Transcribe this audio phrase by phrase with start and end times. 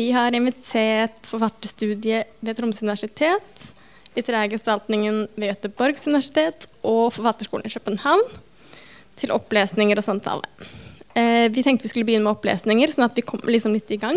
[0.00, 3.64] Vi har invitert forfatterstudiet ved Tromsø universitet,
[4.16, 8.22] litterærgestaltningen ved Göteborgs universitet og Forfatterskolen i København
[9.20, 10.48] til opplesninger og samtale.
[11.12, 13.98] Eh, vi tenkte vi skulle begynne med opplesninger, sånn at vi kommer liksom litt i
[14.00, 14.16] gang.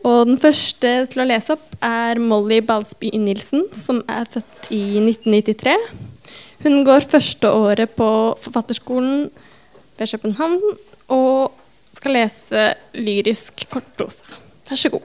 [0.00, 4.80] Og den første til å lese opp er Molly Balsby Nilsen, som er født i
[5.02, 5.76] 1993.
[6.64, 8.08] Hun går første året på
[8.46, 9.28] Forfatterskolen
[10.00, 10.56] ved København
[11.12, 11.62] og
[12.00, 14.45] skal lese lyrisk kortprosa.
[14.70, 15.00] Vær så god.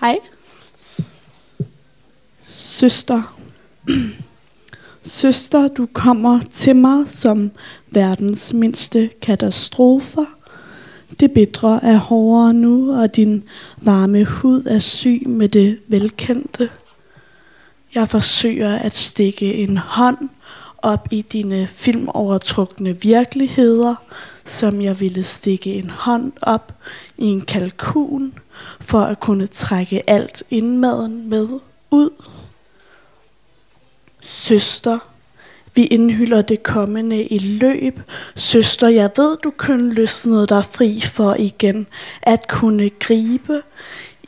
[0.00, 0.18] Hei.
[2.48, 3.36] Søster.
[5.02, 7.50] Søster, du kommer til meg som
[7.90, 10.24] verdens minste katastrofer.
[11.20, 13.42] Det bitre er hårdere nå, og din
[13.76, 16.70] varme hud er syk med det velkendte.
[17.94, 20.28] Jeg forsøger at stikke en hånd
[20.78, 23.94] op i dine filmovertrukne virkeligheder,
[24.44, 26.72] som jeg ville stikke en hånd op
[27.18, 28.34] i en kalkun,
[28.80, 31.48] for at kunne trække alt indmaden med
[31.90, 32.10] ud.
[34.20, 34.98] Søster,
[35.74, 38.00] vi indhylder det kommende i løb.
[38.36, 41.86] Søster, jeg ved, du kun løsnede dig fri for igen
[42.22, 43.62] at kunne gribe.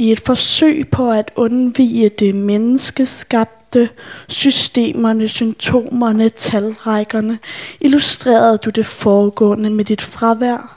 [0.00, 3.88] I et forsøg på at undvige det menneskeskabte,
[4.28, 7.38] systemerne, symptomerne, talrækkerne,
[7.80, 10.76] illustrerede du det foregående med dit fravær.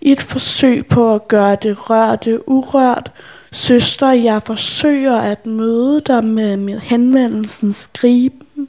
[0.00, 3.12] I et forsøg på at gøre det rørte urørt,
[3.52, 8.68] søster, jeg forsøger at møde dig med, med henvendelsens griben.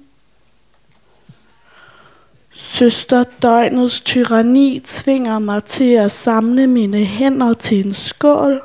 [2.53, 8.61] Søster, døgnets tyranni tvinger mig til at samle mine hænder til en skål,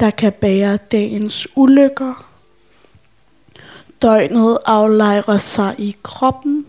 [0.00, 2.26] der kan bære dagens ulykker.
[4.02, 6.66] Døgnet aflejrer sig i kroppen.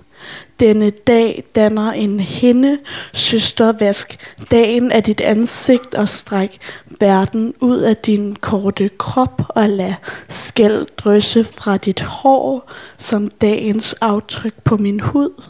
[0.60, 2.80] Denne dag danner en hende.
[3.14, 4.36] søstervask.
[4.52, 6.60] dagen er dit ansigt og stræk
[7.00, 9.94] verden ud af din korte krop og lad
[10.30, 15.44] skæld drysse fra dit hår som dagens aftryk på min hud.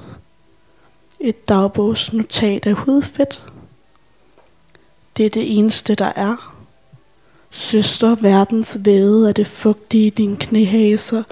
[1.19, 3.45] Et dagbogsnotat af hudfedt.
[5.17, 6.50] Det er det eneste, der er.
[7.51, 11.23] Søster, verdens væde er det fugtige i dine knæhaser.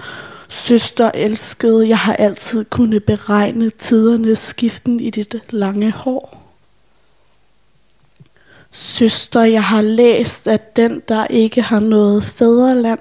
[0.48, 6.52] Søster, elskede, jeg har altid kunnet beregne tidernes skiften i dit lange hår.
[8.72, 13.00] Søster, jeg har læst, at den, der ikke har noget fædreland,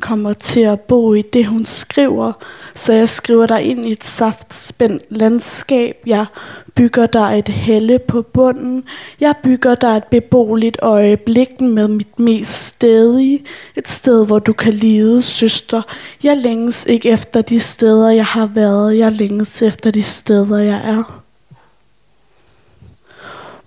[0.00, 2.32] kommer til at bo i det, hun skriver.
[2.74, 5.96] Så jeg skriver dig ind i et saftspændt landskab.
[6.06, 6.26] Jeg
[6.76, 8.84] bygger dig et helle på bunden.
[9.20, 13.44] Jeg bygger dig et beboeligt øjeblik med mit mest stedige.
[13.76, 15.82] Et sted, hvor du kan lide, søster.
[16.22, 18.98] Jeg længes ikke efter de steder, jeg har været.
[18.98, 21.22] Jeg længes efter de steder, jeg er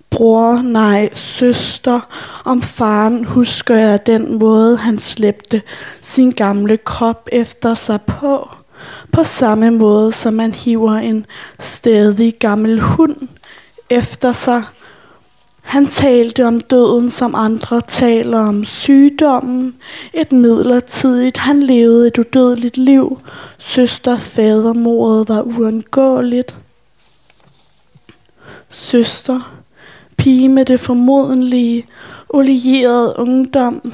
[0.10, 2.00] bror, nej, søster,
[2.46, 5.62] om faren husker jeg den måde, han slæbte
[6.02, 8.50] sin gamle krop efter sig på.
[9.12, 11.26] På samme måde, som man hiver en
[11.60, 13.16] stedig gammel hund
[13.90, 14.64] efter seg.
[15.70, 19.76] Han talte om døden, som andre taler om sygdommen.
[20.14, 23.20] Et midlertidig han levede et udødeligt liv.
[23.58, 26.58] Søster-fadermordet var uundgåeligt.
[28.72, 29.54] Søster,
[30.18, 31.86] pige med det formodentlige
[32.30, 33.94] olierede ungdom.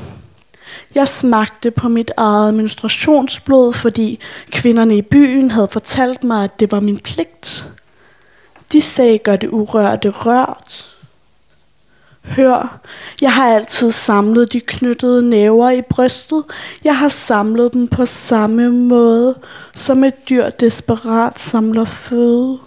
[0.96, 4.20] Jeg smagte på mitt eget menstruationsblod, fordi
[4.52, 7.72] kvinnene i byen hadde fortalt meg at det var min plikt.
[8.72, 10.86] De sagde, gør det urørte rørt.
[12.24, 12.80] Hør,
[13.22, 16.44] jeg har alltid samlet de knyttede næver i brystet.
[16.84, 19.40] Jeg har samlet dem på samme måte
[19.74, 22.58] som et dyr desperat samler føde.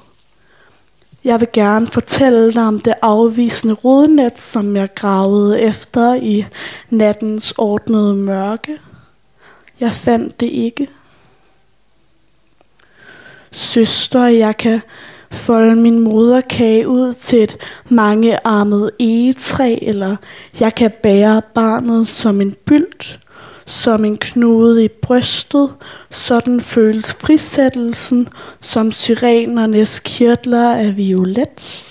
[1.25, 6.47] Jeg vil gerne fortælle dig om det afvisende rodnet, som jeg gravede efter i
[6.91, 8.79] nattens ordnede mørke.
[9.81, 10.89] Jeg fant det ikke.
[13.53, 14.81] Søster, jeg kan
[15.31, 17.57] folde min moderkage ud til et
[17.89, 20.17] mangearmet egetræ, eller
[20.61, 23.21] jeg kan bære barnet som en bylt
[23.69, 25.75] som en knude i brystet.
[26.11, 28.29] Sådan føles frisættelsen,
[28.61, 31.85] som syrenernes kirtler er violet.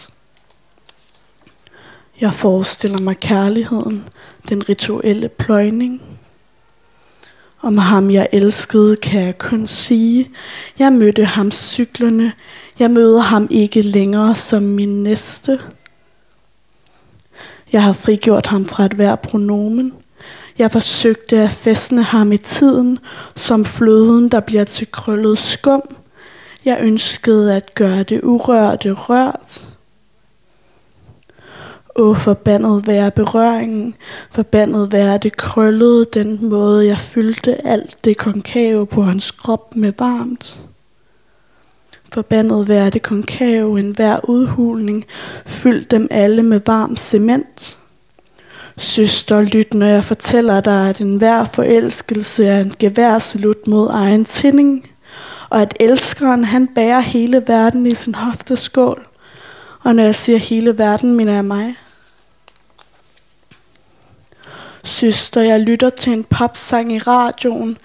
[2.21, 4.03] Jeg forestiller mig kærligheden,
[4.50, 6.01] den rituelle pløjning.
[7.62, 10.30] Om ham jeg elskede, kan jeg kun sige.
[10.80, 12.33] Jeg mødte ham cyklerne.
[12.80, 15.59] Jeg møder ham ikke længere som min næste.
[17.71, 19.94] Jeg har frigjort ham fra et hver pronomen.
[20.57, 23.00] Jeg forsøgte at fæstne ham i tiden,
[23.36, 25.95] som fløden, der bliver til krøllet skum.
[26.65, 29.68] Jeg ønskede at gøre det urørte rørt.
[31.95, 33.95] Åh, forbandet være berøringen,
[34.31, 39.94] forbandet være det krøllede, den måde jeg fyldte alt det konkave på hans krop med
[40.00, 40.59] varmt.
[42.13, 45.06] Forbandet være det konkave, en hver udhulning,
[45.45, 47.77] fyldt dem alle med varm cement.
[48.77, 54.91] Søster, lyt, når jeg fortæller dig, at enhver forelskelse er en geværsalut mod egen tænding,
[55.50, 59.07] og at elskeren han bærer hele verden i sin hofteskål.
[59.83, 61.75] Og når jeg siger hele verden, mener jeg mig.
[64.83, 67.77] Søster, jeg lytter til en popsang i radioen.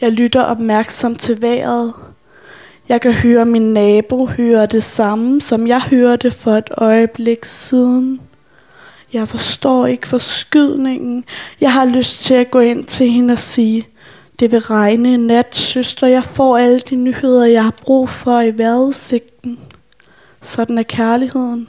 [0.00, 1.92] Jeg lytter opmærksom til vejret.
[2.88, 8.20] Jeg kan høre min nabo høre det samme, som jeg hørte for et øjeblik siden.
[9.12, 11.24] Jeg forstår ikke forskydningen.
[11.60, 13.86] Jeg har lyst til at gå inn til hende og sige,
[14.40, 16.06] det vil regne i nat, søster.
[16.06, 19.58] Jeg får alle de nyheter jeg har brug for i værutsikten.
[20.42, 21.68] Sådan er kjærligheten.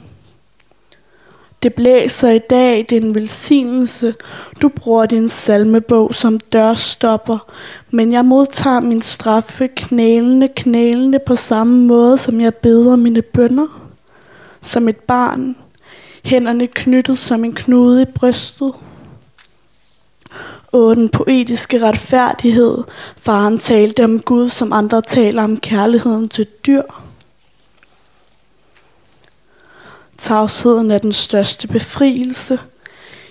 [1.62, 4.14] Det blæser i dag, det er en velsignelse.
[4.62, 7.52] Du bruker din salmebog som dørstopper,
[7.90, 13.66] men jeg modtager min straffe knælende, knælende på samme måte som jeg beder mine bønder.
[14.60, 15.56] Som et barn,
[16.24, 18.72] hænderne knyttet som en knude i brystet.
[20.72, 22.78] Og den poetiske retfærdighed.
[23.16, 26.82] Faren talte om Gud, som andre taler om kærligheden til dyr.
[30.18, 32.58] Tavsheden er den største befrielse.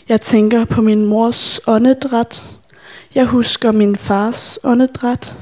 [0.10, 2.60] Jeg tænker på min mors åndedræt.
[3.16, 5.36] Jeg husker min fars åndedræt.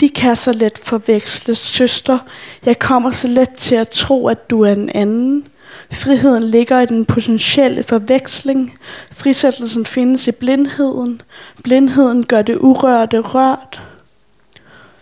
[0.00, 2.18] De kan så let forveksle søster.
[2.66, 5.46] Jeg kommer så let til at tro, at du er en anden.
[5.92, 8.78] Friheden ligger i den potentielle forveksling.
[9.12, 11.20] Frisættelsen findes i blindheden.
[11.64, 13.82] Blindheden gør det urørte rørt.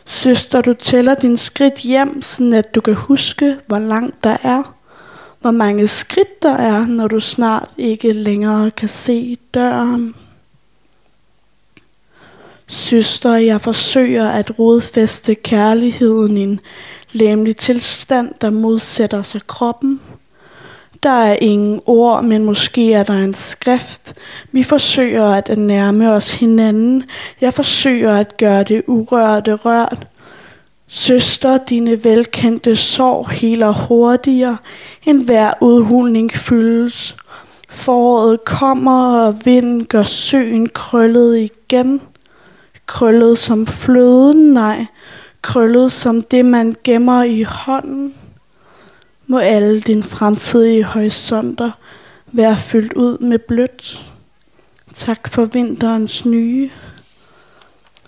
[0.04, 4.74] Søster, du tæller din skridt hjem, sånn at du kan huske, hvor langt der er.
[5.40, 10.14] Hvor mange skridt der er, når du snart ikke længere kan se døren.
[12.66, 16.60] Søster, jeg forsøger at rodfæste kærligheden i en
[17.12, 20.00] læmelig tilstand, der modsætter sig kroppen.
[21.04, 24.14] Der er ingen ord, men måske er der en skrift.
[24.52, 27.04] Vi forsøger at nærme os hinanden.
[27.40, 30.06] Jeg forsøger at gøre det urørte rørt.
[30.88, 34.56] Søster, dine velkendte sorg heler hurtigere,
[35.06, 37.16] end hver udhulning fyldes.
[37.68, 42.00] Foråret kommer, og vinden gør søen krøllet igen.
[42.86, 44.86] Krøllet som fløden, nej,
[45.42, 48.14] krøllet som det, man gemmer i hånden.
[49.26, 51.70] Må alle dine fremtidige horisonter
[52.26, 54.12] være fyldt ud med blødt.
[54.92, 56.70] Tak for vinterens nye.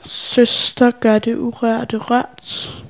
[0.05, 2.83] Søster gør det urørte rørt.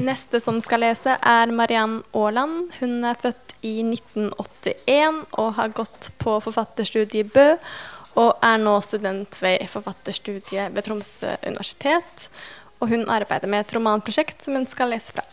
[0.00, 2.72] Neste som skal lese, er Mariann Aaland.
[2.80, 7.48] Hun er født i 1981 og har gått på forfatterstudiet i Bø.
[8.20, 12.30] Og er nå student ved forfatterstudiet ved Tromsø universitet.
[12.80, 15.26] Og hun arbeider med et romanprosjekt som hun skal lese fra.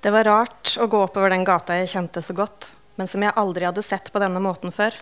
[0.00, 3.34] Det var rart å gå oppover den gata jeg kjente så godt, men som jeg
[3.34, 4.94] aldri hadde sett på denne måten før.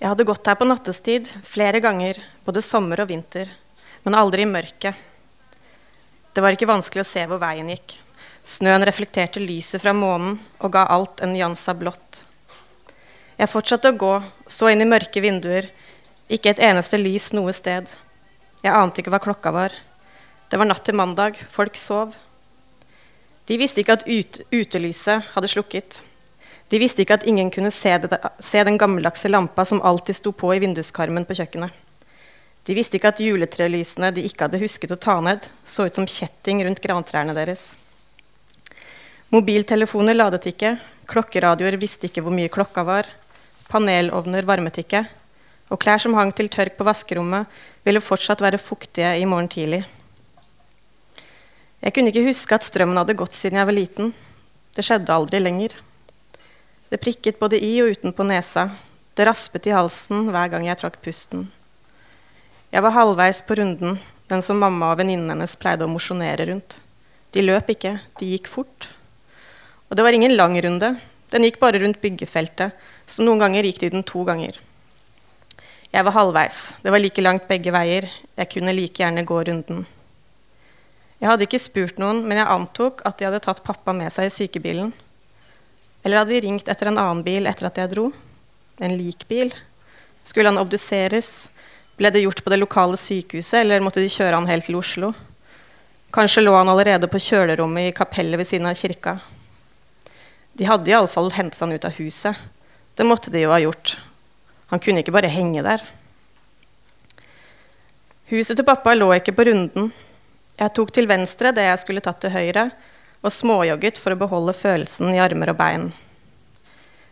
[0.00, 3.52] Jeg hadde gått her på nattestid flere ganger, både sommer og vinter,
[4.02, 4.96] men aldri i mørket.
[6.32, 7.98] Det var ikke vanskelig å se hvor veien gikk.
[8.42, 12.24] Snøen reflekterte lyset fra månen og ga alt en nyans av blått.
[13.36, 14.16] Jeg fortsatte å gå,
[14.48, 15.68] så inn i mørke vinduer,
[16.32, 17.92] ikke et eneste lys noe sted.
[18.64, 19.76] Jeg ante ikke hva klokka var.
[20.48, 22.16] Det var natt til mandag, folk sov.
[23.46, 26.02] De visste ikke at ut, utelyset hadde slukket.
[26.72, 30.32] De visste ikke at ingen kunne se, det, se den gammeldagse lampa som alltid sto
[30.32, 31.74] på i vinduskarmen på kjøkkenet.
[32.62, 36.06] De visste ikke at juletrelysene de ikke hadde husket å ta ned, så ut som
[36.06, 37.72] kjetting rundt grantrærne deres.
[39.34, 40.76] Mobiltelefoner ladet ikke,
[41.10, 43.08] klokkeradioer visste ikke hvor mye klokka var,
[43.72, 45.02] panelovner varmet ikke,
[45.72, 47.50] og klær som hang til tørk på vaskerommet,
[47.82, 49.82] ville fortsatt være fuktige i morgen tidlig.
[51.82, 54.12] Jeg kunne ikke huske at strømmen hadde gått siden jeg var liten.
[54.76, 55.74] Det skjedde aldri lenger.
[56.92, 58.68] Det prikket både i og utenpå nesa.
[59.18, 61.48] Det raspet i halsen hver gang jeg trakk pusten.
[62.72, 63.98] Jeg var halvveis på runden.
[64.30, 66.78] Den som mamma og venninnen hennes pleide å mosjonere rundt.
[67.34, 68.86] De løp ikke, de gikk fort.
[69.90, 70.94] Og det var ingen lang runde.
[71.34, 72.76] Den gikk bare rundt byggefeltet,
[73.08, 74.54] så noen ganger gikk de den to ganger.
[75.92, 76.60] Jeg var halvveis.
[76.84, 78.06] Det var like langt begge veier.
[78.38, 79.82] Jeg kunne like gjerne gå runden.
[81.22, 84.26] Jeg hadde ikke spurt noen, men jeg antok at de hadde tatt pappa med seg
[84.26, 84.88] i sykebilen.
[86.02, 88.08] Eller hadde de ringt etter en annen bil etter at jeg dro?
[88.82, 89.52] En likbil?
[90.26, 91.46] Skulle han obduseres?
[91.94, 95.12] Ble det gjort på det lokale sykehuset, eller måtte de kjøre han helt til Oslo?
[96.12, 99.20] Kanskje lå han allerede på kjølerommet i kapellet ved siden av kirka.
[100.58, 102.34] De hadde iallfall hentet han ut av huset.
[102.98, 103.94] Det måtte de jo ha gjort.
[104.74, 105.86] Han kunne ikke bare henge der.
[108.34, 109.92] Huset til pappa lå ikke på runden.
[110.62, 112.68] Jeg tok til venstre det jeg skulle tatt til høyre,
[113.22, 115.88] og småjogget for å beholde følelsen i armer og bein.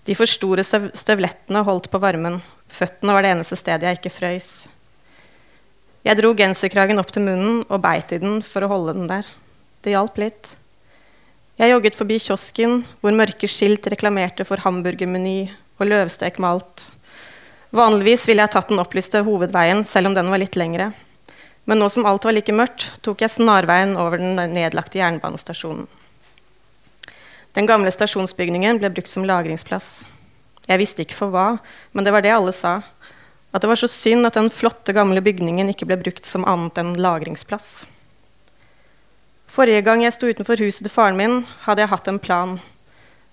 [0.06, 2.38] De for store støvlettene holdt på varmen.
[2.70, 4.50] Føttene var det eneste stedet jeg ikke frøys.
[6.06, 9.26] Jeg dro genserkragen opp til munnen og beit i den for å holde den der.
[9.82, 10.54] Det hjalp litt.
[11.60, 16.88] Jeg jogget forbi kiosken, hvor mørke skilt reklamerte for hamburgermeny og løvstek malt.
[17.74, 20.92] Vanligvis ville jeg tatt den opplyste hovedveien, selv om den var litt lengre.
[21.64, 25.88] Men nå som alt var like mørkt, tok jeg snarveien over den nedlagte jernbanestasjonen.
[27.56, 30.04] Den gamle stasjonsbygningen ble brukt som lagringsplass.
[30.70, 31.46] Jeg visste ikke for hva,
[31.92, 32.78] men det var det alle sa.
[33.50, 36.78] At det var så synd at den flotte, gamle bygningen ikke ble brukt som annet
[36.78, 37.88] enn lagringsplass.
[39.50, 42.54] Forrige gang jeg sto utenfor huset til faren min, hadde jeg hatt en plan.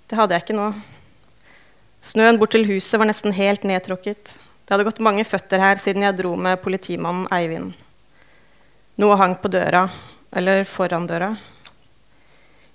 [0.09, 0.71] Det hadde jeg ikke nå.
[2.01, 4.37] Snøen bort til huset var nesten helt nedtråkket.
[4.65, 7.77] Det hadde gått mange føtter her siden jeg dro med politimannen Eivind.
[8.97, 9.83] Noe hang på døra,
[10.33, 11.35] eller foran døra.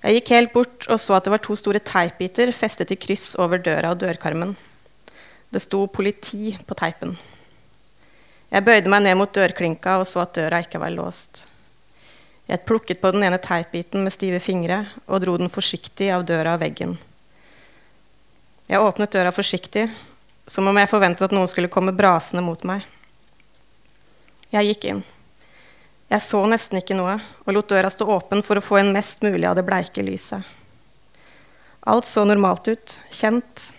[0.02, 3.32] Jeg gikk helt bort og så at det var to store teipbiter festet i kryss
[3.42, 4.56] over døra og dørkarmen.
[5.50, 7.16] Det sto 'politi' på teipen.
[8.50, 11.46] Jeg bøyde meg ned mot dørklinka og så at døra ikke var låst.
[12.46, 16.54] Jeg plukket på den ene teipbiten med stive fingre og dro den forsiktig av døra
[16.54, 16.98] og veggen.
[18.68, 19.90] Jeg åpnet døra forsiktig,
[20.46, 22.86] som om jeg forventet at noen skulle komme brasende mot meg.
[24.52, 25.02] Jeg gikk inn.
[26.12, 27.14] Jeg så nesten ikke noe
[27.46, 30.44] og lot døra stå åpen for å få inn mest mulig av det bleike lyset.
[31.88, 33.70] Alt så normalt ut, kjent.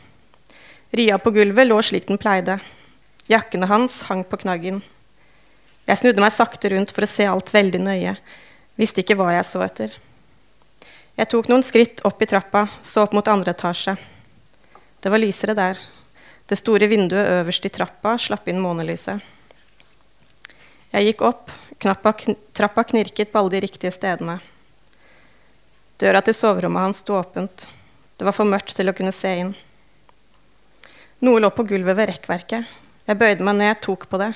[0.97, 2.57] Ria på gulvet lå slik den pleide.
[3.29, 4.81] Jakkene hans hang på knaggen.
[5.85, 8.15] Jeg snudde meg sakte rundt for å se alt veldig nøye.
[8.81, 9.93] Visste ikke hva jeg så etter.
[11.13, 13.93] Jeg tok noen skritt opp i trappa, så opp mot andre etasje.
[15.03, 15.77] Det var lysere der.
[16.49, 19.21] Det store vinduet øverst i trappa slapp inn månelyset.
[20.93, 24.37] Jeg gikk opp, Knappa, kn trappa knirket på alle de riktige stedene.
[25.99, 27.65] Døra til soverommet hans sto åpent.
[28.15, 29.51] Det var for mørkt til å kunne se inn.
[31.27, 32.71] Noe lå på gulvet ved rekkverket.
[33.03, 34.31] Jeg bøyde meg ned, tok på det.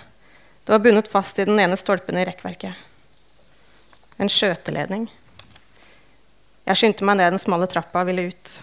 [0.68, 2.76] Det var bundet fast i den ene stolpen i rekkverket.
[4.20, 5.08] En skjøteledning.
[6.68, 8.58] Jeg skyndte meg ned den smale trappa og ville ut.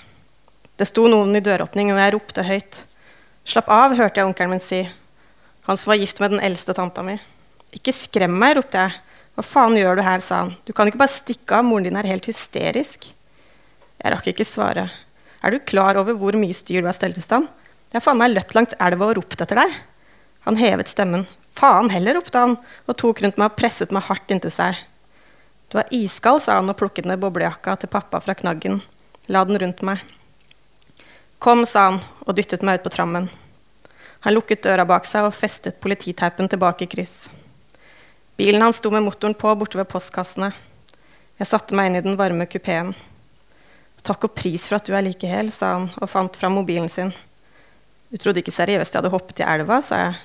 [0.76, 2.84] Det sto noen i døråpningen, og jeg ropte høyt.
[3.48, 4.84] Slapp av, hørte jeg onkelen min si.
[5.64, 7.16] Han som var gift med den eldste tanta mi.
[7.74, 9.00] Ikke skrem meg, ropte jeg.
[9.34, 10.54] Hva faen gjør du her, sa han.
[10.62, 13.08] Du kan ikke bare stikke av, moren din er helt hysterisk.
[13.98, 14.86] Jeg rakk ikke svare.
[15.44, 17.50] Er du klar over hvor mye styr du har stelt i stand?
[17.90, 19.74] Jeg har faen meg løpt langs elva og ropt etter deg.
[20.46, 21.26] Han hevet stemmen.
[21.54, 24.78] Faen heller, ropte han og tok rundt meg og presset meg hardt inntil seg.
[25.70, 28.80] Du er iskald, sa han og plukket ned boblejakka til pappa fra knaggen.
[29.26, 30.02] La den rundt meg.
[31.42, 33.30] Kom, sa han og dyttet meg ut på trammen.
[34.24, 37.26] Han lukket døra bak seg og festet polititeipen tilbake i kryss.
[38.36, 40.50] Bilen hans sto med motoren på borte ved postkassene.
[41.38, 42.90] Jeg satte meg inn i den varme kupeen.
[44.04, 46.90] Takk og pris for at du er like hel, sa han og fant fram mobilen
[46.92, 47.12] sin.
[48.10, 50.18] Du trodde ikke seriøst jeg hadde hoppet i elva, sa jeg.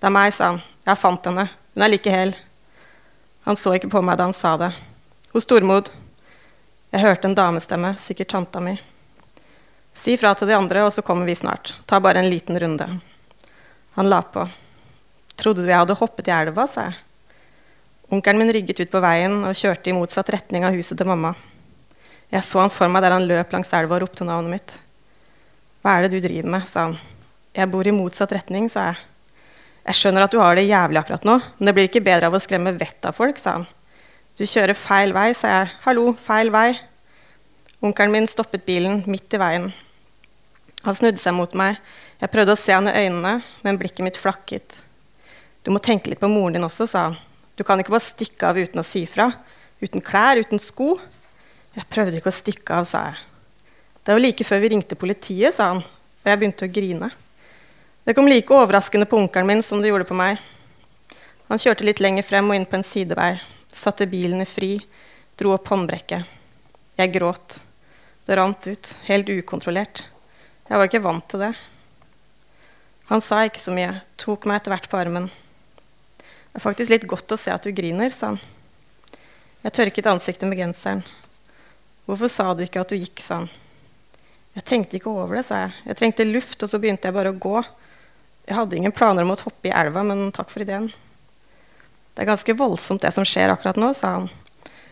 [0.00, 0.62] Det er meg, sa han.
[0.86, 1.48] Jeg fant henne.
[1.74, 2.32] Hun er like hel.
[3.44, 4.70] Han så ikke på meg da han sa det.
[5.34, 5.90] Hos Stormod.
[6.94, 8.78] Jeg hørte en damestemme, sikkert tanta mi.
[9.94, 11.74] Si fra til de andre, og så kommer vi snart.
[11.86, 12.88] Ta bare en liten runde.
[13.98, 14.46] Han la på.
[15.36, 16.98] Trodde du jeg hadde hoppet i elva, sa jeg.
[18.10, 21.30] Onkelen min rygget ut på veien og kjørte i motsatt retning av huset til mamma.
[22.30, 24.74] Jeg så han for meg der han løp langs elva og ropte navnet mitt.
[25.82, 26.66] Hva er det du driver med?
[26.66, 26.96] sa han.
[27.54, 28.98] Jeg bor i motsatt retning, sa jeg.
[29.86, 32.34] Jeg skjønner at du har det jævlig akkurat nå, men det blir ikke bedre av
[32.34, 33.68] å skremme vettet av folk, sa han.
[34.38, 35.72] Du kjører feil vei, sa jeg.
[35.86, 36.68] Hallo, feil vei.
[37.78, 39.70] Onkelen min stoppet bilen midt i veien.
[40.82, 41.78] Han snudde seg mot meg.
[42.18, 44.82] Jeg prøvde å se han i øynene, men blikket mitt flakket.
[45.62, 47.20] Du må tenke litt på moren din også, sa han.
[47.60, 49.26] Du kan ikke bare stikke av uten å si fra.
[49.84, 50.94] Uten klær, uten sko.
[51.76, 53.18] Jeg prøvde ikke å stikke av, sa jeg.
[54.00, 57.10] Det var like før vi ringte politiet, sa han, og jeg begynte å grine.
[58.08, 60.40] Det kom like overraskende på onkelen min som det gjorde på meg.
[61.50, 63.34] Han kjørte litt lenger frem og inn på en sidevei,
[63.68, 64.70] satte bilen i fri,
[65.36, 66.32] dro opp håndbrekket.
[66.96, 67.58] Jeg gråt.
[68.24, 70.06] Det rant ut, helt ukontrollert.
[70.64, 71.52] Jeg var ikke vant til det.
[73.12, 75.28] Han sa ikke så mye, tok meg etter hvert på armen.
[76.50, 78.40] Det er faktisk litt godt å se at du griner, sa han.
[79.62, 81.02] Jeg tørket ansiktet med genseren.
[82.08, 83.50] Hvorfor sa du ikke at du gikk, sa han.
[84.56, 85.76] Jeg tenkte ikke over det, sa jeg.
[85.92, 87.60] Jeg trengte luft, og så begynte jeg bare å gå.
[88.48, 90.88] Jeg hadde ingen planer om å hoppe i elva, men takk for ideen.
[92.16, 94.26] Det er ganske voldsomt, det som skjer akkurat nå, sa han.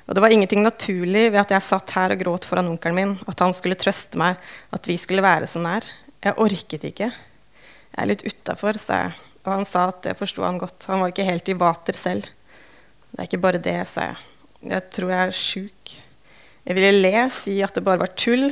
[0.07, 3.17] Og det var ingenting naturlig ved at jeg satt her og gråt foran onkelen min,
[3.29, 4.39] at han skulle trøste meg,
[4.73, 5.85] at vi skulle være så nær.
[6.23, 7.11] Jeg orket ikke.
[7.11, 9.28] Jeg er litt utafor, sa jeg.
[9.47, 10.89] Og han sa at det forsto han godt.
[10.91, 12.29] Han var ikke helt i vater selv.
[13.11, 14.23] Det er ikke bare det, sa jeg.
[14.69, 15.97] Jeg tror jeg er sjuk.
[16.69, 18.51] Jeg ville le, si at det bare var tull,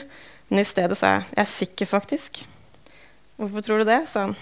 [0.49, 2.45] men i stedet sa jeg jeg er sikker, faktisk.
[3.37, 4.05] Hvorfor tror du det?
[4.09, 4.37] sa han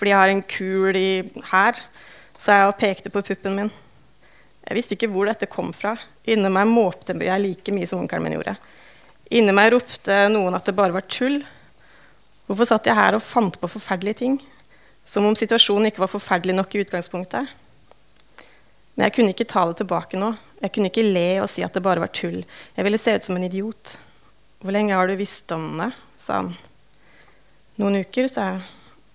[0.00, 1.08] fordi jeg har en kul i
[1.50, 1.80] her,
[2.40, 3.66] sa jeg og pekte på puppen min.
[4.64, 5.92] Jeg visste ikke hvor dette kom fra.
[6.24, 8.54] Inni meg måpte jeg like mye som onkelen min gjorde.
[9.36, 11.36] Inni meg ropte noen at det bare var tull.
[12.48, 14.40] Hvorfor satt jeg her og fant på forferdelige ting?
[15.04, 17.56] Som om situasjonen ikke var forferdelig nok i utgangspunktet.
[18.94, 20.34] Men jeg kunne ikke ta det tilbake nå.
[20.60, 22.42] Jeg kunne ikke le og si at det bare var tull.
[22.76, 23.96] Jeg ville se ut som en idiot.
[24.60, 25.92] Hvor lenge har du visst om det?
[26.20, 26.50] sa han.
[27.80, 28.64] Noen uker, sa jeg.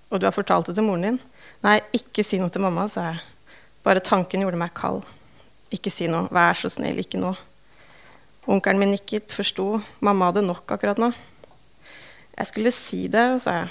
[0.10, 1.20] Og du har fortalt det til moren din?
[1.62, 3.22] Nei, ikke si noe til mamma, sa jeg.
[3.86, 5.04] Bare tanken gjorde meg kald.
[5.74, 6.32] Ikke si noe.
[6.34, 7.36] Vær så snill, ikke nå.
[8.50, 9.84] Onkelen min nikket, forsto.
[10.06, 11.12] Mamma hadde nok akkurat nå.
[12.36, 13.70] Jeg skulle si det, sa jeg,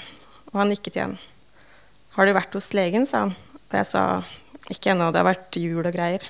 [0.53, 1.19] og han nikket igjen.
[2.15, 3.35] Har du vært hos legen, sa han.
[3.69, 4.03] Og jeg sa
[4.71, 6.23] ikke ennå, det har vært jul og greier.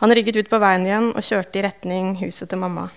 [0.00, 2.88] Han rygget ut på veien igjen og kjørte i retning huset til mamma.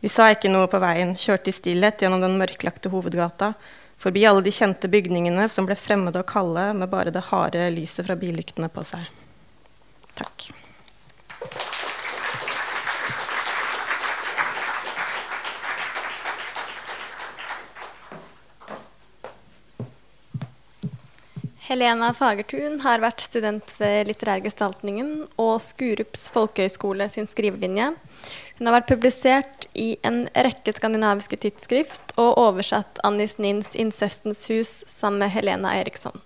[0.00, 3.54] Vi sa ikke noe på veien, kjørte i stillhet gjennom den mørklagte hovedgata
[4.00, 8.06] Forbi alle de kjente bygningene som ble fremmede og kalde med bare det harde lyset
[8.06, 9.04] fra billyktene på seg.
[10.16, 10.48] Takk.
[21.70, 27.92] Helena Fagertun har vært student ved Litterærgestaltningen og Skurups folkehøgskole sin skrivelinje.
[28.58, 34.82] Hun har vært publisert i en rekke skandinaviske tidsskrift og oversatt Annis Nins 'Incestens hus'
[34.90, 36.18] sammen med Helena Eriksson.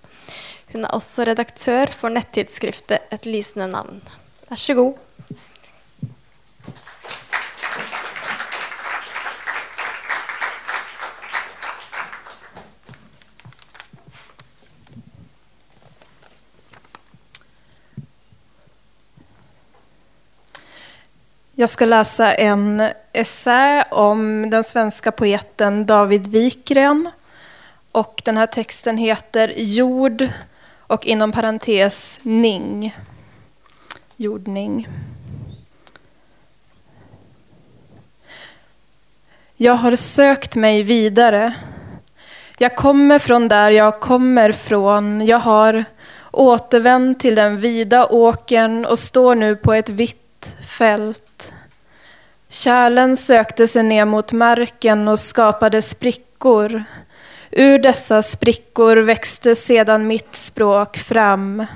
[0.73, 4.01] Hun er også redaktør for nettidsskriftet 'Et lysende navn'.
[4.49, 5.04] Vær så god.
[21.57, 27.11] Jag ska läsa en essä om den svenska poeten David Wikgren.
[27.93, 28.47] Och den här
[28.97, 30.29] heter Jord
[30.79, 32.97] och inom parentes ning.
[34.17, 34.89] Jordning.
[39.57, 41.55] Jag har sökt mig vidare.
[42.59, 45.27] Jag kommer från där jag kommer från.
[45.27, 45.85] Jag har
[46.31, 51.34] återvänt till den vida åkern och står nu på ett vitt fält.
[52.55, 56.85] Kärlen sökte sig ner mot marken och skapade sprickor.
[57.51, 61.67] Ur dessa sprickor växte sedan mitt språk fram.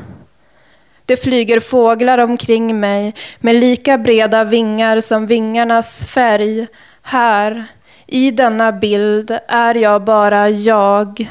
[1.05, 6.67] Det flyger fåglar omkring mig med lika breda vingar som vingarnas färg.
[7.03, 7.65] Här,
[8.07, 11.31] i denna bild, är jag bara jag.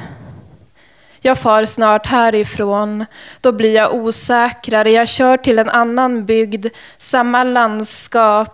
[1.22, 3.06] Jag far snart härifrån.
[3.42, 4.92] Då blir jag osäkrare.
[4.92, 8.54] Jag kör till en annan bygd, samma landskap.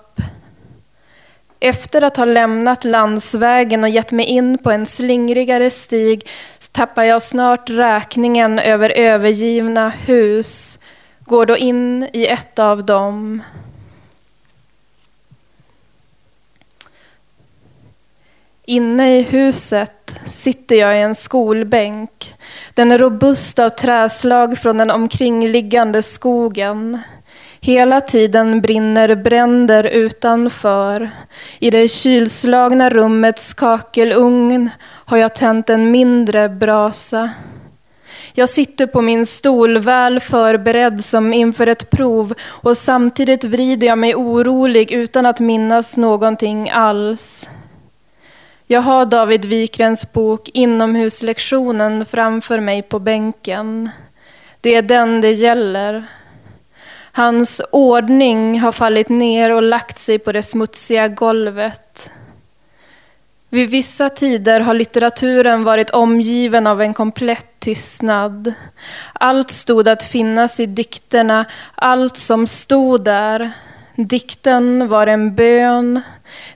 [1.66, 6.30] Efter att ha lämnat landsvägen och gett mig in på en slingrigare stig
[6.72, 10.80] tappar jag snart räkningen över övergivna hus.
[11.20, 13.42] Går då in i ett av dem.
[18.66, 22.36] Inne i huset sitter jag i en skolbänk.
[22.74, 27.00] Den är robust av träslag från den omkringliggande skogen.
[27.66, 31.10] Hela tiden brinner bränder utanför.
[31.60, 34.70] I det kylslagna rummets kakelugn
[35.06, 37.30] har jag tänt en mindre brasa.
[38.34, 43.98] Jag sitter på min stol väl förberedd som inför ett prov och samtidigt vrider jag
[43.98, 47.50] mig orolig utan att minnas någonting alls.
[48.68, 53.90] Jag har David Wikrens bok Inomhuslektionen framför mig på bänken.
[54.62, 56.06] Det är den det gäller.
[57.16, 62.10] Hans ordning har fallit ner och lagt sig på det smutsiga golvet.
[63.50, 68.54] Vid vissa tider har litteraturen varit omgiven av en komplett tystnad.
[69.14, 71.46] Allt stod att finnas i dikterna,
[71.76, 73.52] allt som stod där.
[73.96, 76.02] Dikten var en bön,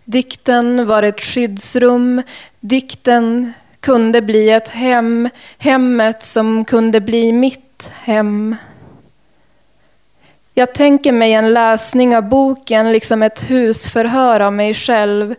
[0.05, 2.21] dikten var ett skyddsrum,
[2.59, 8.55] dikten kunde bli ett hem, hemmet som kunde bli mitt hem.
[10.59, 15.35] Jag tänker mig en läsning av boken liksom ett husförhör av mig själv.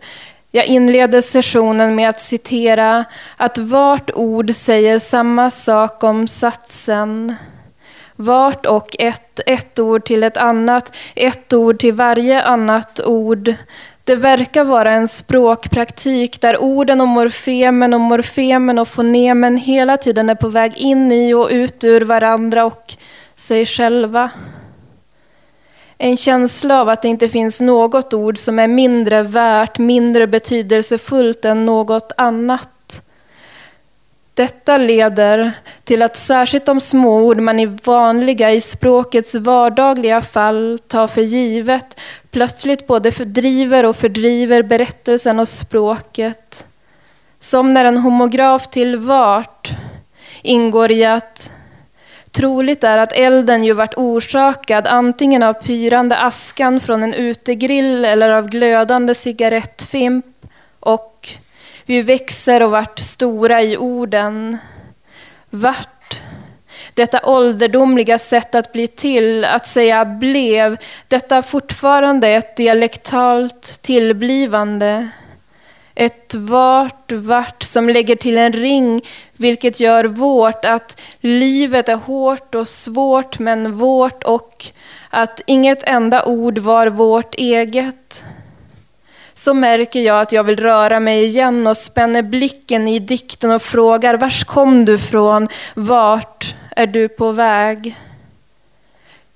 [0.51, 3.05] Jag inleder sessionen med att citera
[3.37, 7.35] att vart ord säger samma sak om satsen.
[8.15, 13.53] Vart och ett, ett ord till ett annat, ett ord till varje annat ord.
[14.03, 20.29] Det verkar vara en språkpraktik där orden och morfemen och morfemen och fonemen hela tiden
[20.29, 22.93] är på väg in i och ut ur varandra och
[23.35, 24.29] sig själva.
[26.01, 31.45] En känsla av att det inte finns något ord som är mindre värt, mindre betydelsefullt
[31.45, 33.01] än något annat.
[34.33, 35.51] Detta leder
[35.83, 41.21] till att särskilt de små ord man i vanliga, i språkets vardagliga fall tar för
[41.21, 41.99] givet,
[42.31, 46.67] plötsligt både fördriver och fördriver berättelsen och språket.
[47.39, 49.71] Som när en homograf till vart
[50.41, 51.51] ingår i att
[52.31, 58.29] troligt är att elden ju varit orsakad antingen av pyrande askan från en utegrill eller
[58.29, 60.25] av glödande cigarettfimp
[60.79, 61.29] och
[61.85, 64.57] vi växer och vart stora i orden.
[65.49, 66.21] Vart.
[66.93, 75.09] Detta ålderdomliga sätt att bli till, att säga blev, detta fortfarande ett dialektalt tillblivande.
[75.99, 79.01] Ett vart, som lägger till en ring,
[79.33, 84.65] vilket gör vårt, att livet är hårt och svårt men vårt och
[85.09, 88.23] att inget enda ord var vårt eget
[89.33, 93.61] så märker jag att jag vill röra mig igen och spänner blicken i dikten och
[93.61, 95.47] frågar vars kom du från?
[95.73, 97.95] Vart är du på väg?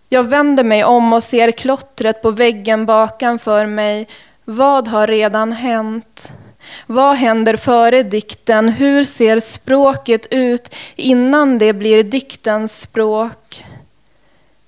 [0.09, 4.07] Jag vänder mig om och ser klottret på väggen bakan för mig.
[4.45, 6.31] Vad har redan hänt?
[6.87, 8.69] Vad händer före dikten?
[8.69, 13.65] Hur ser språket ut innan det blir diktens språk?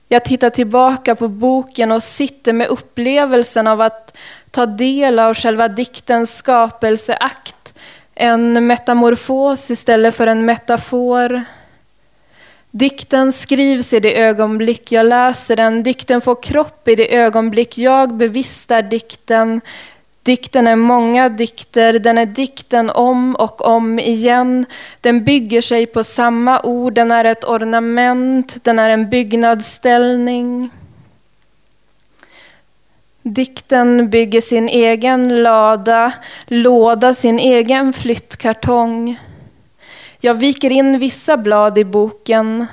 [0.08, 4.17] Jag tittar tillbaka på boken och sitter med upplevelsen av att
[4.51, 7.73] ta del av själva diktens skapelseakt.
[8.15, 11.43] En metamorfos istället för en metafor.
[12.71, 15.84] Dikten skrivs i det ögonblick jag läser den.
[15.84, 19.62] Dikten får kropp i det ögonblick jag bevistar dikten.
[20.26, 24.66] Dikten är många dikter, den är dikten om och om igen.
[25.02, 30.70] Den bygger sig på samma ord, den är ett ornament, den är en byggnadsställning.
[33.22, 36.12] Dikten bygger sin egen lada,
[36.46, 39.20] låda sin egen flyttkartong.
[40.20, 42.66] Jag viker in vissa blad i boken.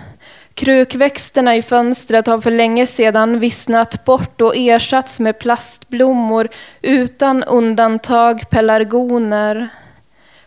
[0.54, 6.48] Krukväxterna i fönstret har för länge sedan vissnat bort och ersatts med plastblommor
[6.82, 9.68] utan undantag pelargoner.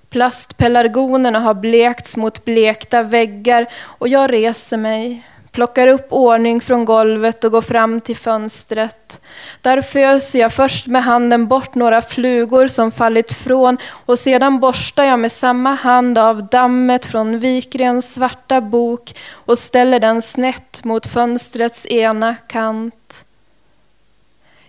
[0.09, 5.23] Plastpelargonerna har blekts mot blekta väggar och jag reser mig
[5.55, 9.21] plockar upp ordning från golvet och går fram till fönstret.
[9.61, 15.03] Där föser jag först med handen bort några flugor som fallit från och sedan borstar
[15.03, 21.07] jag med samma hand av dammet från Vikrens svarta bok och ställer den snett mot
[21.07, 23.25] fönstrets ena kant.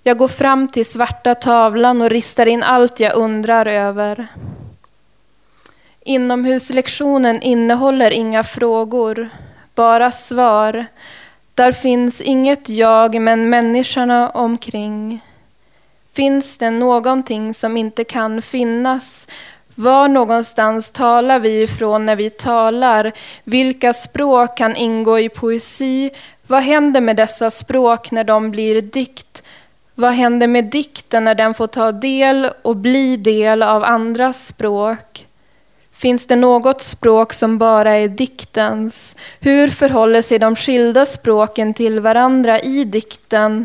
[0.02, 4.26] Jag går fram till svarta tavlan och ristar in allt jag undrar över.
[6.04, 9.30] Inomhuslektionen innehåller inga frågor
[9.76, 10.86] bara svar.
[11.54, 15.20] Där finns inget jag, men människorna omkring.
[16.12, 19.28] Finns det någonting som inte kan finnas?
[19.74, 23.12] Var någonstans talar vi ifrån när vi talar?
[23.44, 26.10] Vilka språk kan ingå i poesi?
[26.46, 29.42] Vad händer med dessa språk när de blir dikt?
[29.94, 35.25] Vad händer med dikten när den får ta del och bli del av andras språk?
[35.96, 39.16] Finns det noe språk som bare er diktens?
[39.40, 43.62] Hur forholder seg de skilda språkene til hverandre i dikten?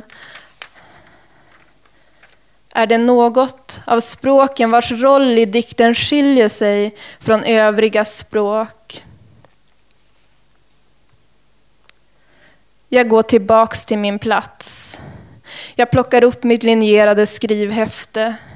[2.71, 9.01] Er det noe av språken vars roll i dikten skiljer seg fra øvrige språk?
[12.91, 15.01] Jeg går tilbake til min plass.
[15.75, 18.50] Jeg plukker opp mitt linjerte skrivhäfte.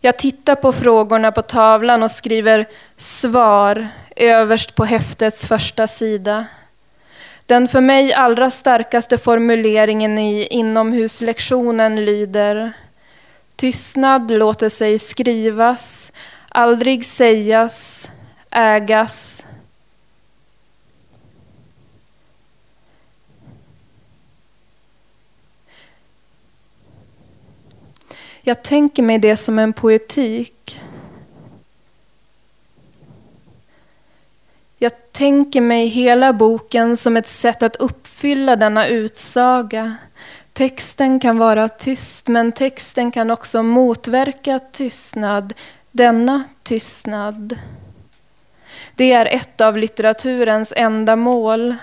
[0.00, 6.46] Jag tittar på frågorna på tavlan och skriver svar överst på häftets första sida.
[7.46, 12.72] Den för mig allra starkaste formuleringen i inomhuslektionen lyder
[13.56, 16.12] Tystnad låter sig skrivas.
[16.48, 18.10] aldrig sägas,
[18.50, 19.44] ägas.
[28.48, 30.80] Jag tänker mig det som en poetik.
[34.78, 39.96] Jag tänker mig hela boken som ett sätt att uppfylla denna utsaga.
[40.52, 45.54] Texten kan vara tyst, men texten kan också motverka tystnad,
[45.90, 47.58] denna tystnad.
[48.94, 51.76] Det är ett av litteraturens enda mål.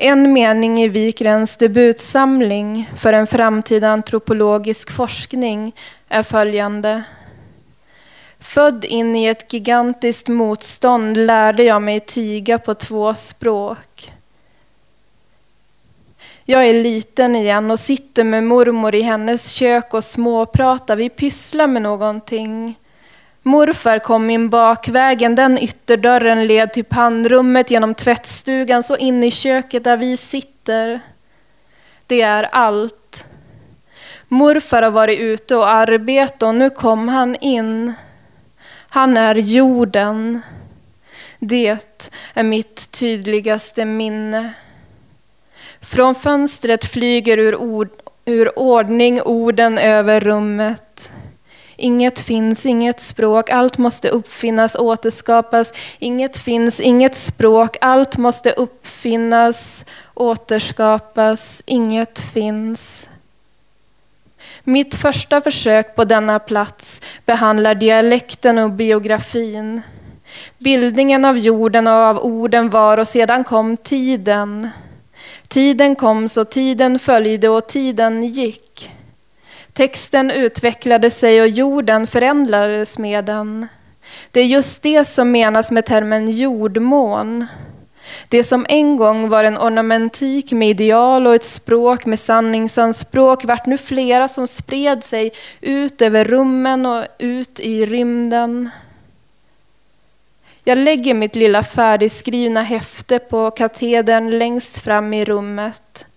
[0.00, 5.72] En mening i Wikrens debutsamling for en framtida antropologisk forskning
[6.08, 7.00] er følgende
[8.38, 14.06] Født inn i et gigantisk motstånd lærte jeg meg tiga på två språk.
[16.46, 21.02] Jeg er liten igjen og sitter med mormor i hennes kjøkken og småprater.
[21.02, 22.54] Vi pysler med någonting.
[23.48, 29.84] Morfar kom in bakvägen, den ytterdörren led till pannrummet genom tvättstugan, så in i köket
[29.84, 31.00] där vi sitter.
[32.06, 33.24] Det är allt.
[34.28, 37.92] Morfar har varit ute och arbetat och nu kom han in.
[38.88, 40.40] Han är jorden.
[41.38, 41.76] Det
[42.34, 44.52] är mitt tydligaste minne.
[45.80, 47.88] Från fönstret flyger ur, ord,
[48.24, 51.12] ur ordning orden över rummet.
[51.80, 55.72] Inget finns, inget språk, allt måste uppfinnas, återskapas.
[55.98, 61.62] Inget finns, inget språk, allt måste uppfinnas, återskapas.
[61.66, 63.08] Inget finns.
[64.64, 69.82] Mitt första försök på denna plats behandlar dialekten och biografin.
[70.58, 74.68] Bildningen av jorden och av orden var och sedan kom tiden.
[75.48, 78.92] Tiden kom så tiden följde och tiden gick.
[79.78, 83.66] Texten utvecklade sig och jorden förändrades med den.
[84.30, 87.46] Det är just det som menas med termen jordmån.
[88.28, 93.66] Det som en gång var en ornamentik med ideal och ett språk med sanningsanspråk vart
[93.66, 98.70] nu flera som spred sig ut över rummen och ut i rymden.
[100.64, 106.07] Jag lägger mitt lilla färdigskrivna häfte på katedern längst fram i rummet.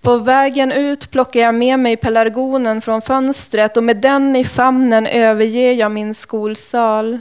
[0.00, 5.06] På vägen ut plockar jag med mig pelargonen från fönstret och med den i famnen
[5.06, 7.18] överger jag min skolsal.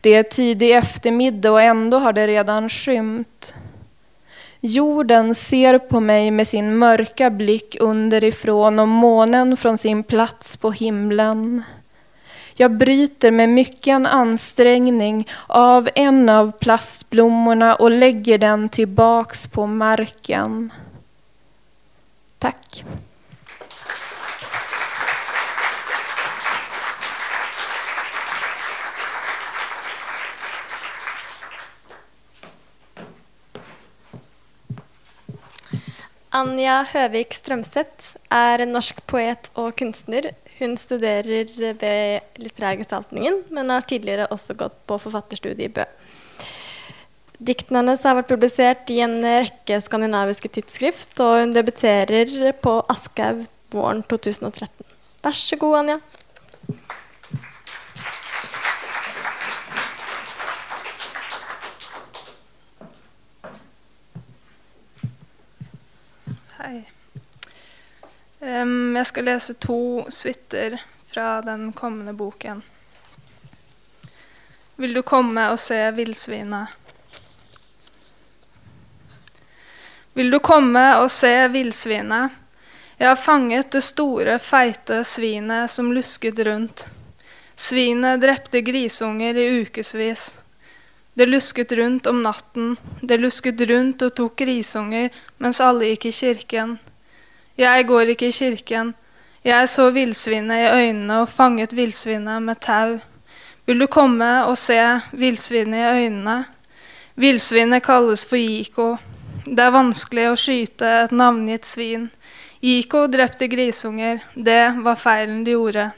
[0.00, 3.54] Det är tidig eftermiddag och ändå har det redan skymt.
[4.60, 10.70] Jorden ser på mig med sin mörka blick underifrån och månen från sin plats på
[10.70, 11.62] himlen.
[12.54, 20.72] Jag bryter med mycken ansträngning av en av plastblommorna och lägger den tillbaks på marken.
[22.40, 22.84] Tack.
[36.30, 40.30] Anja Høvik Strømseth er en norsk poet og kunstner.
[40.60, 45.84] Hun studerer ved Litterærgestaltningen, men har tidligere også gått på forfatterstudiet i Bø.
[47.40, 53.46] Diktene hennes har vært publisert i en rekke skandinaviske tidsskrift, og hun debuterer på Aschehoug
[53.72, 54.84] våren 2013.
[55.24, 55.96] Vær så god, Anja.
[66.58, 66.82] Hei.
[68.44, 69.78] Um, jeg skal lese to
[70.12, 70.76] suiter
[71.08, 72.60] fra den kommende boken.
[74.76, 76.76] Vil du komme og se villsvinet?
[80.14, 82.34] Vil du komme og se villsvinet?
[82.98, 86.88] Jeg har fanget det store, feite svinet som lusket rundt.
[87.56, 90.32] Svinet drepte grisunger i ukevis.
[91.14, 96.12] Det lusket rundt om natten, det lusket rundt og tok grisunger mens alle gikk i
[96.16, 96.78] kirken.
[97.60, 98.94] Jeg går ikke i kirken.
[99.44, 102.98] Jeg så villsvinet i øynene og fanget villsvinet med tau.
[103.66, 104.80] Vil du komme og se
[105.12, 106.44] villsvinet i øynene?
[107.14, 108.96] Villsvinet kalles for Jiko.
[109.50, 112.04] Det er vanskelig å skyte et navngitt svin.
[112.62, 114.20] Iko drepte grisunger.
[114.34, 115.88] Det var feilen de gjorde.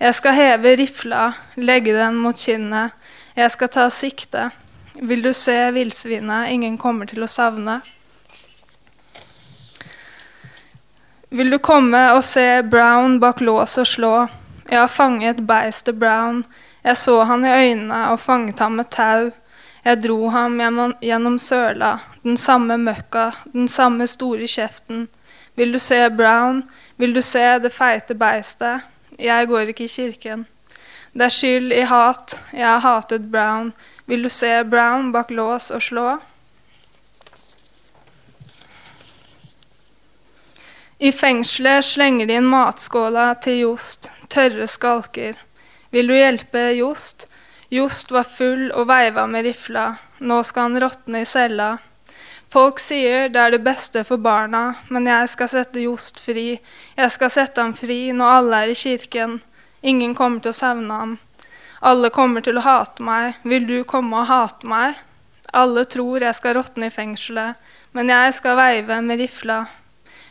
[0.00, 1.24] Jeg skal heve rifla,
[1.60, 2.94] legge den mot kinnet.
[3.36, 4.46] Jeg skal ta sikte.
[4.96, 7.82] Vil du se villsvinet ingen kommer til å savne?
[11.28, 14.14] Vil du komme og se Brown bak lås og slå?
[14.70, 16.46] Jeg har fanget beistet Brown.
[16.80, 19.28] Jeg så han i øynene og fanget ham med tau.
[19.84, 25.06] Jeg dro ham gjennom, gjennom søla, den samme møkka, den samme store kjeften.
[25.56, 26.62] Vil du se Brown?
[26.96, 28.84] Vil du se det feite beistet?
[29.18, 30.46] Jeg går ikke i kirken.
[31.12, 32.36] Det er skyld i hat.
[32.52, 33.72] Jeg har hatet Brown.
[34.06, 36.18] Vil du se Brown bak lås og slå?
[41.00, 45.38] I fengselet slenger de inn matskåla til Jost, tørre skalker.
[45.90, 47.29] Vil du hjelpe Jost?
[47.70, 49.92] Jost var full og veiva med rifla.
[50.26, 51.76] Nå skal han råtne i cella.
[52.50, 56.56] Folk sier det er det beste for barna, men jeg skal sette Jost fri.
[56.98, 59.36] Jeg skal sette ham fri når alle er i kirken.
[59.86, 61.12] Ingen kommer til å savne ham.
[61.80, 63.38] Alle kommer til å hate meg.
[63.46, 64.98] Vil du komme og hate meg?
[65.54, 67.54] Alle tror jeg skal råtne i fengselet,
[67.94, 69.60] men jeg skal veive med rifla.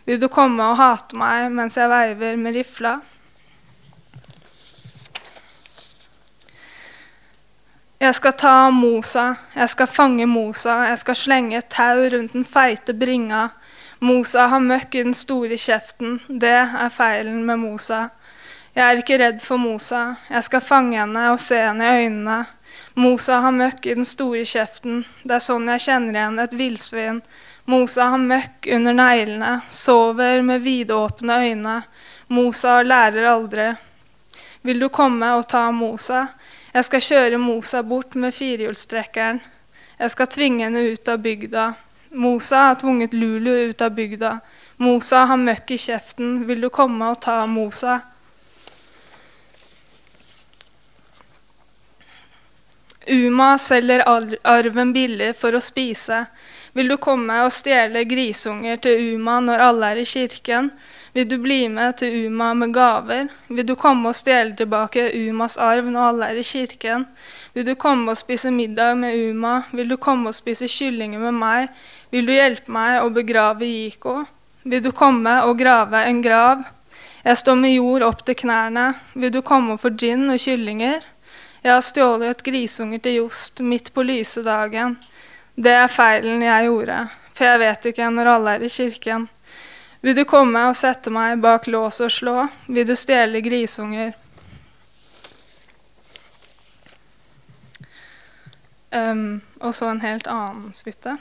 [0.03, 2.97] Vil du komme og hate meg mens jeg veiver med rifla?
[7.99, 12.45] Jeg skal ta Mosa, jeg skal fange Mosa, jeg skal slenge et tau rundt den
[12.47, 13.49] feite bringa.
[13.99, 18.05] Mosa har møkk i den store kjeften, det er feilen med Mosa.
[18.71, 22.37] Jeg er ikke redd for Mosa, jeg skal fange henne og se henne i øynene.
[22.95, 27.19] Mosa har møkk i den store kjeften, det er sånn jeg kjenner igjen et villsvin.
[27.67, 31.75] Mosa har møkk under neglene, sover med vidåpne øyne.
[32.31, 33.73] Mosa lærer aldri.
[34.63, 36.29] Vil du komme og ta Mosa?
[36.69, 39.39] Jeg skal kjøre Mosa bort med firehjulstrekkeren.
[39.99, 41.63] Jeg skal tvinge henne ut av bygda.
[42.13, 44.35] Mosa har tvunget Lulu ut av bygda.
[44.77, 46.43] Mosa har møkk i kjeften.
[46.45, 47.99] Vil du komme og ta Mosa?
[53.09, 56.27] Uma selger arven billig for å spise.
[56.77, 60.69] Vil du komme og stjele grisunger til Uma når alle er i kirken?
[61.13, 63.29] Vil du bli med til Uma med gaver?
[63.47, 67.07] Vil du komme og stjele tilbake Umas arv når alle er i kirken?
[67.53, 69.63] Vil du komme og spise middag med Uma?
[69.71, 71.69] Vil du komme og spise kyllinger med meg?
[72.13, 74.19] Vil du hjelpe meg å begrave Jiko?
[74.69, 76.61] Vil du komme og grave en grav?
[77.23, 78.91] Jeg står med jord opp til knærne.
[79.13, 81.01] Vil du komme og få gin og kyllinger?
[81.63, 84.95] Jeg har stjålet grisunger til Jost midt på lyse dagen.
[85.59, 87.01] Det er feilen jeg gjorde,
[87.33, 89.25] for jeg vet ikke når alle er i kirken.
[90.01, 92.35] Vil du komme og sette meg bak lås og slå?
[92.71, 94.13] Vil du stjele grisunger?
[98.91, 101.17] Um, og så en helt annen suite.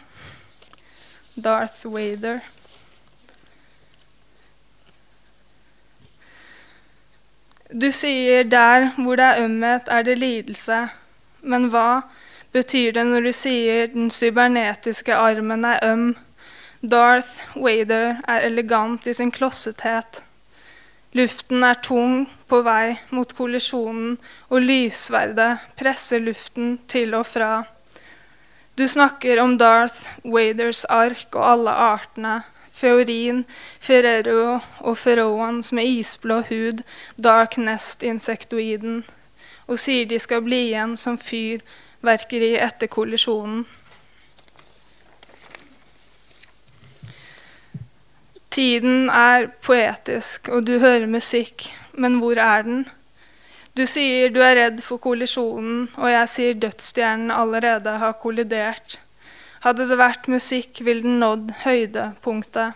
[1.34, 2.38] Darth Vader.
[7.68, 10.86] Du sier der hvor det er ømhet, er det lidelse.
[11.42, 12.00] Men hva
[12.54, 16.08] betyr det når du sier den cybernetiske armen er øm?
[16.80, 20.20] Darth Vader er elegant i sin klossethet.
[21.18, 27.64] Luften er tung på vei mot kollisjonen, og lyssverdet presser luften til og fra.
[28.78, 33.42] Du snakker om Darth Waders ark og alle artene, Feorin,
[33.80, 36.84] Ferrero og Ferroans med isblå hud,
[37.16, 39.02] Dark Nest-insektoiden,
[39.66, 43.66] og sier de skal bli igjen som fyrverkeri etter kollisjonen.
[48.58, 52.80] Tiden er poetisk, og du hører musikk, men hvor er den?
[53.78, 58.96] Du sier du er redd for kollisjonen, og jeg sier dødsstjernen allerede har kollidert.
[59.62, 62.74] Hadde det vært musikk, ville den nådd høydepunktet.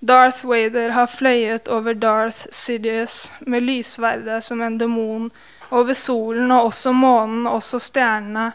[0.00, 5.26] Darth Vader har fløyet over Darth Sidious med lysverdet som en demon,
[5.68, 8.54] over solen og også månen, også stjernene.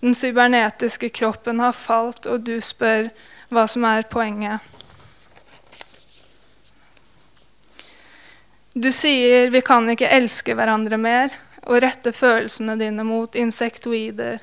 [0.00, 3.10] Den cybernetiske kroppen har falt, og du spør
[3.52, 4.64] hva som er poenget.
[8.78, 11.32] Du sier vi kan ikke elske hverandre mer,
[11.64, 14.42] og rette følelsene dine mot insektoider.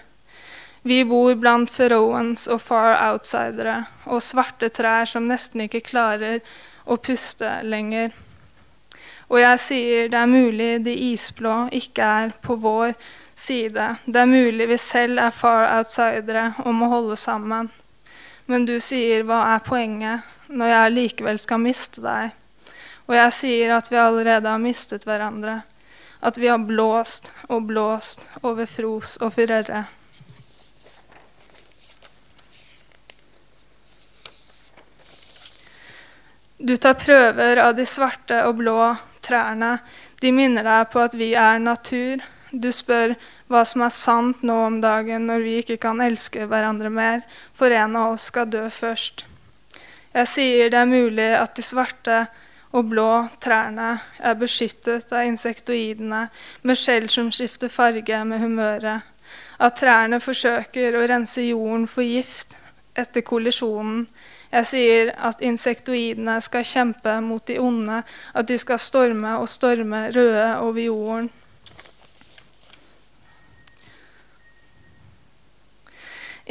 [0.81, 3.75] Vi bor blant Feroans og far outsidere
[4.09, 6.41] og svarte trær som nesten ikke klarer
[6.89, 8.09] å puste lenger.
[9.29, 12.97] Og jeg sier det er mulig de isblå ikke er på vår
[13.37, 13.89] side.
[14.09, 17.69] Det er mulig vi selv er far outsidere og må holde sammen.
[18.49, 22.33] Men du sier hva er poenget når jeg likevel skal miste deg?
[23.07, 25.61] Og jeg sier at vi allerede har mistet hverandre.
[26.23, 29.85] At vi har blåst og blåst over Fros og Furere.
[36.63, 38.77] Du tar prøver av de svarte og blå
[39.19, 39.81] trærne.
[40.23, 42.23] De minner deg på at vi er natur.
[42.53, 43.17] Du spør
[43.51, 47.73] hva som er sant nå om dagen når vi ikke kan elske hverandre mer, for
[47.73, 49.25] en av oss skal dø først.
[50.13, 52.21] Jeg sier det er mulig at de svarte
[52.73, 53.09] og blå.
[53.41, 56.25] Trærne er beskyttet av insektoidene
[56.65, 59.09] med skjell som skifter farge med humøret.
[59.61, 62.57] At trærne forsøker å rense jorden for gift
[62.97, 64.07] etter kollisjonen.
[64.53, 68.03] Jeg sier at insektoidene skal kjempe mot de onde,
[68.33, 71.31] at de skal storme og storme røde over jorden.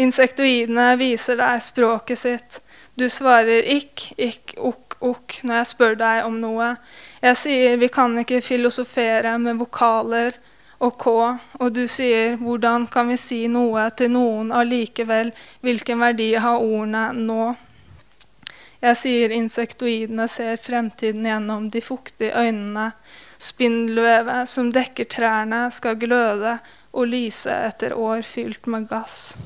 [0.02, 2.58] Insektoidene viser deg språket sitt.
[2.98, 6.70] Du svarer ikk, ikk, okk okk når jeg spør deg om noe.
[7.22, 10.38] Jeg sier vi kan ikke filosofere med vokaler
[10.82, 11.10] og K,
[11.62, 15.30] og du sier hvordan kan vi si noe til noen allikevel,
[15.62, 17.52] hvilken verdi har ordene nå?
[18.82, 22.88] Jeg sier insektoidene ser fremtiden gjennom de fuktige øynene.
[23.38, 26.56] Spindelvevet som dekker trærne, skal gløde
[26.92, 29.36] og lyse etter år fylt med gass.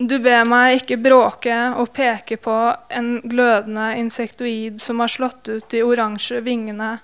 [0.00, 2.54] Du ber meg ikke bråke og peke på
[2.96, 6.94] en glødende insektoid som har slått ut de oransje vingene.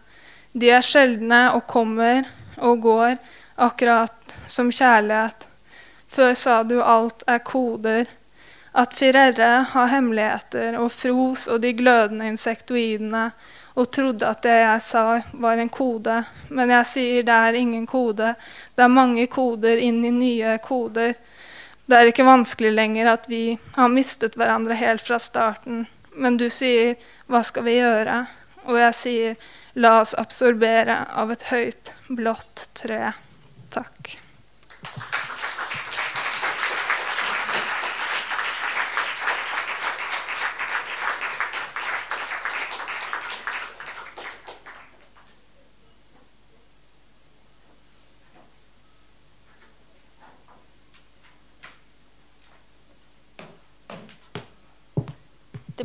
[0.56, 2.24] De er sjeldne og kommer
[2.56, 3.18] og går,
[3.60, 5.44] akkurat som kjærlighet.
[6.08, 8.08] Før sa du alt er koder.
[8.72, 13.30] At Firerre har hemmeligheter, og Fros og de glødende insektoidene,
[13.76, 15.04] og trodde at det jeg sa,
[15.36, 16.22] var en kode.
[16.48, 18.32] Men jeg sier det er ingen kode.
[18.72, 21.12] Det er mange koder inn i nye koder.
[21.86, 25.86] Det er ikke vanskelig lenger at vi har mistet hverandre helt fra starten.
[26.16, 26.96] Men du sier
[27.28, 28.26] 'hva skal vi gjøre?'
[28.66, 29.36] Og jeg sier
[29.74, 33.14] 'la oss absorbere av et høyt, blått tre'.
[33.70, 34.18] Takk.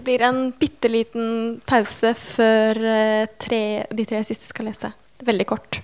[0.01, 1.25] Det blir en bitte liten
[1.69, 4.89] pause før eh, tre, de tre siste skal lese.
[5.21, 5.77] Veldig kort.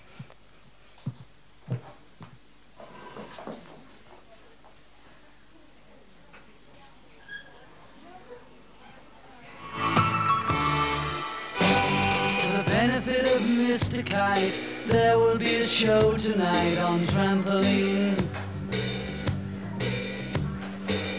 [13.68, 14.02] Mr.
[14.02, 18.27] Kite, there will be a show tonight on trampoline.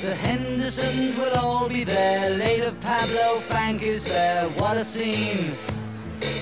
[0.09, 2.31] The Hendersons will all be there.
[2.31, 4.49] Later, Pablo Frank is there.
[4.57, 5.53] What a scene!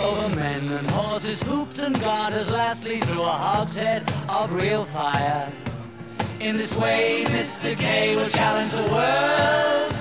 [0.01, 5.53] Over men and horses, hoops and garters, lastly through a hogshead of real fire.
[6.39, 7.77] In this way, Mr.
[7.77, 9.93] K will challenge the world.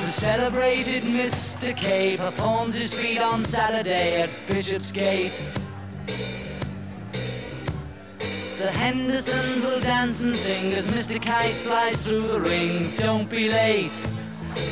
[0.00, 1.76] The celebrated Mr.
[1.76, 5.42] K performs his feat on Saturday at Bishopsgate.
[8.58, 11.20] The Hendersons will dance and sing as Mr.
[11.20, 12.90] Kite flies through the ring.
[12.96, 13.92] Don't be late.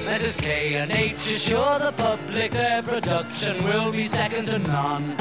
[0.06, 0.38] Mrs.
[0.38, 5.14] K and H assure the public their production will be second to none.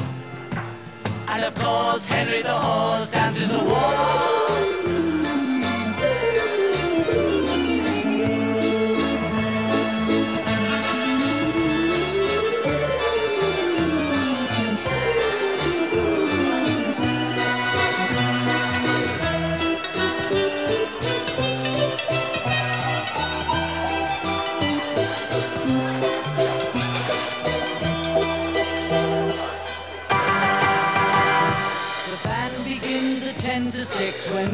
[1.28, 4.43] And of course, Henry the Horse dances the waltz.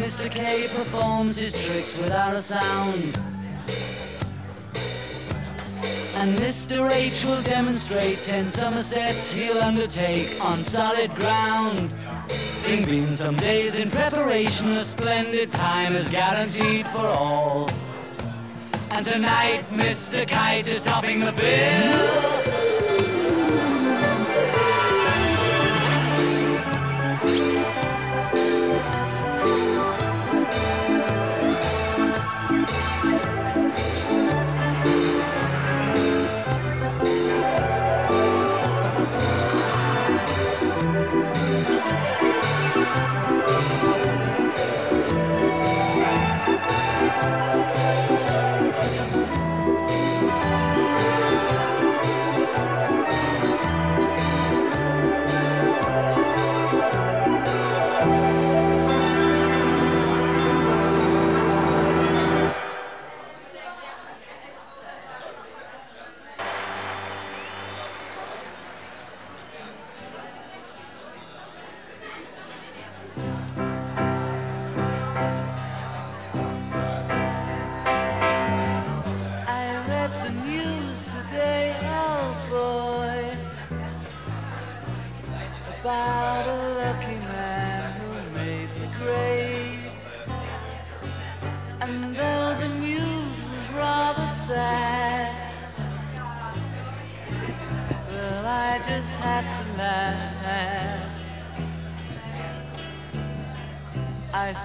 [0.10, 0.32] Mr.
[0.32, 3.16] K performs his tricks without a sound.
[6.16, 6.92] And Mr.
[6.92, 11.96] H will demonstrate 10 Somersets he'll undertake on solid ground.
[12.66, 17.70] Being been some days in preparation, a splendid time is guaranteed for all.
[18.90, 20.28] And tonight, Mr.
[20.28, 22.69] Kite is topping the bill.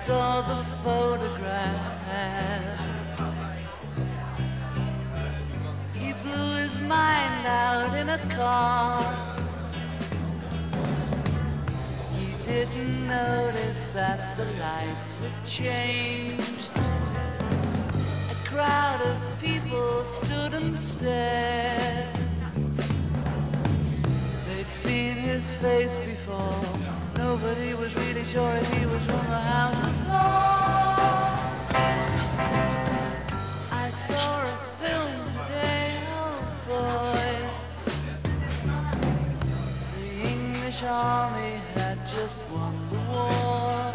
[0.07, 2.07] Saw the photograph.
[5.95, 9.03] He blew his mind out in a car.
[12.13, 16.71] He didn't notice that the lights had changed.
[18.31, 22.15] A crowd of people stood and stared.
[24.47, 26.94] They'd seen his face before.
[27.29, 31.35] Nobody was really sure if he was from the house of law.
[33.73, 35.89] I saw a film today,
[36.21, 36.37] oh
[36.69, 37.27] boy.
[39.97, 43.93] The English army had just won the war.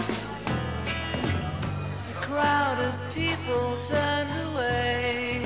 [2.10, 5.46] A crowd of people turned away.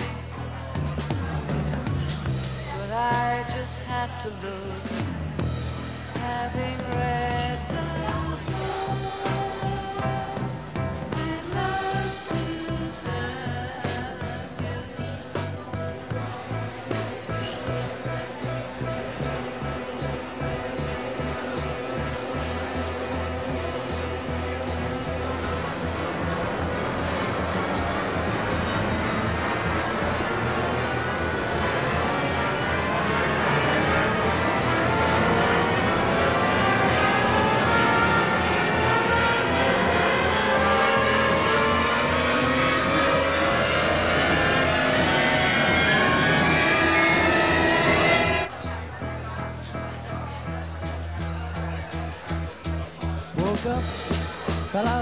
[2.78, 4.84] But I just had to look,
[6.24, 7.83] having read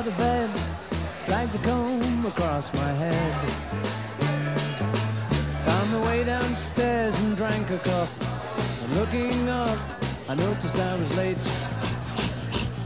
[0.01, 0.49] out of bed,
[1.27, 3.51] dragged the comb across my head.
[5.65, 8.09] Found my way downstairs and drank a cup.
[8.83, 9.77] And looking up,
[10.27, 11.37] I noticed I was late.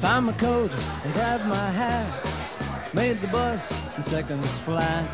[0.01, 0.71] Found my coat
[1.05, 2.11] and grabbed my hat.
[2.93, 5.07] Made the bus in seconds flat.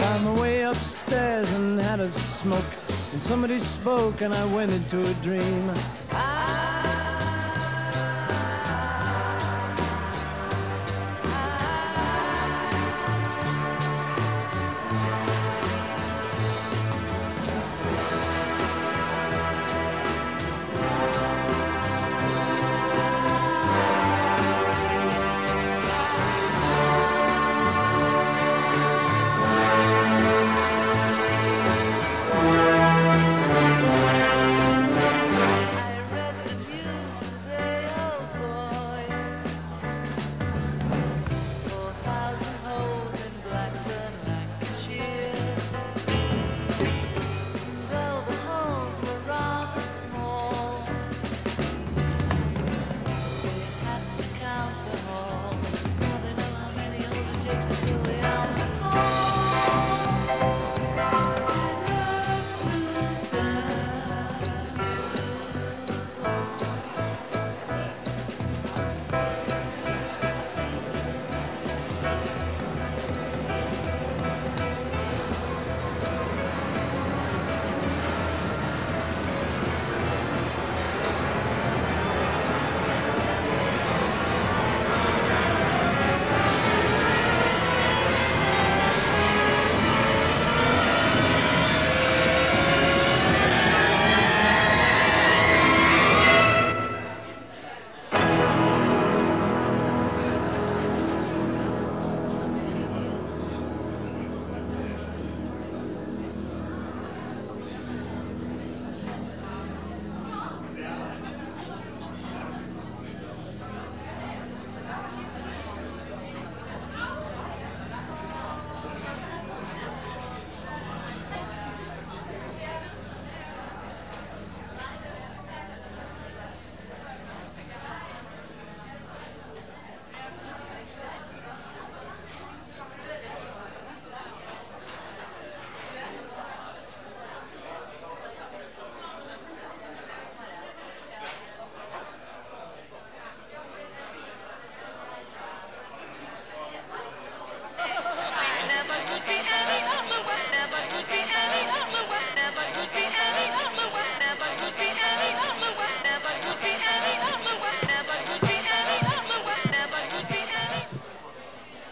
[0.00, 2.72] Found my way upstairs and had a smoke.
[3.14, 5.72] And somebody spoke and I went into a dream.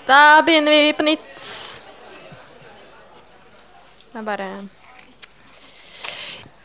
[0.09, 1.43] Da begynner vi på nytt.
[4.09, 4.47] Det er bare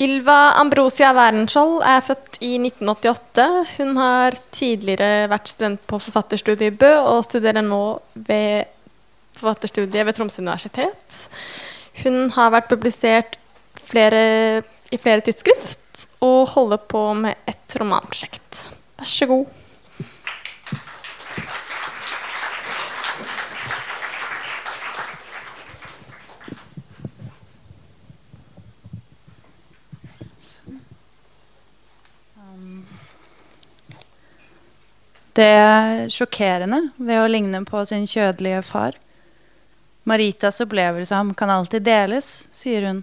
[0.04, 3.48] Ylva Ambrosia Wærenskjold er født i 1988.
[3.78, 7.82] Hun har tidligere vært student på forfatterstudiet i Bø og studerer nå
[8.16, 8.72] ved
[9.38, 11.20] forfatterstudiet ved Tromsø universitet.
[12.00, 13.36] Hun har vært publisert
[13.84, 18.64] flere, i flere tidsskrift og holder på med et romanprosjekt.
[19.00, 19.63] Vær så god.
[35.34, 39.00] Det sjokkerende ved å ligne på sin kjødelige far.
[40.06, 43.00] Maritas opplevelse av ham kan alltid deles, sier hun.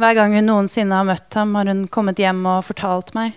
[0.00, 3.36] Hver gang hun noensinne har møtt ham, har hun kommet hjem og fortalt meg.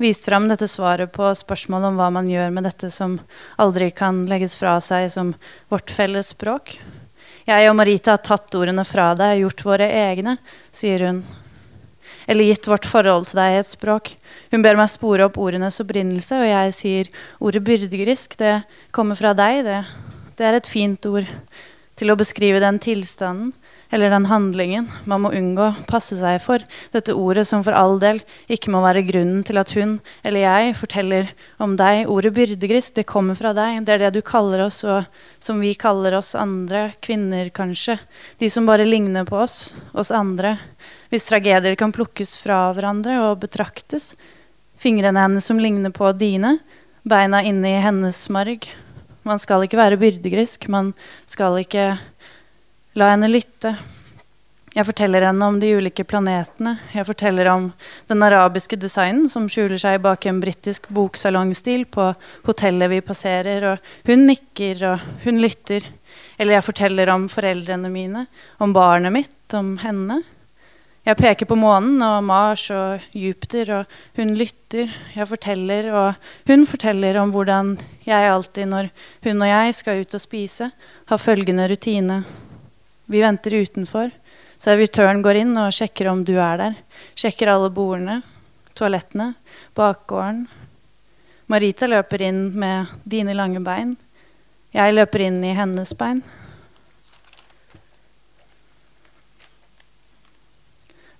[0.00, 3.18] Vist fram dette svaret på spørsmålet om hva man gjør med dette som
[3.60, 5.34] aldri kan legges fra seg som
[5.68, 6.78] vårt felles språk.
[7.44, 10.38] Jeg og Marita har tatt ordene fra deg og gjort våre egne,
[10.72, 11.24] sier hun
[12.26, 14.14] eller gitt vårt forhold til deg i et språk.
[14.52, 17.10] Hun ber meg spore opp ordenes opprinnelse, og jeg sier
[17.42, 18.62] ordet byrdegrisk, det
[18.94, 19.82] kommer fra deg, det.
[20.38, 21.28] Det er et fint ord
[21.98, 23.52] til å beskrive den tilstanden
[23.92, 26.62] eller den handlingen man må unngå, passe seg for,
[26.94, 30.76] dette ordet som for all del ikke må være grunnen til at hun eller jeg
[30.78, 31.28] forteller
[31.62, 32.06] om deg.
[32.08, 33.82] Ordet byrdegrisk, det kommer fra deg.
[33.84, 35.04] Det er det du kaller oss, og
[35.42, 37.98] som vi kaller oss andre, kvinner kanskje.
[38.40, 40.56] De som bare ligner på oss, oss andre.
[41.12, 44.14] Hvis tragedier kan plukkes fra hverandre og betraktes.
[44.80, 46.54] Fingrene hennes som ligner på dine,
[47.04, 48.64] beina inne i hennes marg.
[49.28, 50.70] Man skal ikke være byrdegrisk.
[50.72, 50.94] Man
[51.28, 51.90] skal ikke
[52.96, 53.70] La henne lytte.
[54.72, 56.74] Jeg forteller henne om de ulike planetene.
[56.92, 57.70] Jeg forteller om
[58.08, 62.10] den arabiske designen som skjuler seg bak en britisk boksalongstil på
[62.48, 65.88] hotellet vi passerer, og hun nikker, og hun lytter.
[66.36, 68.26] Eller jeg forteller om foreldrene mine,
[68.60, 70.22] om barnet mitt, om henne.
[71.02, 74.92] Jeg peker på månen og Mars og Jupiter, og hun lytter.
[75.16, 77.72] Jeg forteller, og hun forteller om hvordan
[78.06, 78.90] jeg alltid, når
[79.24, 80.68] hun og jeg skal ut og spise,
[81.10, 82.20] har følgende rutine.
[83.10, 84.12] Vi venter utenfor.
[84.62, 86.76] Servitøren går inn og sjekker om du er der.
[87.18, 88.20] Sjekker alle bordene,
[88.78, 89.32] toalettene,
[89.74, 90.44] bakgården.
[91.50, 93.96] Marita løper inn med dine lange bein.
[94.70, 96.22] Jeg løper inn i hennes bein.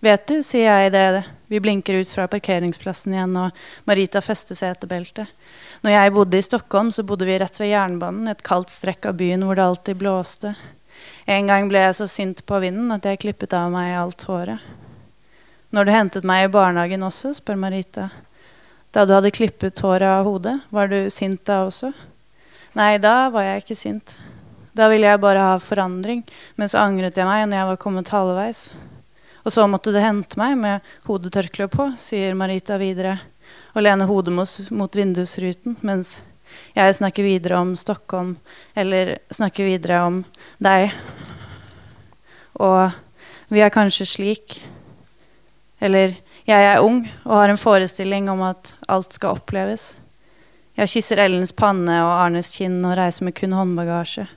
[0.02, 1.22] Vet du, sier jeg det.
[1.46, 5.28] Vi blinker ut fra parkeringsplassen igjen, og Marita fester setebeltet.
[5.86, 9.20] Når jeg bodde i Stockholm, så bodde vi rett ved jernbanen, et kaldt strekk av
[9.20, 10.56] byen hvor det alltid blåste.
[11.30, 14.64] En gang ble jeg så sint på vinden at jeg klippet av meg alt håret.
[15.70, 18.08] Når du hentet meg i barnehagen også, spør Marita.
[18.90, 21.92] Da du hadde klippet håret av hodet, var du sint da også?
[22.74, 24.16] Nei, da var jeg ikke sint.
[24.74, 26.24] Da ville jeg bare ha forandring,
[26.58, 28.64] men så angret jeg meg når jeg var kommet halvveis.
[29.42, 33.18] Og så måtte du hente meg med hodetørkle på, sier Marita videre,
[33.74, 36.18] og lener hodet mot, vindusruten mens
[36.76, 38.36] jeg snakker videre om Stockholm,
[38.76, 40.18] eller snakker videre om
[40.62, 40.92] deg.
[42.60, 42.92] Og
[43.52, 44.60] vi er kanskje slik
[45.82, 46.12] Eller
[46.46, 49.96] jeg er ung og har en forestilling om at alt skal oppleves.
[50.78, 54.28] Jeg kysser Ellens panne og Arnes kinn og reiser med kun håndbagasje.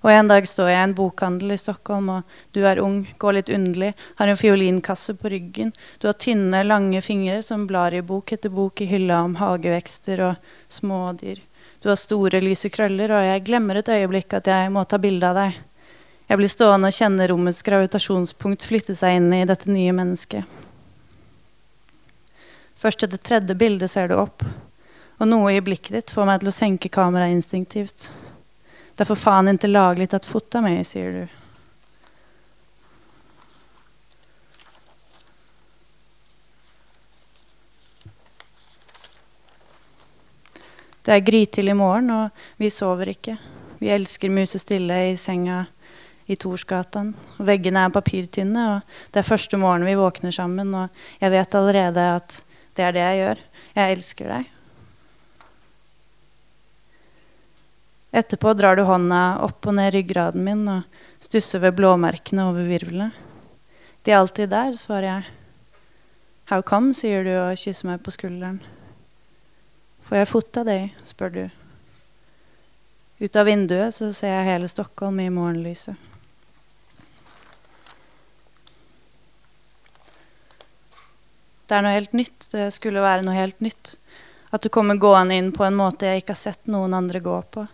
[0.00, 3.38] Og en dag står jeg i en bokhandel i Stockholm, og du er ung, går
[3.40, 5.72] litt underlig, har en fiolinkasse på ryggen.
[5.98, 10.22] Du har tynne, lange fingre som blar i bok etter bok i hylla om hagevekster
[10.28, 11.42] og smådyr.
[11.82, 15.26] Du har store, lyse krøller, og jeg glemmer et øyeblikk at jeg må ta bilde
[15.26, 15.58] av deg.
[16.28, 20.44] Jeg blir stående og kjenne rommets gravitasjonspunkt flytte seg inn i dette nye mennesket.
[22.78, 24.44] Først etter tredje bilde ser du opp,
[25.18, 28.10] og noe i blikket ditt får meg til å senke kameraet instinktivt.
[28.98, 31.36] Det er for faen ikke laglig tatt fot av meg, sier du.
[41.06, 43.38] Det er grytidlig morgen, og vi sover ikke.
[43.78, 45.62] Vi elsker musestille i senga
[46.26, 47.14] i Torsgatan.
[47.38, 50.74] Veggene er papirtynne, og det er første morgen vi våkner sammen.
[50.74, 52.40] Og jeg vet allerede at
[52.74, 53.48] det er det jeg gjør.
[53.78, 54.54] Jeg elsker deg.
[58.12, 63.10] Etterpå drar du hånda opp og ned ryggraden min og stusser ved blåmerkene over virvlene.
[64.04, 65.28] De er alltid der, svarer jeg.
[66.48, 68.62] How come, sier du og kysser meg på skulderen.
[70.08, 70.94] Får jeg fot av deg?
[71.04, 71.42] spør du.
[73.20, 75.98] Ut av vinduet så ser jeg hele Stockholm i morgenlyset.
[81.68, 82.46] Det er noe helt nytt.
[82.48, 83.98] Det skulle være noe helt nytt.
[84.48, 87.34] At du kommer gående inn på en måte jeg ikke har sett noen andre gå
[87.52, 87.66] på.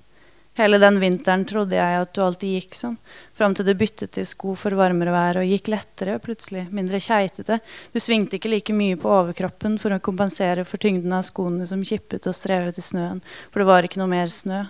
[0.55, 2.95] Hele den vinteren trodde jeg at du alltid gikk sånn.
[3.35, 7.59] Fram til du byttet til sko for varmere vær og gikk lettere, plutselig mindre keitete.
[7.91, 11.83] Du svingte ikke like mye på overkroppen for å kompensere for tyngden av skoene som
[11.83, 13.19] kippet og strevet i snøen,
[13.51, 14.63] for det var ikke noe mer snø.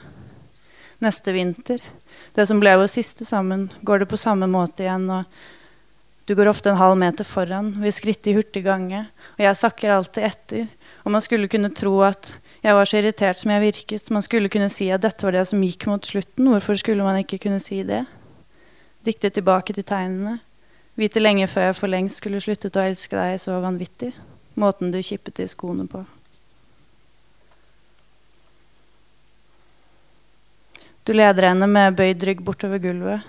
[1.04, 1.84] Neste vinter,
[2.32, 6.48] det som ble vår siste sammen, går det på samme måte igjen, og du går
[6.48, 9.04] ofte en halv meter foran, vi skritter i hurtig gange,
[9.36, 10.64] og jeg sakker alltid etter,
[11.04, 12.32] og man skulle kunne tro at
[12.64, 14.06] jeg var så irritert som jeg virket.
[14.14, 16.46] Man skulle kunne si at dette var det som gikk mot slutten.
[16.48, 18.06] Hvorfor skulle man ikke kunne si det?
[19.04, 20.38] Dikte tilbake til tegnene.
[20.96, 24.14] Vite lenge før jeg for lengst skulle sluttet å elske deg så vanvittig.
[24.56, 26.06] Måten du kippet i skoene på.
[31.04, 33.28] Du leder henne med bøyd rygg bortover gulvet.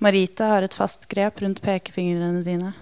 [0.00, 2.72] Marita har et fast grep rundt pekefingrene dine.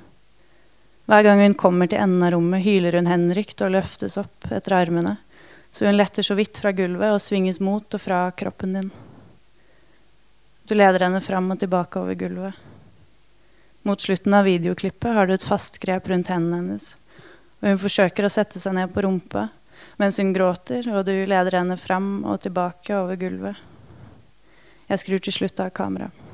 [1.10, 4.76] Hver gang hun kommer til enden av rommet, hyler hun henrykt og løftes opp etter
[4.78, 5.18] armene
[5.70, 8.90] så hun letter så vidt fra gulvet og svinges mot og fra kroppen din.
[10.68, 12.56] Du leder henne fram og tilbake over gulvet.
[13.88, 16.90] Mot slutten av videoklippet har du et fast grep rundt hendene hennes,
[17.60, 19.48] og hun forsøker å sette seg ned på rumpa
[19.98, 23.58] mens hun gråter, og du leder henne fram og tilbake over gulvet.
[24.88, 26.27] Jeg skrur til slutt av kameraet.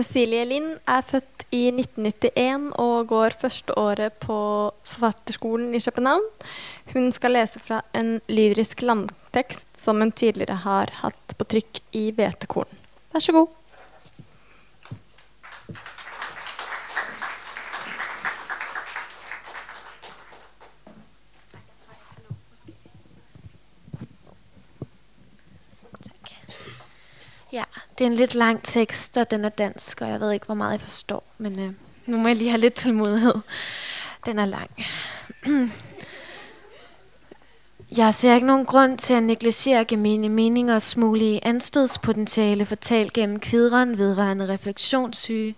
[0.00, 4.38] Cecilie Lind er født i 1991 og går første året på
[4.88, 6.24] Forfatterskolen i København.
[6.94, 12.08] Hun skal lese fra en lyrisk landtekst som hun tidligere har hatt på trykk i
[12.16, 12.78] Hvetekorn.
[13.12, 13.56] Vær så god.
[27.52, 27.64] Ja,
[28.00, 30.54] det er en litt lang tekst, og den er dansk, og jeg vet ikke hvor
[30.56, 31.24] mye jeg forstår.
[31.38, 31.72] Men øh,
[32.06, 33.42] nå må jeg lige ha litt tålmodighet.
[34.26, 34.70] Den er lang.
[37.96, 43.96] Jeg ser ikke noen grunn til å neglisjere gemene meningers mulige anstødspotentiale fortalt gennem kvidren
[43.98, 45.54] vedrørende refleksjonssyge.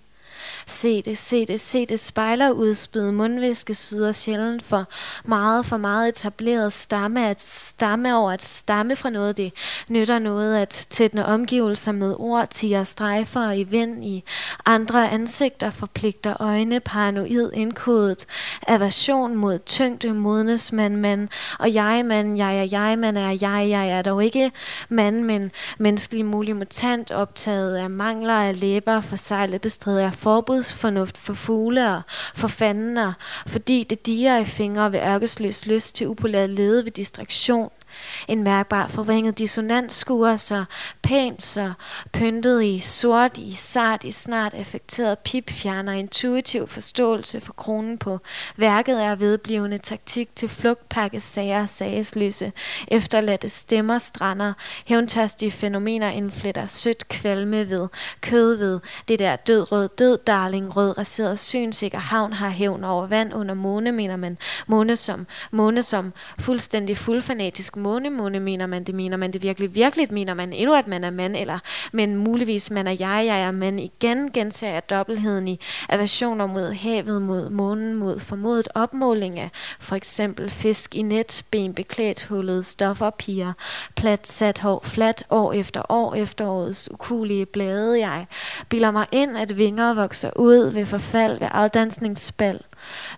[0.67, 4.85] Se det, se det, se det spejler udspyde mundviske syder sjældent for
[5.25, 9.37] meget, for meget etableret stamme at stamme over at stamme fra noget.
[9.37, 9.53] Det
[9.89, 14.25] nytter noget at tætne omgivelser med ord, tiger strejfer i vind i
[14.67, 18.27] andre ansigter, forpligter øjne, paranoid indkodet,
[18.67, 23.67] aversion mod tyngde, modnes man, man, og jeg, man, jeg er jeg, man er jeg,
[23.71, 24.53] jeg er dog ikke
[24.89, 30.13] mand, men menneskelig mulig mutant, optaget af mangler af læber, forsejlet bestrider jeg
[30.53, 32.03] forbudsfornuft for fugle og
[32.35, 33.13] for fanden,
[33.47, 37.71] fordi det diger i fingre ved ørkesløs lyst til upolæret lede ved distraktion.
[38.29, 40.65] En mærkbar forvrænget dissonans skuer så
[41.03, 41.73] pænt, så
[42.13, 48.19] pyntet i sort, i sart, i snart effekteret pip, fjerner intuitiv forståelse for kronen på.
[48.57, 52.53] Værket er vedblivende taktik til flugtpakke sager, sagesløse,
[52.89, 54.53] efterladte stemmer, strander,
[54.87, 57.89] hævntørstige fænomener indfletter sødt kvalme ved,
[58.21, 63.07] kød ved, det der død, rød, død, darling, rød, raseret, synsikker havn har hævn over
[63.07, 68.85] vand under måne, mener man, måne som, måne som, fuldstændig fuldfanatisk måne, måne mener man
[68.85, 71.59] det, mener man det virkelig, virkelig mener man endnu, at man er mand, eller
[71.93, 73.81] men muligvis man er jeg, jeg er mand.
[73.81, 79.97] Igen gentager jeg dobbeltheden i aversioner mod havet, mod månen, mod formodet opmåling af for
[79.97, 83.53] eksempel fisk i net, ben beklædt, hullet stoffer, piger,
[83.97, 87.99] plat sat hår, flat år efter år efter årets ukulige blade.
[87.99, 88.27] Jeg
[88.69, 92.61] bilder mig ind, at vinger vokser ud ved forfald, ved afdansningsspald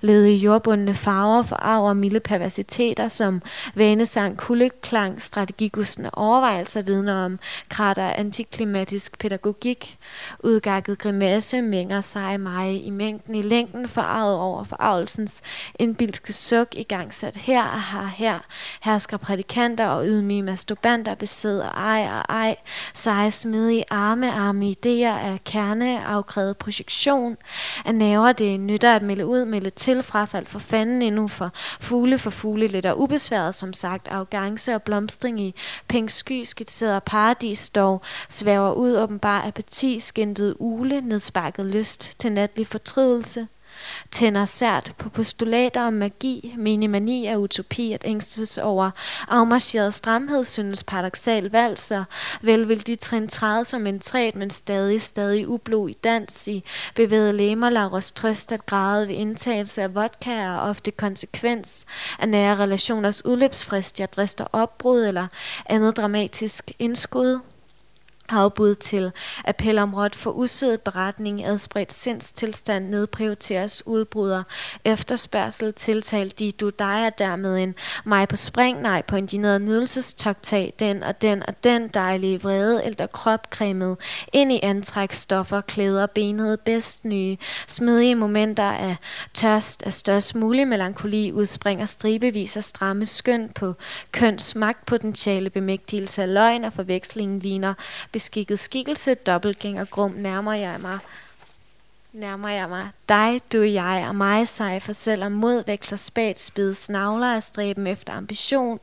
[0.01, 3.43] led i jordbundne farver, forarver milde perversiteter som
[3.75, 7.39] vanesang, kuldeklang, strategigustende overvejelser vidner om
[7.69, 9.99] krater antiklimatisk pædagogik,
[10.41, 15.43] udgakket grimasse, mænger sig mig i mængden i længden, forarvet over forarvelsens
[15.79, 18.39] indbilske suk, i gang sat her og her, her,
[18.83, 22.57] hersker prædikanter og ydmyge masturbanter, besidder ej og ej,
[22.95, 27.37] seje smidige arme, arme idéer af kerne, afkrævet projektion,
[27.85, 31.51] af naver det nytter at melde ud melde til, frafald for fanden endnu for
[31.81, 35.55] fugle for fugle, lidt og ubesværet som sagt, arrogance og blomstring i
[35.89, 42.67] pink sky, skitseret paradis dog, svæver ud åbenbar apati, skintet ule, nedsparket lyst til natlig
[42.67, 43.47] fortrydelse,
[44.11, 48.91] tænder sært på postulater om magi, minimani og utopi at ængstes over
[49.29, 52.05] afmarcheret stramhed synes paradoxal valser,
[52.43, 56.65] vel vil de trin træde som en træt, men stadig, stadig ublo i dans i
[56.95, 61.87] bevægede læmer, Lauras trøst at græde ved indtagelse af vodka og ofte konsekvens
[62.19, 65.27] af nære relationers udløbsfrist, jeg drister opbrud eller
[65.67, 67.54] andet dramatisk indskud.
[68.29, 69.13] Afbud til
[69.45, 74.43] appel om råd for usødet beretning, adspredt sindstilstand, nedprioriteres udbryder,
[74.85, 79.63] efterspørgsel, tiltalt de du dig er dermed en mig på spring, nej på en dineret
[79.63, 83.97] nydelsestoktag, den og den og den dejlige vrede, eller krop cremet,
[84.33, 88.97] ind i antræksstoffer, klæder benet, bedst nye, smidige momenter af
[89.35, 93.75] tørst, af størst mulig melankoli, udspringer stribevis af stramme skøn på
[94.13, 97.75] køns magtpotentiale, bemægtigelse af løgn og forvekslingen ligner
[98.15, 100.99] beskikket skikkelse, dobbeltgængergrum, nærmer jeg mig
[102.15, 102.89] nærmer jeg mig.
[103.09, 107.87] Dig, du, jeg og mig sig, for selvom mod veksler spæt, spid snavler af stræben
[107.87, 108.81] efter ambition,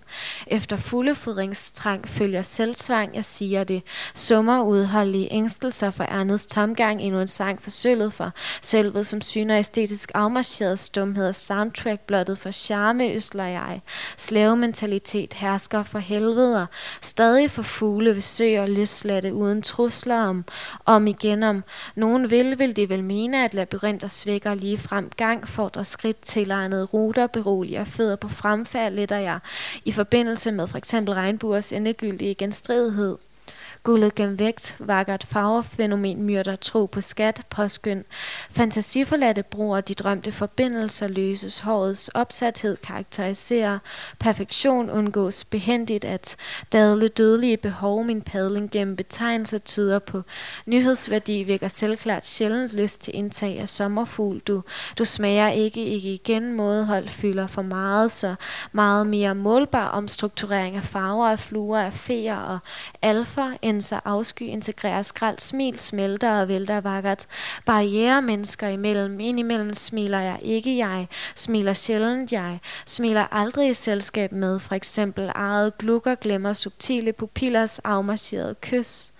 [0.48, 3.84] efter fuldefodringstrang følger selvtvang, jeg siger det.
[4.14, 9.60] Summer udholdelige ængstelser for ærnets tomgang, endnu en sang for sølvet for selvet, som syner
[9.60, 13.82] æstetisk afmarcheret stumhed og soundtrack blottet for charme, øsler jeg.
[14.18, 16.68] Slavementalitet hersker for helvede,
[17.02, 20.46] stadig for fugle ved søer løslatte uden trusler om,
[20.86, 21.64] om igen om.
[21.96, 26.22] Nogen vil, vil de vel mene, mene, at labyrinter svækker lige frem gang, fordrer skridt
[26.22, 29.39] tilegnet ruter, beroliger fødder på fremfærd, letter jeg
[29.86, 33.17] i forbindelse med for eksempel regnbuers endegyldige genstridighed.
[33.84, 38.04] Guldet gennem vægt, vakkert farvefænomen, myrder tro på skat, påskynd.
[38.50, 43.80] Fantasiforladte bruger de drømte forbindelser, løses hårets opsathed, karakteriserer
[44.20, 46.36] perfektion, undgås behendigt at
[46.72, 48.04] dadle dødelige behov.
[48.04, 50.22] Min padling gennem betegnelser tyder på
[50.66, 54.40] nyhedsværdi, vækker selvklart sjældent lyst til indtag af sommerfugl.
[54.40, 54.64] Du,
[54.98, 58.36] du smager ikke, ikke igen, mådehold fylder for meget, så
[58.72, 62.60] meget mere målbar omstrukturering af farver, af fluer, af feer og
[63.02, 63.46] alfa,
[63.80, 67.26] sig afsky, integrere, skrald, smil, smelter og vælter vakkert.
[67.65, 74.32] Barriere mennesker imellem, indimellem smiler jeg ikke jeg, smiler sjældent jeg, smiler aldrig i selskab
[74.32, 79.11] med, for eksempel eget glukker glemmer subtile pupillers afmarcherede kys.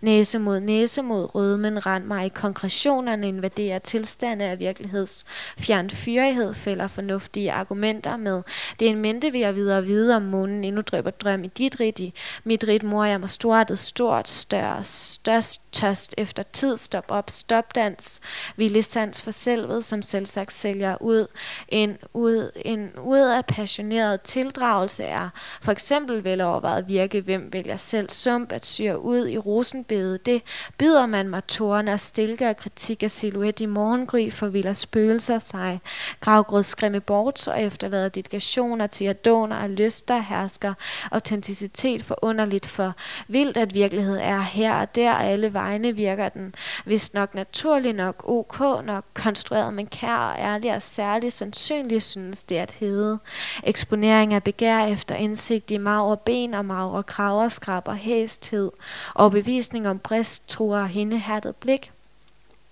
[0.00, 2.34] Næse mod næse mod rødmen rend mig.
[2.34, 5.24] Konkretionerne invaderer tilstande af virkeligheds
[5.58, 8.42] Fjernt fyrighed fælder fornuftige argumenter med.
[8.80, 10.64] Det er en mente ved at videre vide om månen.
[10.64, 12.14] Endnu drøber drøm i dit rit i
[12.44, 13.04] mit rigt mor.
[13.04, 16.76] Jeg mig stortet stort større størst tørst efter tid.
[16.76, 18.20] Stop op stop dans.
[18.56, 21.26] Villig sans for selvet som selvsagt sælger ud.
[21.68, 25.28] En ud en ud af passioneret tildragelse er
[25.62, 27.20] for eksempel velovervejet virke.
[27.20, 30.42] Hvem vælger selv sump at syre ud i ro rosenbede, det
[30.78, 35.80] byder man mig tårne og stilke og kritik af silhuet i morgengry, forvilder spøgelser sig.
[36.20, 40.74] Gravgrød skræmme bort og efterlader dedikationer til adoner og lyster hersker
[41.10, 42.94] autenticitet for underligt for
[43.28, 46.54] vildt, at virkelighed er her og der, og alle vegne virker den,
[46.84, 52.44] hvis nok naturlig nok, ok nok, konstrueret, men kær og ærlig og særlig sandsynlig synes
[52.44, 53.18] det at hedde.
[53.64, 58.70] Eksponering af begær efter indsigt i magre ben og magre kraver, skrab og hæsthed,
[59.14, 61.92] og overbevisning om brist, truer hende hærdet blik.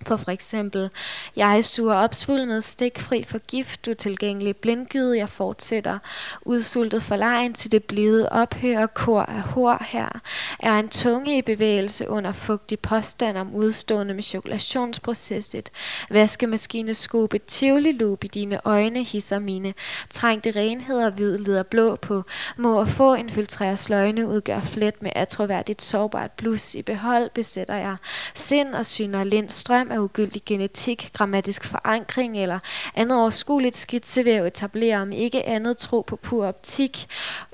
[0.03, 0.91] For for eksempel,
[1.37, 5.99] jeg suger opsvulmet stikfri for gift, utilgængelig blindgyde, jeg fortsætter,
[6.43, 10.21] udsultet for lejen til det blide ophør, kor af hår her,
[10.61, 15.71] er en tunge i bevægelse under fugtig påstand om udstående med chokolationsprocesset.
[16.11, 16.95] vaskemaskine
[17.35, 19.75] et tivoli loop i dine øjne, hisser mine
[20.11, 22.25] trængte renheder, hvid lider blå på,
[22.57, 27.97] må og få infiltrere sløjne, udgør flet med atroværdigt sårbart blus i behold, besætter jeg
[28.35, 32.59] sind og syner lind strøm af ugyldig genetik, grammatisk forankring eller
[32.95, 33.76] andet overskueligt
[34.43, 37.07] å etablere om ikke andet tro på pur optik,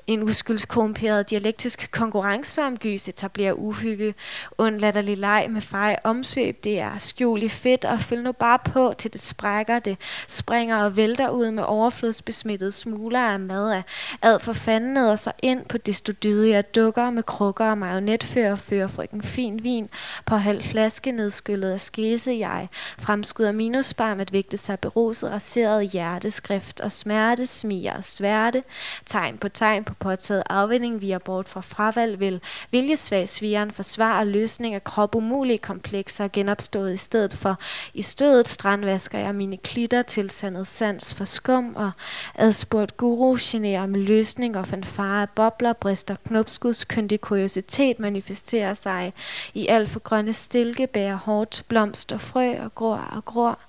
[0.07, 4.13] en uskyldskorrumperet dialektisk konkurranse om gys etablerer uhygge,
[4.57, 8.93] undlatterlig leg med fej omsøb, det er skjul i fedt, og følg nu bare på,
[8.97, 9.97] til det sprækker, det
[10.27, 13.83] springer og vælter ud med overflodsbesmittede smuler af mad
[14.21, 19.21] ad for fanden neder sig ind på dydige dukker med krukker og marionetfører, fører frøken
[19.21, 19.89] fin vin
[20.25, 22.31] på halv flaske nedskyllet af skese.
[22.31, 22.67] Jeg,
[22.99, 28.63] fremskud af minusbarm at vægte sig beruset, raseret hjerteskrift og smerte, smiger og sværte,
[29.05, 32.41] tegn på tegn på påtaget afvinding via bort fra fravalg vil
[32.71, 37.59] viljesvagsvigeren forsvare løsning af kroppumulige komplekser genopstået i stedet for
[37.93, 41.91] i stødet strandvasker jeg mine klitter til sandet sans for skum og
[42.35, 49.13] adspurgt guru generer med løsning og fanfare bobler, brister knopskuds, kyndig kuriositet manifesterer sig
[49.53, 53.59] i alt for grønne stilke, bærer hårdt, blomst og frø og gror og gror.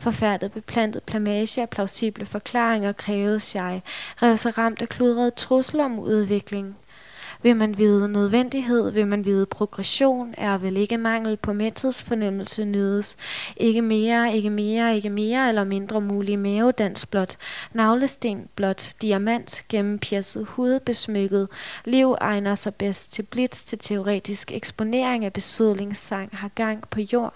[0.00, 3.82] Forfærdet beplantet plamage af plausible forklaringer krævede jeg,
[4.22, 6.76] rev sig ramt af kludret trusler om udvikling.
[7.42, 13.16] Vil man vide nødvendighed, vil man vide progression, er vel ikke mangel på mæthedsfornemmelse nydes.
[13.56, 17.36] Ikke mere, ikke mere, ikke mere, eller mindre mulig mavedans blot.
[17.72, 21.48] Navlesten blot, diamant, gennempjæsset, hudbesmykket.
[21.84, 27.34] Liv egner sig bedst til blitz, til teoretisk eksponering af besødlingssang, har gang på jord.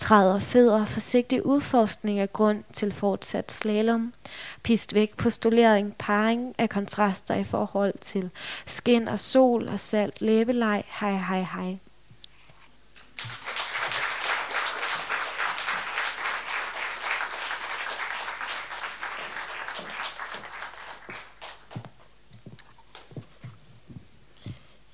[0.00, 4.12] Træder fødder, forsigtig udforskning af grund til fortsat slalom.
[4.62, 8.30] Pist væk postulering, parring af kontraster i forhold til
[8.66, 11.78] skin og sol og salt læbeleg, hej hej hej.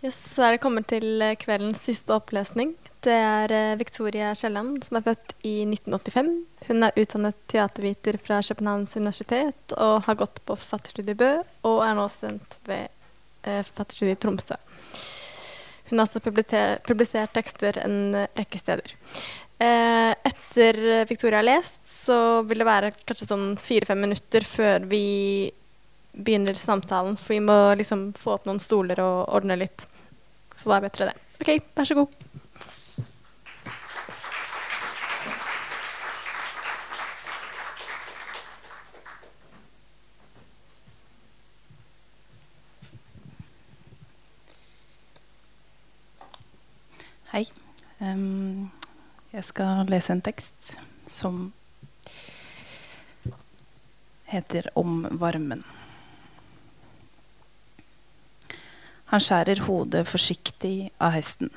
[0.05, 2.75] Yes, så er det kommet til eh, kveldens siste opplesning.
[3.07, 6.31] Det er eh, Victoria Kielland, som er født i 1985.
[6.67, 11.29] Hun er utdannet teaterviter fra Københavns universitet og har gått på forfatterstudiet Bø,
[11.71, 12.89] og er nå student ved
[13.47, 14.59] eh, forfatterstudiet Tromsø.
[15.87, 18.97] Hun har også publisert tekster en rekke steder.
[19.63, 25.05] Eh, etter Victoria har lest, så vil det være kanskje sånn fire-fem minutter før vi
[26.17, 29.87] begynner samtalen, for vi må liksom få opp noen stoler og ordne litt.
[30.51, 31.21] Så da er det bedre det.
[31.39, 32.23] OK, vær så god.
[47.37, 47.43] Hei.
[48.17, 48.71] Em,
[49.31, 51.51] jeg skal lese en tekst som
[54.31, 55.65] heter Om varmen.
[59.13, 61.53] Han skjærer hodet forsiktig av hesten.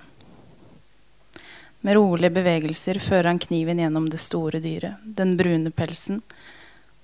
[1.81, 6.21] Med rolige bevegelser fører han kniven gjennom det store dyret, den brune pelsen,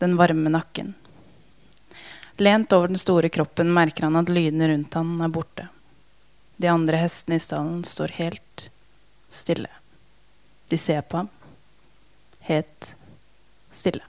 [0.03, 0.93] den varme nakken.
[2.37, 5.69] Lent over den store kroppen merker han at lydene rundt han er borte.
[6.59, 8.69] De andre hestene i stallen står helt
[9.35, 9.69] stille.
[10.71, 11.29] De ser på ham.
[12.47, 12.95] Helt
[13.71, 14.03] stille.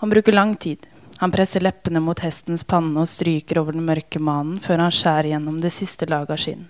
[0.00, 0.86] Han bruker lang tid.
[1.20, 5.34] Han presser leppene mot hestens panne og stryker over den mørke manen før han skjærer
[5.34, 6.62] gjennom det siste laget av skinn.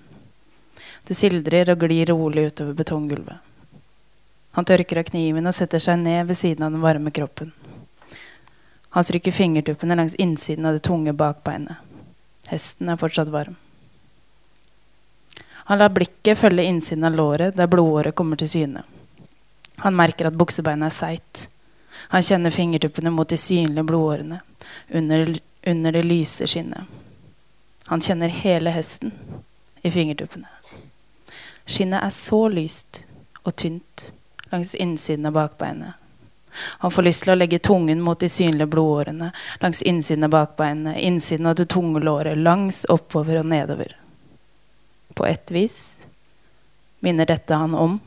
[1.07, 3.39] Det sildrer og glir rolig utover betonggulvet.
[4.59, 7.53] Han tørker av kniven og setter seg ned ved siden av den varme kroppen.
[8.91, 11.79] Han stryker fingertuppene langs innsiden av det tunge bakbeinet.
[12.51, 13.55] Hesten er fortsatt varm.
[15.71, 18.81] Han lar blikket følge innsiden av låret der blodåret kommer til syne.
[19.85, 21.43] Han merker at buksebeinet er seigt.
[22.11, 24.41] Han kjenner fingertuppene mot de synlige blodårene
[24.91, 25.31] under,
[25.67, 26.91] under det lyse skinnet.
[27.87, 29.15] Han kjenner hele hesten
[29.87, 30.51] i fingertuppene.
[31.63, 33.05] Skinnet er så lyst
[33.45, 34.09] og tynt
[34.51, 35.95] langs innsiden av bakbeinet.
[36.83, 39.31] Han får lyst til å legge tungen mot de synlige blodårene
[39.63, 44.00] langs innsiden av bakbeinet, innsiden av det tunge låret, langs oppover og nedover.
[45.15, 46.07] På ett vis
[47.01, 47.99] minner dette han om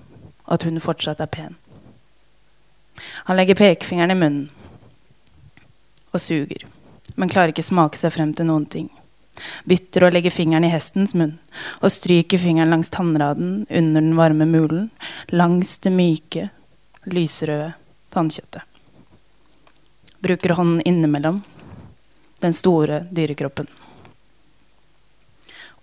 [0.46, 1.56] at hun fortsatt er pen.
[3.26, 4.50] Han legger pekefingeren i munnen
[6.14, 6.68] og suger,
[7.16, 8.90] men klarer ikke smake seg frem til noen ting.
[9.66, 11.40] Bytter og legger fingeren i hestens munn
[11.82, 14.92] og stryker fingeren langs tannraden under den varme mulen,
[15.34, 16.52] langs det myke,
[17.10, 17.74] lysrøde
[18.14, 18.62] tannkjøttet.
[20.24, 21.42] Bruker hånden innimellom
[22.44, 23.68] den store dyrekroppen.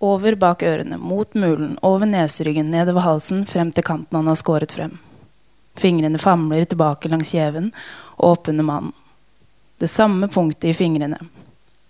[0.01, 4.73] Over bak ørene, mot mulen, over neseryggen, nedover halsen, frem til kanten han har skåret
[4.73, 4.95] frem.
[5.77, 7.69] Fingrene famler tilbake langs kjeven
[8.17, 8.97] og oppunder mannen.
[9.81, 11.19] Det samme punktet i fingrene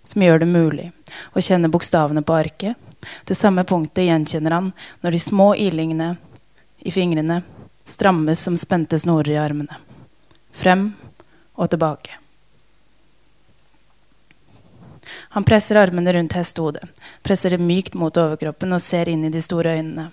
[0.07, 0.87] som gjør det mulig
[1.35, 2.75] å kjenne bokstavene på arket.
[3.27, 6.13] Det samme punktet gjenkjenner han når de små ilingene
[6.79, 7.41] i fingrene
[7.87, 9.79] strammes som spente snorer i armene.
[10.51, 10.91] Frem
[11.55, 12.20] og tilbake.
[15.31, 16.83] Han presser armene rundt hestehodet,
[17.23, 20.09] presser det mykt mot overkroppen og ser inn i de store øynene.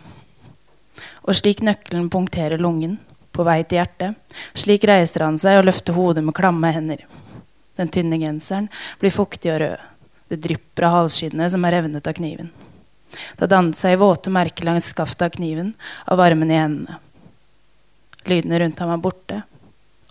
[1.26, 2.98] Og slik nøkkelen punkterer lungen,
[3.34, 4.14] på vei til hjertet,
[4.58, 7.04] slik reiser han seg og løfter hodet med klamme hender.
[7.78, 8.66] Den tynne genseren
[8.98, 9.84] blir fuktig og rød.
[10.28, 12.50] Det drypper av halsskinnet som er revnet av kniven.
[13.10, 15.72] Det har dannet seg våte merker langs skaftet av kniven,
[16.06, 16.98] av varmen i hendene.
[18.28, 19.40] Lydene rundt ham er borte,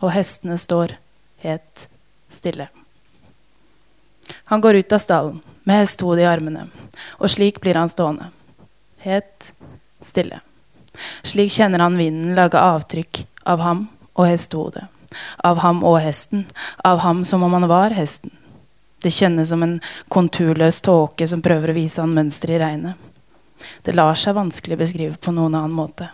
[0.01, 0.95] og hestene står
[1.43, 1.88] helt
[2.34, 2.72] stille.
[4.52, 6.68] Han går ut av stallen med hestehodet i armene,
[7.20, 8.30] og slik blir han stående.
[9.04, 9.52] Helt
[10.02, 10.40] stille.
[11.24, 14.88] Slik kjenner han vinden lage avtrykk av ham og hestehodet.
[15.44, 16.46] Av ham og hesten.
[16.84, 18.34] Av ham som om han var hesten.
[19.04, 19.78] Det kjennes som en
[20.10, 22.98] konturløs tåke som prøver å vise han mønster i regnet.
[23.86, 26.10] Det lar seg vanskelig beskrive på noen annen måte.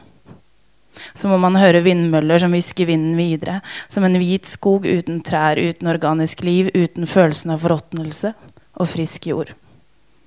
[1.14, 5.58] Som må man høre vindmøller som hvisker vinden videre, som en hvit skog uten trær,
[5.58, 8.34] uten organisk liv, uten følelsen av forråtnelse
[8.78, 9.54] og frisk jord.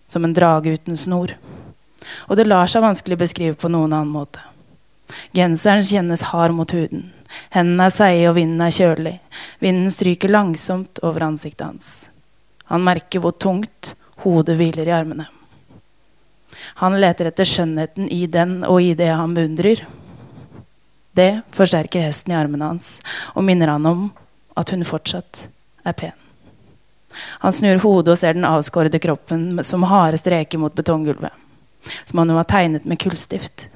[0.07, 1.33] som en drage uten snor.
[2.31, 4.39] Og det lar seg vanskelig beskrive på noen annen måte.
[5.35, 7.11] Genseren kjennes hard mot huden.
[7.51, 9.17] Hendene er seige, og vinden er kjølig.
[9.59, 11.89] Vinden stryker langsomt over ansiktet hans.
[12.71, 15.27] Han merker hvor tungt hodet hviler i armene.
[16.81, 19.83] Han leter etter skjønnheten i den og i det han beundrer.
[21.17, 22.99] Det forsterker hesten i armene hans
[23.33, 24.07] og minner han om
[24.57, 25.47] at hun fortsatt
[25.87, 26.17] er pen.
[27.41, 31.33] Han snur hodet og ser den avskårede kroppen som harde streker mot betonggulvet.
[32.05, 33.69] Som om hun var tegnet med kullstift.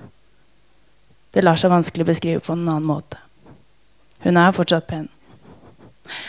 [1.33, 3.17] Det lar seg vanskelig beskrive på en annen måte.
[4.25, 5.09] Hun er fortsatt pen.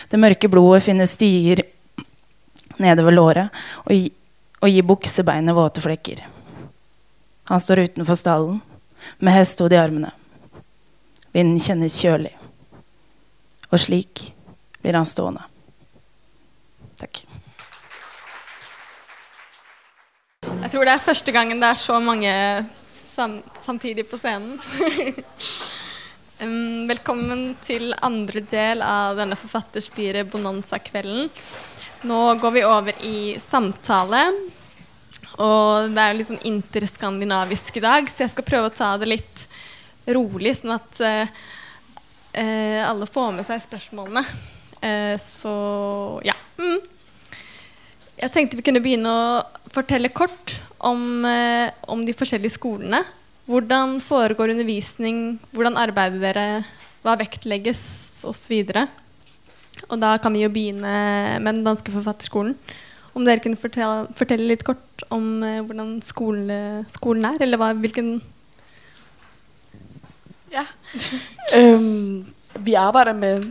[0.07, 1.63] Det mørke blodet finner stier
[2.81, 4.11] nedover låret og, gi,
[4.61, 6.23] og gir buksebeinet våte flekker.
[7.49, 8.61] Han står utenfor stallen
[9.19, 10.13] med hestehode i armene.
[11.31, 12.33] Vinden kjennes kjølig.
[13.71, 14.25] Og slik
[14.83, 15.45] blir han stående.
[16.99, 17.21] Takk.
[20.43, 22.33] Jeg tror det er første gangen det er så mange
[23.13, 24.59] sam samtidig på scenen.
[26.43, 31.29] um, velkommen til andre del av denne Forfatterspiret Bonanza-kvelden.
[32.11, 34.25] Nå går vi over i samtale.
[35.39, 38.91] Og det er jo litt sånn interskandinavisk i dag, så jeg skal prøve å ta
[38.99, 39.45] det litt
[40.09, 41.41] rolig, sånn at uh,
[42.37, 44.25] uh, alle får med seg spørsmålene.
[44.81, 45.51] Eh, så
[46.25, 46.33] ja.
[46.57, 46.79] Mm.
[48.17, 53.03] Jeg tenkte vi kunne begynne å fortelle kort om, om de forskjellige skolene.
[53.45, 55.37] Hvordan foregår undervisning?
[55.53, 56.45] Hvordan arbeider dere?
[57.05, 57.83] Hva vektlegges?
[58.25, 58.53] Osv.
[58.73, 58.81] Og,
[59.87, 60.95] og da kan vi jo begynne
[61.41, 62.53] med den danske forfatterskolen.
[63.17, 67.73] Om dere kunne fortelle, fortelle litt kort om uh, hvordan skolen, skolen, er, eller hva,
[67.77, 68.15] hvilken
[70.51, 70.65] Ja.
[71.57, 72.25] øhm,
[72.59, 73.43] vi arbejder med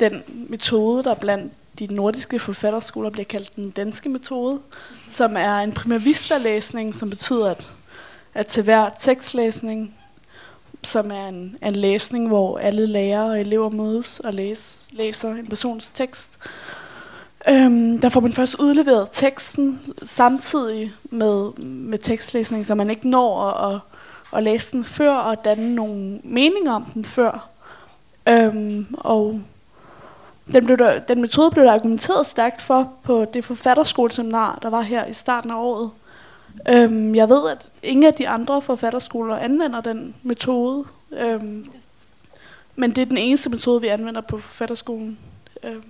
[0.00, 4.60] den metode, der blandt de nordiske forfatterskoler bliver kaldt den danske metode,
[5.08, 7.72] som er en primavista-læsning, som betyder, at,
[8.34, 9.94] at til hver tekstlæsning,
[10.82, 15.46] som er en, en læsning, hvor alle lærere og elever mødes og læs, læser en
[15.46, 16.38] persons tekst,
[17.48, 23.50] Øhm, der får man først udleveret teksten samtidig med, med tekstlæsning, så man ikke når
[23.50, 23.80] at, at,
[24.32, 27.48] at læse den før og danne nogle meninger om den før.
[28.28, 29.40] Øhm, og
[30.52, 34.80] den, blev der, den metode blev der argumenteret stærkt for på det forfatterskoleseminar, der var
[34.80, 35.90] her i starten af året.
[36.68, 41.70] Øhm, jeg ved, at ingen af de andre forfatterskoler anvender den metode, øhm,
[42.76, 45.18] men det er den eneste metode, vi anvender på forfatterskolen.
[45.62, 45.82] Øhm.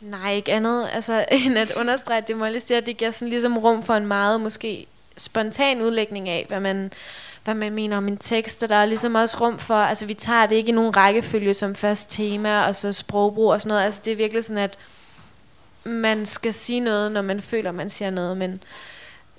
[0.00, 3.10] Nej, ikke andet altså, end at understrege, at det må jeg sige, at det giver
[3.10, 6.92] sådan ligesom rum for en meget måske spontan udlægning af, hvad man,
[7.44, 10.14] hvad man mener om en tekst, og der er ligesom også rum for, altså vi
[10.14, 13.84] tager det ikke i nogen rækkefølge som først tema, og så sprogbrug og sådan noget,
[13.84, 14.78] altså det er virkelig sådan, at
[15.84, 18.62] man skal sige noget, når man føler, man siger noget, men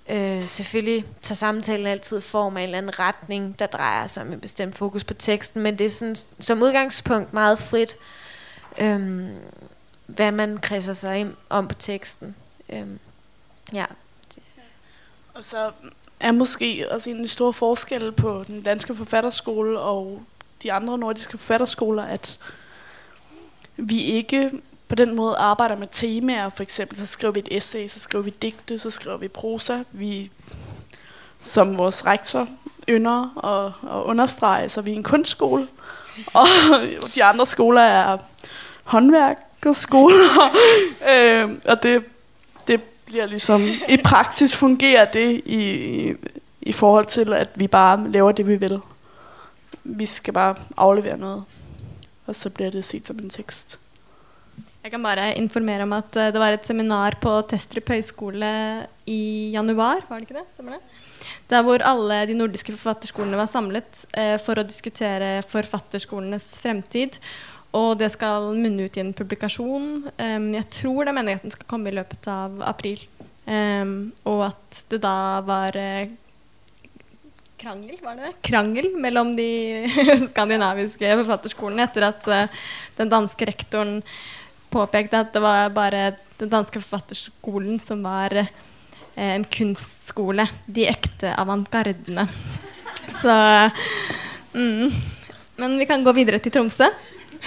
[0.10, 4.38] øh, selvfølgelig tager samtalen altid form af en eller anden retning, der drejer sig med
[4.38, 7.96] bestemt fokus på teksten, men det er sådan, som udgangspunkt meget frit,
[8.82, 9.26] øh,
[10.06, 12.36] hvad man kredser sig om på teksten.
[12.70, 12.88] Øh,
[13.74, 13.86] ja.
[15.34, 15.72] Og så
[16.20, 20.24] er måske også en stor forskel på den danske forfatterskole og
[20.64, 22.40] de andre nordiske forfatterskoler, at
[23.78, 24.52] vi ikke
[24.88, 26.50] på den måde arbejder med temaer.
[26.50, 29.84] For eksempel så skriver vi et essay, så skriver vi digte, så skriver vi prosa.
[29.92, 30.32] Vi,
[31.42, 32.48] som vores rektor
[32.90, 35.68] ynder og, og understreger, så vi er en kunstskole.
[36.34, 36.48] Og
[37.16, 38.18] de andre skoler er
[38.84, 40.56] håndværkerskoler.
[41.12, 42.04] øh, og det
[43.14, 45.66] bliver ligesom, i praksis fungerer det i,
[46.62, 48.80] i forhold til, at vi bare laver det, vi vil.
[49.84, 51.44] Vi skal bare aflevere noget,
[52.26, 53.78] og så bliver det set som en tekst.
[54.84, 58.50] Jeg kan bare informere om at uh, det var et seminar på Testrup høgskole
[59.06, 60.50] i januar, var det ikke det?
[60.58, 60.82] Stemmer det?
[61.50, 67.16] Der hvor alle de nordiske forfatterskolene var samlet eh, for å diskutere forfatterskolenes fremtid.
[67.74, 69.88] Og det skal munne ut i en publikasjon.
[70.18, 73.02] Um, jeg tror er meningen skal komme i løpet av april.
[73.46, 76.12] Um, og at det da var uh,
[77.60, 78.36] krangel, var det det?
[78.46, 79.48] Krangel mellom de
[80.32, 82.62] skandinaviske forfatterskolene etter at uh,
[83.00, 83.98] den danske rektoren
[84.74, 86.04] påpekte at det var bare
[86.40, 88.54] den danske forfatterskolen som var uh,
[89.18, 90.46] en kunstskole.
[90.66, 92.28] De ekte avantgardene.
[93.18, 93.34] Så
[94.54, 94.94] mm.
[95.58, 96.88] Men vi kan gå videre til Tromsø.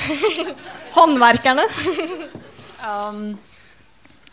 [0.97, 1.65] Håndverkerne.
[2.83, 3.23] um,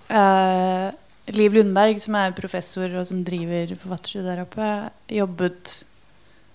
[0.09, 0.89] uh,
[1.33, 4.69] Liv Lundberg, som er professor og som driver forfatterstudiet der oppe,
[5.21, 5.79] jobbet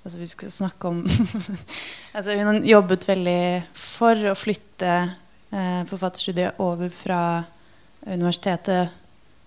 [0.05, 1.03] altså Vi skal snakke om
[2.17, 3.41] altså Hun har jobbet veldig
[3.77, 4.93] for å flytte
[5.51, 7.21] eh, forfatterstudiet over fra
[8.07, 8.95] universitetet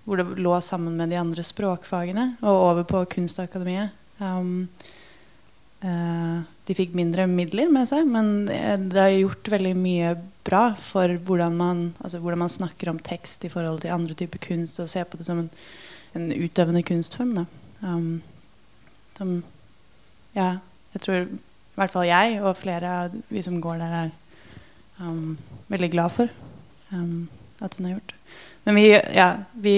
[0.06, 3.94] hvor det lå sammen med de andre språkfagene, og over på Kunstakademiet.
[4.18, 4.68] Um,
[5.86, 6.42] eh,
[6.72, 10.16] de fikk mindre midler med seg, men det, har gjort veldig mye
[10.48, 14.40] bra for hvordan man, altså hvordan man snakker om tekst i forhold til andre typer
[14.42, 15.50] kunst, og ser på det som en,
[16.16, 17.44] en utøvende kunstform.
[17.82, 18.22] Um,
[19.18, 19.42] som
[20.34, 20.56] ja,
[20.96, 25.38] jeg tror i hvert fall jeg og flere av vi som går der, er um,
[25.72, 26.32] veldig glad for
[26.92, 27.28] um,
[27.62, 28.16] at hun har gjort.
[28.66, 29.76] Men vi, ja, vi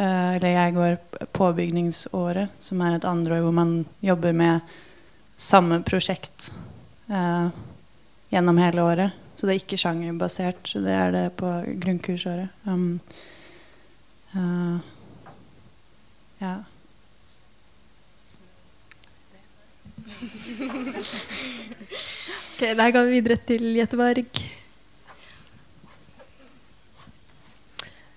[0.00, 4.60] uh, eller jeg går påbygningsåret, som er et andre år hvor man jobber med
[5.36, 6.52] samme prosjekt
[7.10, 7.48] eh,
[8.32, 9.18] gjennom hele året.
[9.36, 10.74] Så det er ikke sjangerbasert.
[10.84, 11.48] Det er det på
[11.82, 12.52] grunnkursåret.
[12.68, 13.00] Um,
[14.36, 14.78] uh,
[16.38, 16.52] ja.
[22.52, 24.42] Ok, der går vi videre til Gjeteborg.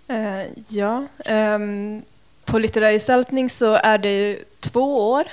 [0.06, 0.94] Uh, ja,
[1.26, 2.04] Um,
[2.46, 5.32] på Litterær gestaltning så er det to år.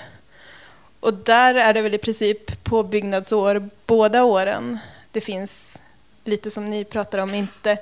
[1.03, 4.79] Och där är det väl i princip påbyggnadsår båda åren.
[5.11, 5.83] Det finns
[6.25, 7.79] lite som ni pratar om, inte,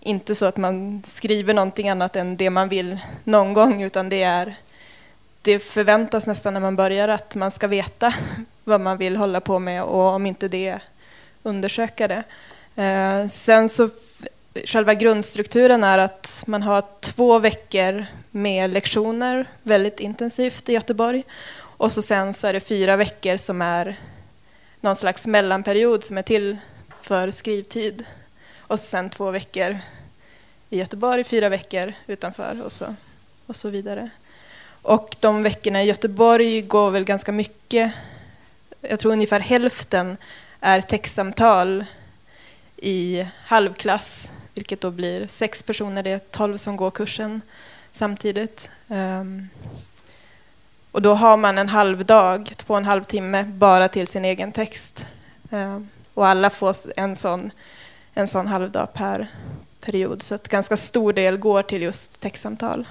[0.00, 4.22] inte så att man skriver någonting annat än det man vill någon gång, utan det
[4.22, 4.54] är
[5.42, 8.14] det förväntas nästan när man börjar att man ska veta
[8.64, 10.78] vad man vill hålla på med och om inte det
[11.42, 12.22] undersöka det.
[12.82, 13.88] Eh, sen så
[14.64, 21.24] själva grundstrukturen är att man har två veckor med lektioner väldigt intensivt i Göteborg.
[21.82, 23.96] Och så sen så är det fyra veckor som är
[24.80, 26.58] någon slags mellanperiod som är till
[27.00, 28.06] för skrivtid.
[28.58, 29.78] Och så sen två veckor
[30.70, 32.94] i Göteborg, fyra veckor utanför och så,
[33.46, 34.10] och så vidare.
[34.82, 37.92] Och de veckorna i Göteborg går väl ganska mycket,
[38.80, 40.16] jag tror ungefär hälften
[40.60, 41.84] är textsamtal
[42.76, 47.40] i halvklass, vilket då blir sex personer, det är tolv som går kursen
[47.92, 48.70] samtidigt.
[48.88, 49.48] Um,
[50.92, 54.24] och då har man en halv dag, två och en halv timme, bara till sin
[54.24, 55.06] egen tekst.
[55.50, 55.80] Eh,
[56.14, 57.50] och alla får en sån,
[58.14, 59.26] en sån halvdag per
[59.80, 62.86] period, så att ganska stor del går till just textsamtal.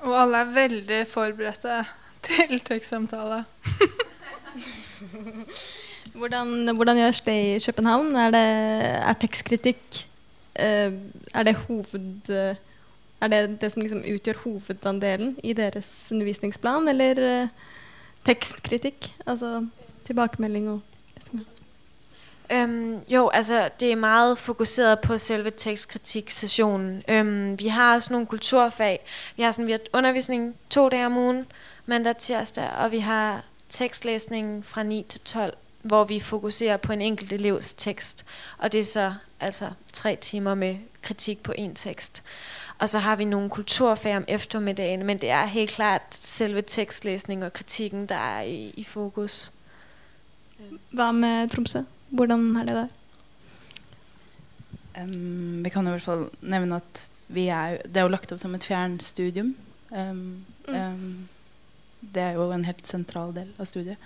[0.00, 1.82] Og alle er veldig forberedte
[2.24, 3.44] til tekstsamtale.
[6.14, 8.16] Hvordan, hvordan gjøres det i København?
[8.16, 8.46] Er, det,
[9.08, 10.00] er tekstkritikk
[10.54, 10.92] eh,
[11.34, 12.32] Er det hoved...
[13.20, 17.48] Er det det som liksom utgjør hovedandelen i deres undervisningsplan, eller uh,
[18.24, 19.14] tekstkritikk?
[19.26, 19.66] Altså
[20.04, 20.80] tilbakemelding og
[22.52, 27.58] Øhm, jo, altså det er meget fokuseret på selve tekstkritik-sessionen.
[27.58, 29.00] Vi har også nogle kulturfag.
[29.36, 31.46] Vi har sådan vi har undervisning to dage om ugen,
[31.86, 37.00] mandag tirsdag, og vi har tekstlæsning fra 9 til 12, hvor vi fokuserer på en
[37.00, 38.24] enkelt elevs tekst.
[38.58, 42.22] Og det er så altså tre timer med kritik på en tekst.
[42.80, 47.44] Og så har vi nogle kulturfag om eftermiddagen, men det er helt klart selve tekstlæsning
[47.44, 49.52] og kritikken, der er i, i fokus.
[50.90, 51.82] Hva med Tromsø?
[52.08, 52.88] Hvordan er det der?
[55.02, 58.40] Um, vi kan i hvert fall nevne at vi er, det er jo lagt opp
[58.40, 59.54] som et fjernstudium.
[59.90, 61.28] Um, um,
[62.00, 64.00] det er jo en helt sentral del av studiet.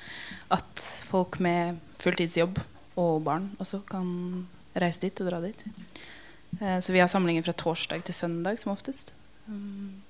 [0.52, 2.58] At folk med fulltidsjobb
[3.00, 4.08] og barn også kan
[4.76, 5.64] reise dit og dra dit.
[6.60, 9.14] Uh, så vi har samlinger fra torsdag til søndag som oftest.
[9.46, 10.02] Um,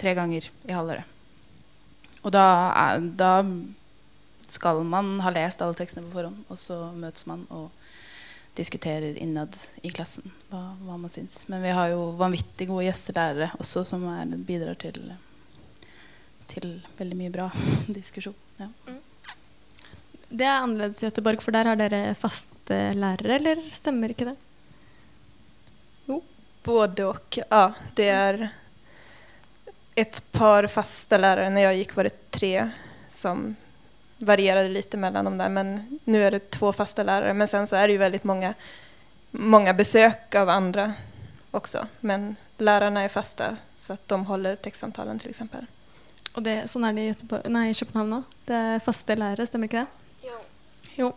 [0.00, 1.10] tre ganger i halvåret.
[2.24, 3.32] Og da, er, da
[4.48, 7.68] skal man ha lest alle tekstene på forhånd, og så møtes man og
[8.54, 11.44] diskuterer innad i klassen hva, hva man syns.
[11.50, 15.00] Men vi har jo vanvittig gode gjestelærere også, som er, bidrar til,
[16.52, 16.70] til
[17.00, 17.50] veldig mye bra
[17.98, 18.36] diskusjon.
[18.60, 18.70] Ja.
[20.34, 24.38] Det er annerledes i Göteborg, for der har dere faste lærere, eller stemmer ikke det?
[26.64, 27.38] Både och.
[27.48, 28.48] Ja, det är
[29.94, 31.50] ett par fasta lärare.
[31.50, 32.70] När jag gick var det tre
[33.08, 33.56] som
[34.18, 35.48] varierade lite mellan dem där.
[35.48, 37.34] Men nu är det två fasta lärare.
[37.34, 38.54] Men sen så är det ju väldigt många,
[39.30, 40.92] många besök av andra
[41.50, 41.86] också.
[42.00, 45.66] Men lärarna är fasta så att de håller textsamtalen till exempel.
[46.32, 48.22] Och det, sånn er det i, Göteborg, nei, i København nå?
[48.48, 50.26] Det er faste lærere, stemmer ikke det?
[50.26, 50.38] Jo.
[50.96, 51.10] Jo.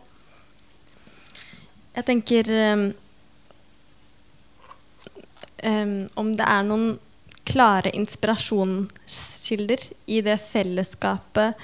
[1.95, 2.51] Jeg tenker
[5.63, 6.97] um, om det er noen
[7.47, 11.55] klare inspirasjonskilder i det fellesskapet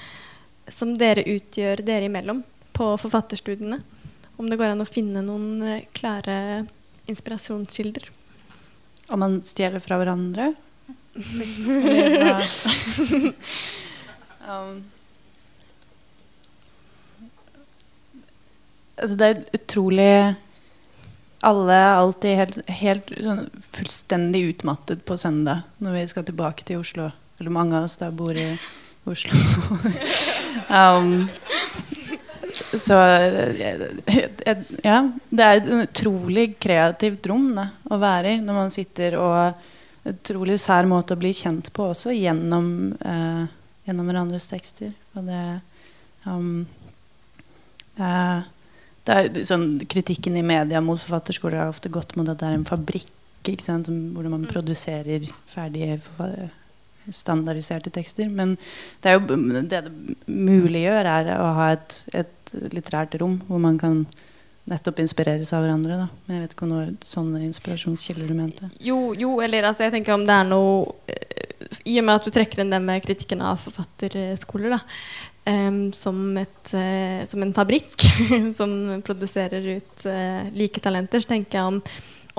[0.72, 2.40] som dere utgjør dere imellom
[2.74, 3.78] på forfatterstudiene.
[4.40, 6.64] Om det går an å finne noen eh, klare
[7.06, 8.08] inspirasjonskilder.
[9.12, 10.54] Om man stjeler fra hverandre?
[14.44, 14.84] Um,
[18.96, 20.34] altså det er utrolig
[21.44, 23.44] alle alltid helt, helt sånn
[23.76, 27.10] fullstendig utmattet på søndag når vi skal tilbake til Oslo.
[27.40, 28.48] Eller mange av oss da bor i
[29.10, 29.36] Oslo.
[30.78, 31.26] um,
[32.54, 32.98] så
[34.84, 34.98] ja,
[35.28, 39.70] det er et utrolig kreativt rom da, å være i når man sitter og
[40.04, 42.66] Utrolig sær måte å bli kjent på også gjennom,
[43.00, 43.44] eh,
[43.88, 44.90] gjennom hverandres tekster.
[45.16, 45.44] Og det,
[46.28, 46.66] um,
[47.96, 48.42] det er
[49.12, 52.68] er sånn, kritikken i media mot forfatterskoler har ofte gått mot at det er en
[52.68, 53.10] fabrikk
[53.60, 55.98] sant, hvor man produserer ferdige
[57.12, 58.30] standardiserte tekster.
[58.32, 58.56] Men
[59.04, 59.82] det, jo, det det
[60.24, 64.06] muliggjør, er å ha et, et litterært rom hvor man kan
[64.70, 65.98] nettopp inspireres av hverandre.
[66.00, 66.08] Da.
[66.24, 68.70] Men jeg vet ikke om det var sånne inspirasjonskilder du mente.
[68.80, 72.24] Jo, jo, eller altså, jeg tenker om det er noe eh, I og med at
[72.24, 74.80] du trekker inn det med kritikken av forfatterskoler, da.
[75.92, 78.00] Som, et, uh, som, en fabrikk
[78.58, 81.80] som produserer ut uh, like talenter, så tenker jeg om,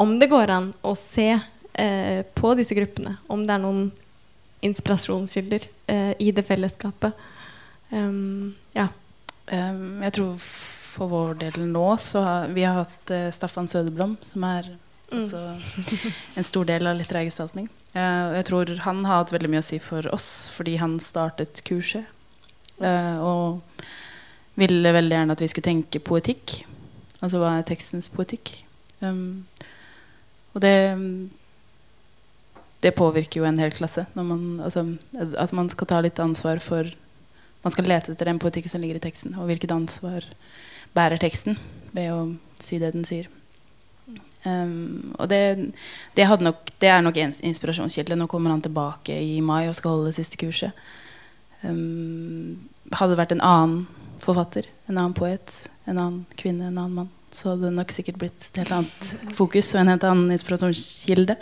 [0.02, 3.20] om det går an å se uh, på disse gruppene.
[3.30, 3.92] Om det er noen
[4.66, 5.68] inspirasjonskilder
[6.18, 7.14] i det fellesskapet.
[8.74, 8.86] Ja.
[9.46, 14.72] Jeg tror for vår del nå så har vi har hatt Staffan Søderblom, som er
[15.12, 15.28] mm.
[16.42, 17.70] en stor del av litterær gestaltning.
[17.94, 22.10] jeg tror han har hatt veldig mye å si for oss fordi han startet kurset
[22.82, 23.62] og
[24.60, 26.62] ville veldig gjerne at vi skulle tenke poetikk.
[27.22, 28.52] Altså hva er tekstens poetikk?
[29.04, 29.46] Um,
[30.56, 30.76] og det
[32.86, 34.06] det påvirker jo en hel klasse.
[34.14, 34.86] Man, altså,
[35.18, 36.92] at man skal ta litt ansvar for
[37.66, 39.32] Man skal lete etter den poetikken som ligger i teksten.
[39.42, 40.28] Og hvilket ansvar
[40.94, 41.56] bærer teksten
[41.98, 42.20] ved å
[42.62, 43.26] si det den sier.
[44.46, 45.40] Um, og det,
[46.14, 48.20] det, nok, det, er nok inspirasjonskilde.
[48.20, 50.78] Nå kommer han tilbake i mai og skal holde det siste kurset.
[51.66, 53.86] Um, hadde det vært en annen
[54.22, 55.56] forfatter, en annen poet,
[55.86, 59.34] en annen kvinne, en annen mann, så hadde det nok sikkert blitt et helt annet
[59.38, 61.38] fokus og en helt annen inspirasjonskilde.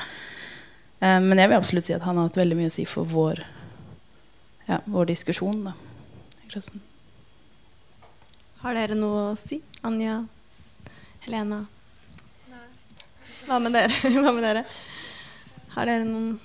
[1.03, 3.09] Um, men jeg vil absolutt si at han har hatt veldig mye å si for
[3.09, 3.43] vår,
[4.69, 5.67] ja, vår diskusjon.
[5.67, 5.75] Da.
[8.63, 9.59] Har dere noe å si?
[9.83, 10.21] Anja?
[11.25, 11.63] Helena?
[13.43, 13.91] Hva med dere?
[14.23, 14.63] Hva med dere?
[15.73, 16.37] Har dere noen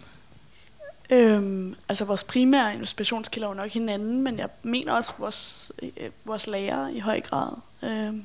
[1.11, 6.11] Øhm, altså vores primære inspirationskilder er jo nok hinanden, men jeg mener også vores, øh,
[6.25, 7.53] vores lærere i høj grad
[7.83, 8.25] øhm,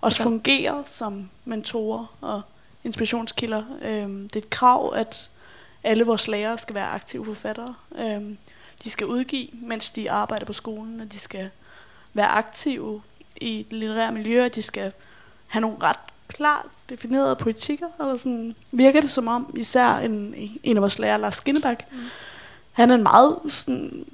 [0.00, 0.30] også okay.
[0.30, 2.42] fungerer som mentorer og
[2.84, 3.64] inspirationskilder.
[3.82, 5.30] Øhm, det er et krav, at
[5.82, 7.74] alle vores lærere skal være aktive forfattere.
[7.98, 8.38] Øhm,
[8.84, 11.50] de skal udgive, mens de arbejder på skolen, og de skal
[12.14, 13.02] være aktive
[13.36, 14.92] i det litterære miljø, og de skal
[15.46, 15.98] have nogle ret
[16.30, 21.20] klart definerede politikker, eller sådan, virker det som om, især en, en af vores lærere,
[21.20, 21.98] Lars Skinnebak, mm.
[22.72, 24.04] han er en meget sådan,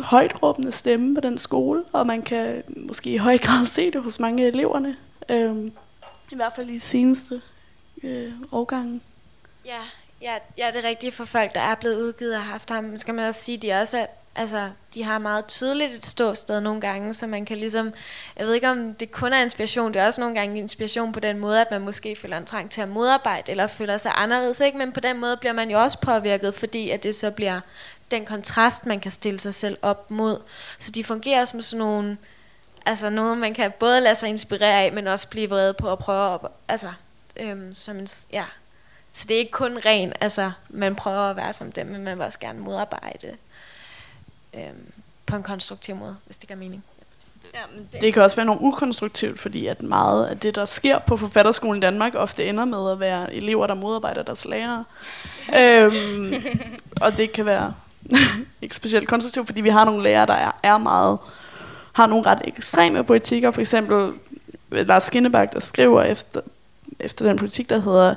[0.00, 4.02] højt råbende stemme på den skole, og man kan måske i høj grad se det
[4.02, 4.96] hos mange af eleverne,
[5.28, 5.72] øhm,
[6.32, 7.42] i hvert fald i de seneste
[8.02, 9.00] øh, årgange.
[9.64, 9.80] Ja,
[10.22, 13.14] ja, ja, det er rigtigt for folk, der er blevet udgivet og haft ham, skal
[13.14, 14.06] man også sige, at de også er
[14.36, 17.92] altså, de har meget tydeligt et ståsted nogle gange, så man kan ligesom,
[18.36, 21.20] jeg ved ikke om det kun er inspiration, det er også nogle gange inspiration på
[21.20, 24.60] den måde, at man måske føler en trang til at modarbejde, eller føler sig anderledes,
[24.60, 24.78] ikke?
[24.78, 27.60] men på den måde bliver man jo også påvirket, fordi at det så bliver
[28.10, 30.42] den kontrast, man kan stille sig selv op mod.
[30.78, 32.16] Så de fungerer som sådan nogle,
[32.86, 35.98] altså noget, man kan både lade sig inspirere af, men også blive vred på at
[35.98, 36.92] prøve at, altså,
[37.40, 38.44] øhm, som en, ja.
[39.12, 42.18] Så det er ikke kun ren, altså, man prøver at være som dem, men man
[42.18, 43.36] vil også gerne modarbejde
[44.56, 44.62] øh,
[45.26, 46.84] på en konstruktiv måde, hvis det giver mening.
[47.54, 48.00] Ja, men det...
[48.00, 51.76] det kan også være noget ukonstruktivt, fordi at meget af det, der sker på Forfatterskolen
[51.76, 54.84] i Danmark, ofte ender med at være elever, der modarbejder deres lærere.
[55.60, 56.34] øhm,
[57.00, 57.74] og det kan være
[58.62, 61.18] ikke specielt konstruktivt, fordi vi har nogle lærere, der er, er meget
[61.96, 63.50] har nogle ret ekstreme politikker.
[63.50, 64.12] For eksempel
[64.70, 66.40] Lars Skinnebak, der skriver efter,
[67.00, 68.14] efter den politik, der hedder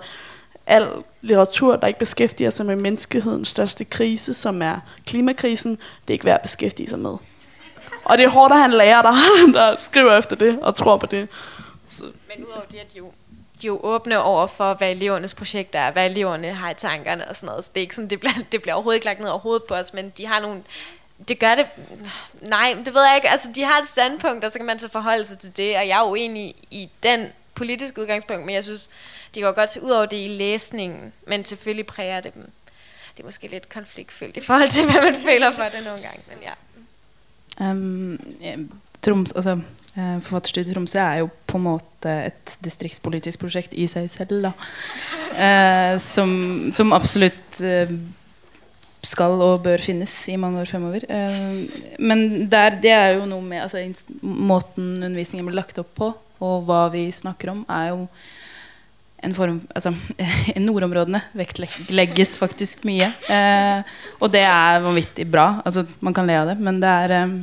[0.70, 6.14] al litteratur, der ikke beskæftiger sig med menneskehedens største krise, som er klimakrisen, det er
[6.14, 7.16] ikke værd at beskæftige sig med.
[8.04, 9.14] Og det er hårdt at han lærer, der,
[9.60, 11.28] der skriver efter det og tror på det.
[11.90, 12.04] Så.
[12.04, 13.12] Men udover det, at de jo,
[13.62, 17.36] de jo åbne over for, hvad elevernes projekter er, hvad eleverne har i tankerne og
[17.36, 17.66] sådan noget.
[17.66, 19.64] Så det er ikke sådan, det bliver, det bliver overhovedet ikke lagt ned over hovedet
[19.64, 20.64] på os, men de har nogle,
[21.28, 21.66] det gør det,
[22.42, 24.90] nej, det ved jeg ikke, altså de har et standpunkt, og så kan man så
[24.90, 27.28] forholde sig til det, og jeg er uenig i den
[27.60, 28.90] politiske udgangspunkt, men jeg synes,
[29.36, 32.48] de går godt til ud over det i læsningen, men selvfølgelig præger det dem.
[33.18, 36.22] Det er måske lidt konfliktfyldt i forhold til, hvad man føler for det nogle gange,
[36.30, 36.56] men ja.
[37.60, 38.20] Um,
[39.02, 39.54] Troms, altså,
[39.98, 44.48] uh, Forfatterstudiet i Tromsø er jo på en måte et distriktspolitisk prosjekt i seg selv.
[44.48, 44.54] Da.
[45.36, 46.32] Uh, som,
[46.76, 47.92] som, absolutt uh,
[49.04, 51.04] skal og bør finnes i mange år fremover.
[52.00, 53.84] men der, det er jo noe med altså,
[54.22, 58.06] måten undervisningen blir lagt opp på, og hva vi snakker om, er jo
[59.24, 59.92] en form Altså,
[60.68, 63.12] nordområdene vektlegges faktisk mye.
[63.28, 65.60] Eh, og det er vanvittig bra.
[65.66, 67.36] Altså, man kan le av det, men det er eh,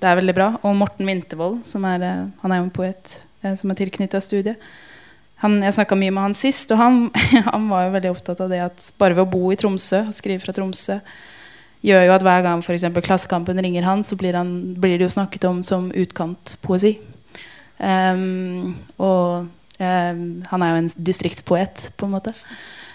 [0.00, 0.48] Det er veldig bra.
[0.62, 3.14] Og Morten Wintervold, som er, uh, han er jo en poet
[3.44, 4.62] uh, som er tilknytta studiet.
[5.42, 7.00] Han, jeg snakka mye med han sist, og han,
[7.50, 10.16] han, var jo veldig opptatt av det at bare ved å bo i Tromsø og
[10.16, 11.00] skrive fra Tromsø
[11.84, 12.86] gjør jo at hver gang f.eks.
[13.04, 16.94] Klassekampen ringer han, så blir, han, blir det jo snakket om som utkantpoesi.
[17.78, 19.46] Um, og
[19.80, 22.34] um, han er jo en distriktspoet, på en måte.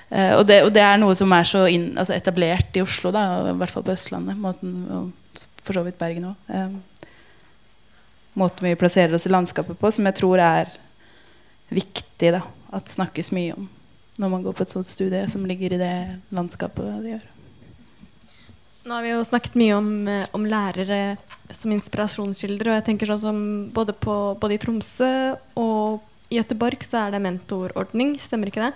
[0.09, 3.13] Uh, og, det, og, det, er noe som er så inn, altså etablert i Oslo,
[3.15, 4.39] da, i hvert fall på Østlandet.
[4.39, 6.53] Måten, og for så vidt Bergen òg.
[6.53, 6.79] Um,
[8.39, 10.71] måten vi plasserer oss i landskapet på, som jeg tror er
[11.73, 12.45] viktig da,
[12.75, 13.67] at snakkes mye om
[14.19, 15.95] når man går på et sånt studie som ligger i det
[16.35, 17.27] landskapet det gjør.
[18.89, 21.19] Nå har vi jo snakket mye om, eh, om lærere
[21.53, 22.71] som inspirasjonskilder.
[22.71, 26.01] Og jeg tenker sånn som både, på, både i Tromsø og
[26.33, 28.71] i Gøteborg så er det mentorordning, stemmer ikke det?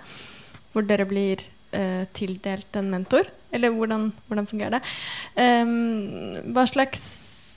[0.70, 1.42] Hvor dere blir
[1.74, 3.26] eh, tildelt en mentor.
[3.50, 4.82] Eller hvordan, hvordan fungerer det?
[5.34, 7.04] Um, hva slags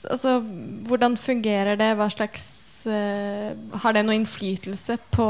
[0.08, 0.38] Altså,
[0.86, 1.88] hvordan fungerer det?
[1.98, 2.44] Hva slags
[2.86, 3.50] uh,
[3.82, 5.26] Har det noe innflytelse på,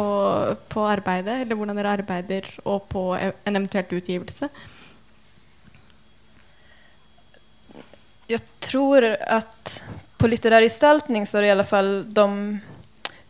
[0.69, 1.39] på arbeidet?
[1.41, 4.51] Eller hvordan dere arbeider, og på e-, en eventuelt utgivelse?
[8.31, 9.85] Jag tror att
[10.17, 12.61] på litterär gestaltning så har i alla fall de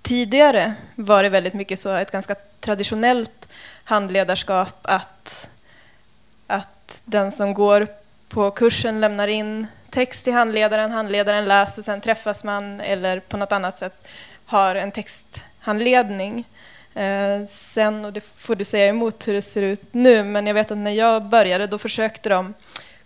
[0.02, 3.48] tidigare varit väldigt mycket så ett ganska traditionellt
[3.84, 5.50] handledarskap att,
[6.46, 7.86] att den som går
[8.28, 13.52] på kursen lämnar in text till handledaren, handledaren läser, sen träffas man eller på något
[13.52, 14.08] annat sätt
[14.46, 16.48] har en texthandledning.
[16.94, 17.40] Eh,
[18.12, 20.90] det får du säga emot hur det ser ut nu, men jag vet att när
[20.90, 22.54] jag började då försökte de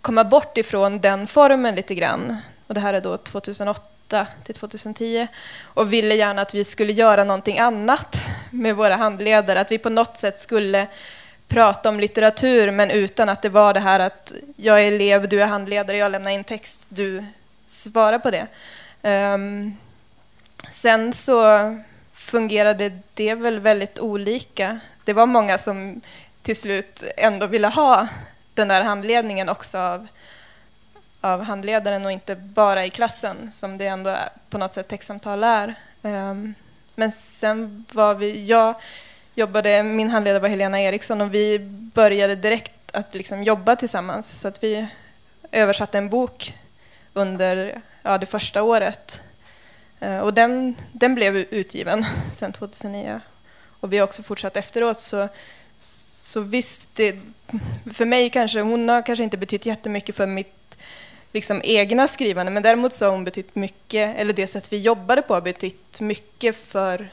[0.03, 2.37] komma bort ifrån den formen lite grann.
[2.67, 5.27] Och det här är då 2008 till 2010
[5.63, 9.89] och ville gärna att vi skulle göra någonting annat med våra handledare, att vi på
[9.89, 10.87] något sätt skulle
[11.47, 15.41] prata om litteratur men utan att det var det här att jag är elev, du
[15.41, 17.25] är handledare, jag lämnar in text, du
[17.65, 18.47] svarar på det.
[19.33, 19.77] Um,
[20.69, 21.43] sen så
[22.13, 24.79] fungerade det väl väldigt olika.
[25.03, 26.01] Det var många som
[26.41, 28.07] till slut ändå ville ha
[28.53, 30.07] den där handledningen också av,
[31.21, 35.43] av handledaren och inte bara i klassen som det ändå är, på något sätt textsamtal
[35.43, 35.75] är.
[36.01, 36.55] Um,
[36.95, 38.75] men sen var vi, jag
[39.35, 41.59] jobbade, min handledare var Helena Eriksson och vi
[41.93, 44.87] började direkt att liksom jobba tillsammans så att vi
[45.51, 46.53] översatte en bok
[47.13, 49.23] under ja, det första året.
[50.01, 53.21] Uh, och den, den blev utgiven sen 2009.
[53.83, 55.27] Och vi har också fortsatt efteråt så,
[55.77, 57.19] så visst, det,
[57.93, 60.77] för mig kanske, hon har kanske inte betytt jättemycket för mitt
[61.31, 65.21] liksom, egna skrivande, men däremot så har hon betytt mycket, eller det sätt vi jobbade
[65.21, 67.09] på har betytt mycket för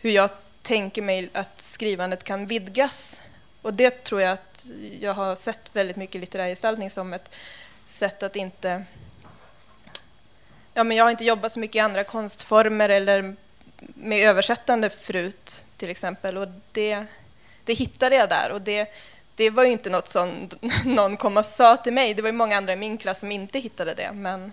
[0.00, 0.30] hur jag
[0.62, 3.20] tänker mig att skrivandet kan vidgas.
[3.62, 4.66] Och det tror jag att
[5.00, 7.30] jag har sett väldigt mycket litterär gestaltning som ett
[7.84, 8.84] sätt att inte...
[10.74, 13.36] Ja, men jag har inte jobbat så mycket i andra konstformer eller
[13.94, 16.36] med översättande förut, till exempel.
[16.36, 17.04] Och det,
[17.64, 18.52] det hittade jag där.
[18.52, 18.88] Och det,
[19.36, 20.48] det var ju inte något som
[20.84, 22.14] någon kom och sa till mig.
[22.14, 24.12] Det var ju många andra i min klass som inte hittade det.
[24.12, 24.52] Men,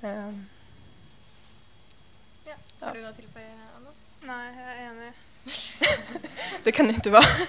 [0.00, 0.46] um,
[2.46, 2.54] ja.
[2.80, 3.94] Har du noe til på Anna?
[4.28, 5.12] Nei, jeg er enig.
[6.64, 7.46] det kan det ikke være.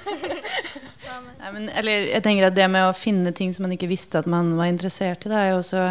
[1.40, 4.22] Nei, men, eller, jeg tenker at Det med å finne ting som man ikke visste
[4.22, 5.84] at man var interessert i, det er jo også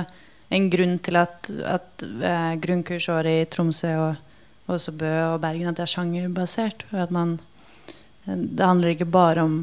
[0.54, 5.78] en grunn til at, at eh, grunnkursåret i Tromsø og også Bø og Bergen at
[5.78, 6.86] det er sjangerbasert.
[6.92, 7.36] Og at man,
[8.24, 9.58] det handler ikke bare om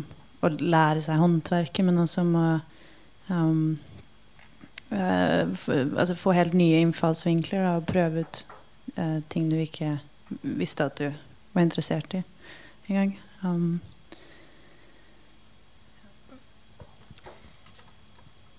[0.48, 2.48] å lære seg håndverket, men også om å
[3.30, 3.78] um,
[4.92, 8.42] uh, altså få helt nye innfallsvinkler da, og prøve ut
[8.98, 9.98] uh, ting du ikke
[10.42, 11.10] visste at du
[11.56, 12.24] var interessert i
[12.90, 13.16] engang.
[13.44, 13.82] Um,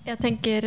[0.06, 0.62] Jeg tenker,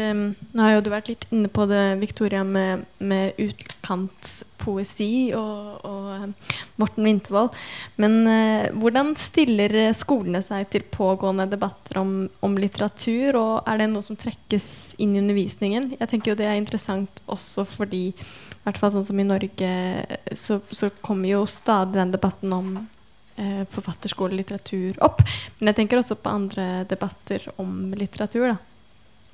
[0.52, 6.50] Nå har jo du vært litt inne på det, Victoria, med, med utkantpoesi og, og
[6.82, 7.56] Morten Wintervold.
[8.04, 12.14] Men uh, hvordan stiller skolene seg til pågående debatter om,
[12.44, 13.40] om, litteratur?
[13.40, 15.94] Og er det noe som trekkes inn i undervisningen?
[15.96, 19.74] Jeg tenker jo det er interessant også fordi i hvert fall sånn som i Norge
[20.36, 22.74] så, så kommer jo stadig den debatten om
[23.40, 25.24] uh, litteratur opp.
[25.60, 28.52] Men jeg tenker også på andre debatter om litteratur.
[28.52, 28.60] da.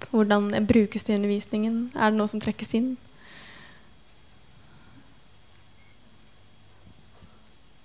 [0.10, 1.92] Hvordan brukes det i undervisningen?
[1.96, 2.98] Er det noe som trekkes inn?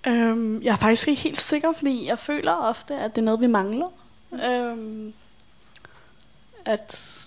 [0.07, 3.39] Um, jeg er faktisk ikke helt sikker, fordi jeg føler ofte at det er noe
[3.39, 3.91] vi mangler.
[4.31, 5.13] Um,
[6.65, 7.19] at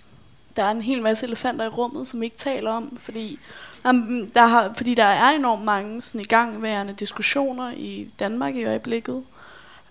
[0.57, 2.97] der er en hel masse elefanter i rommet som vi ikke taler om.
[2.97, 3.39] Fordi
[3.89, 9.25] um, der har, fordi der er enormt mange sådan, igangværende diskusjoner i Danmark i øyeblikket.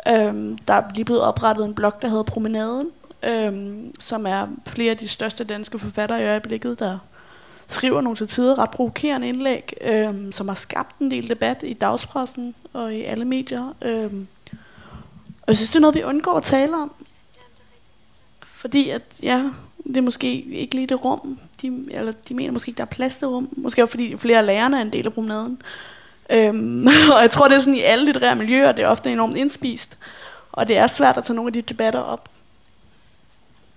[0.06, 2.92] Der er lige blevet en blog, der hedder Promenaden,
[3.24, 6.98] øhm, som er flere af de største danske forfattere i øjeblikket, der
[7.68, 11.74] skriver nogle til tider ret provokerende indlæg, øhm, som har skabt en del debat i
[11.74, 13.76] dagspressen og i alle medier.
[13.82, 14.28] Øhm,
[15.42, 16.92] og jeg synes, det er noget, vi undgår at tale om.
[18.42, 19.50] Fordi at, ja,
[19.88, 22.88] det er måske ikke lige det rum, de, eller de mener måske ikke, der er
[22.88, 23.50] plads til rum.
[23.52, 25.62] Måske også fordi flere af lærerne er en del af promenaden.
[26.30, 29.38] Øhm, og jeg tror, det er sådan i alle litterære miljøer, det er ofte enormt
[29.38, 29.98] indspist.
[30.52, 32.30] Og det er svært at tage nogle af de debatter op.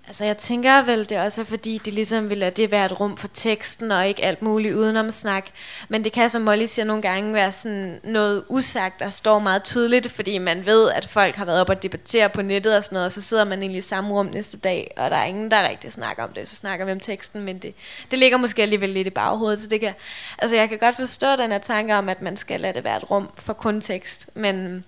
[0.07, 2.99] Altså jeg tænker vel, det også er fordi, de ligesom vil lade det være et
[2.99, 5.45] rum for teksten, og ikke alt muligt udenom snak.
[5.89, 9.63] Men det kan, som Molly siger, nogle gange være sådan noget usagt, der står meget
[9.63, 12.97] tydeligt, fordi man ved, at folk har været op og debattere på nettet og sådan
[12.97, 15.69] og så sidder man egentlig i samme rum næste dag, og der er ingen, der
[15.69, 16.47] rigtig snakker om det.
[16.47, 17.73] Så snakker vi om teksten, men det,
[18.11, 19.93] det ligger måske alligevel lidt i baghovedet, så det kan,
[20.39, 22.97] altså jeg kan godt forstå den her tanke om, at man skal lade det være
[22.97, 24.85] et rum for kun tekst, men,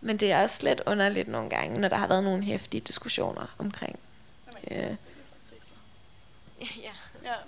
[0.00, 3.54] men det er også lidt underligt nogle gange, når der har været nogle hæftige diskussioner
[3.58, 3.98] omkring
[4.70, 4.96] Ja.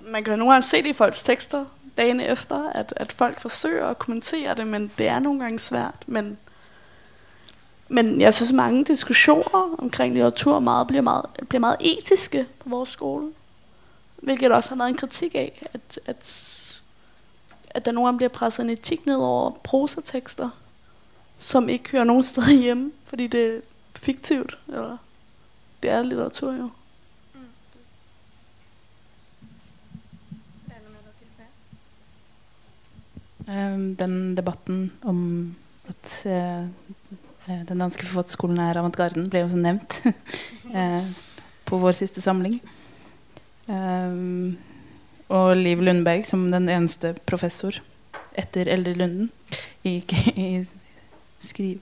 [0.00, 1.64] Man kan nogle gange se det i folks tekster
[1.96, 6.04] dagen efter, at, at folk forsøger at kommentere det, men det er nogle gange svært.
[6.06, 6.38] Men,
[7.88, 12.90] men jeg synes, mange diskussioner omkring litteratur meget bliver, meget, bliver meget etiske på vores
[12.90, 13.32] skole.
[14.16, 16.52] Hvilket også har været en kritik af, at, at,
[17.70, 20.50] at der nogle gange bliver presset en etik ned over prosatekster,
[21.38, 23.60] som ikke hører nogen steder hjemme, fordi det er
[23.96, 24.96] fiktivt, eller
[25.82, 26.64] det er litteratur jo.
[26.64, 27.40] Eh,
[33.46, 35.20] Den debatten om
[35.86, 36.64] at eh,
[37.46, 40.00] eh, den danske forfatterskolen er avantgarden, ble jo også nevnt
[40.74, 41.10] eh,
[41.68, 42.58] på vår siste samling.
[43.70, 44.16] Eh,
[45.26, 47.78] og Liv Lundberg som den eneste professor
[48.38, 49.30] etter Eldre Lunden
[49.86, 49.98] i,
[50.46, 50.66] i
[51.42, 51.78] skriv,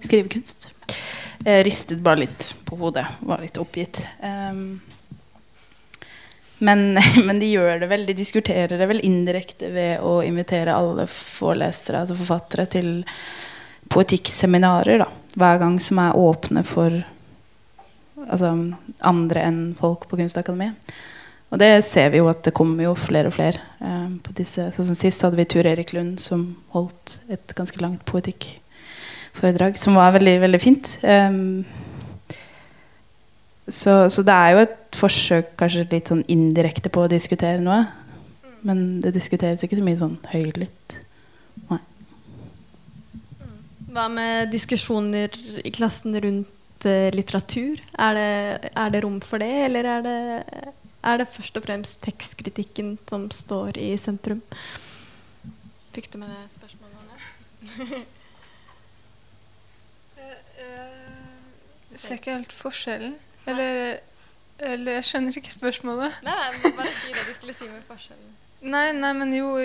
[0.00, 0.70] skrivekunst.
[1.44, 4.00] Eh, ristet bare litt på hodet, var litt oppgitt.
[4.22, 4.80] Um,
[6.58, 11.08] men, men de gjør det vel, de diskuterer det vel indirekte ved å invitere alle
[11.10, 12.92] forelesere, altså forfattere, til
[13.92, 17.02] poetikkseminarer da, hver gang som er åpne for
[18.24, 18.54] altså,
[19.04, 20.94] andre enn folk på Kunstakademiet.
[21.54, 23.60] Og det ser vi jo at det kommer jo flere og flere.
[23.78, 27.78] Eh, på disse, sånn som Sist hadde vi Tur Erik Lund som holdt et ganske
[27.82, 30.96] langt poetikkforedrag, som var veldig, veldig fint.
[31.06, 31.62] Um,
[33.68, 37.84] så, så det er jo et forsøk kanskje litt sånn indirekte på å diskutere noe.
[38.64, 40.96] Men det diskuteres ikke så mye sånn høylytt.
[41.68, 41.80] Nei.
[43.94, 47.82] Hva med diskusjoner i klassen rundt eh, litteratur?
[48.00, 50.18] Er det, er det rom for det, eller er det,
[51.04, 54.40] er det først og fremst tekstkritikken som står i sentrum?
[55.94, 56.96] Fikk du med det spørsmålet?
[57.04, 58.04] Anne?
[61.94, 63.14] Jeg ser ikke helt forskjellen.
[63.46, 64.00] Eller,
[64.58, 66.18] eller jeg skjønner ikke spørsmålet.
[66.22, 68.34] Nei, nei, bare si det du skulle si med forskjellen.
[68.64, 69.56] Nei, nei, men jo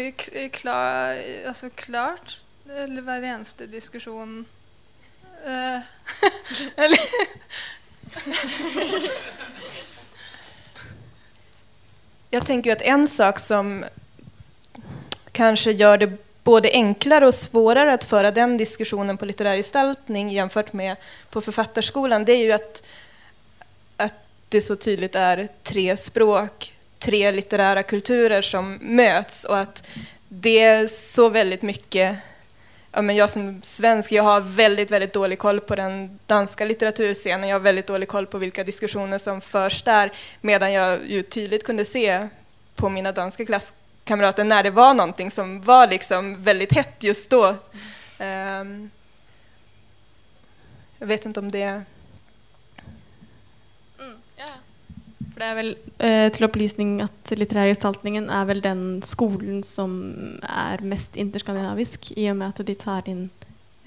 [0.53, 2.39] klar, altså klart.
[2.69, 4.43] Eller hver eneste diskusjon
[5.41, 5.79] eh,
[6.83, 6.99] Eller
[12.29, 13.79] Jeg tenker jo at en sak som
[15.33, 16.11] kanskje gjør det
[16.45, 22.25] både enklere og svårare å føre den diskusjonen på litterær gestaltning sammenlignet med på forfatterskolen,
[22.25, 22.83] det er jo att
[24.49, 29.83] det så tydligt är tre språk, tre litterära kulturer som möts och att
[30.27, 32.17] det är så väldigt mycket
[32.91, 37.49] Ja, men jag som svensk jag har väldigt, väldigt dålig koll på den danska litteraturscenen.
[37.49, 40.11] Jag har väldigt dålig koll på vilka diskussioner som förs där.
[40.41, 42.27] Medan jag ju tydligt kunde se
[42.75, 47.47] på mina danska klasskamrater när det var någonting som var liksom väldigt hett just då.
[48.19, 48.89] Um,
[50.99, 51.81] jag vet inte om det...
[55.39, 55.69] For det er vel
[56.03, 59.93] eh, til opplysning at litterærgestaltningen er vel den skolen som
[60.43, 63.29] er mest interskandinavisk, i og med at de tar inn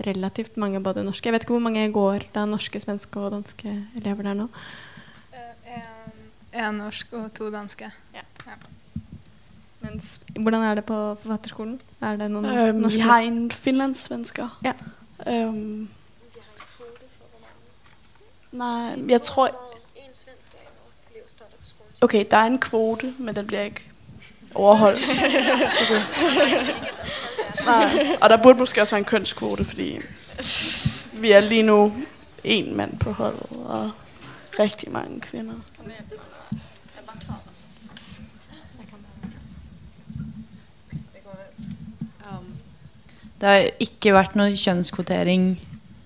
[0.06, 3.34] relativt mange både norske Jeg vet ikke hvor mange går det er norske, svenske og
[3.34, 3.68] danske
[4.00, 4.46] elever der nå.
[6.56, 7.90] En norsk og to danske.
[9.82, 10.08] Mens,
[10.38, 11.76] hvordan er det på forfatterskolen?
[12.00, 14.56] Er det noen um, norske har finlandssvensker.
[14.64, 14.72] Ja.
[15.28, 15.90] Um,
[18.56, 19.52] Nei, jeg tror...
[22.02, 23.82] Okay, der er en kvote, men den bliver ikke
[24.54, 25.00] overholdt.
[27.66, 28.16] Nej.
[28.20, 30.00] Og der burde måske også være en kønskvote, fordi
[31.12, 31.92] vi er lige nu
[32.44, 33.90] en mand på holdet, og
[34.58, 35.54] rigtig mange kvinder.
[43.40, 45.46] Det har ikke vært noe kjønnskvotering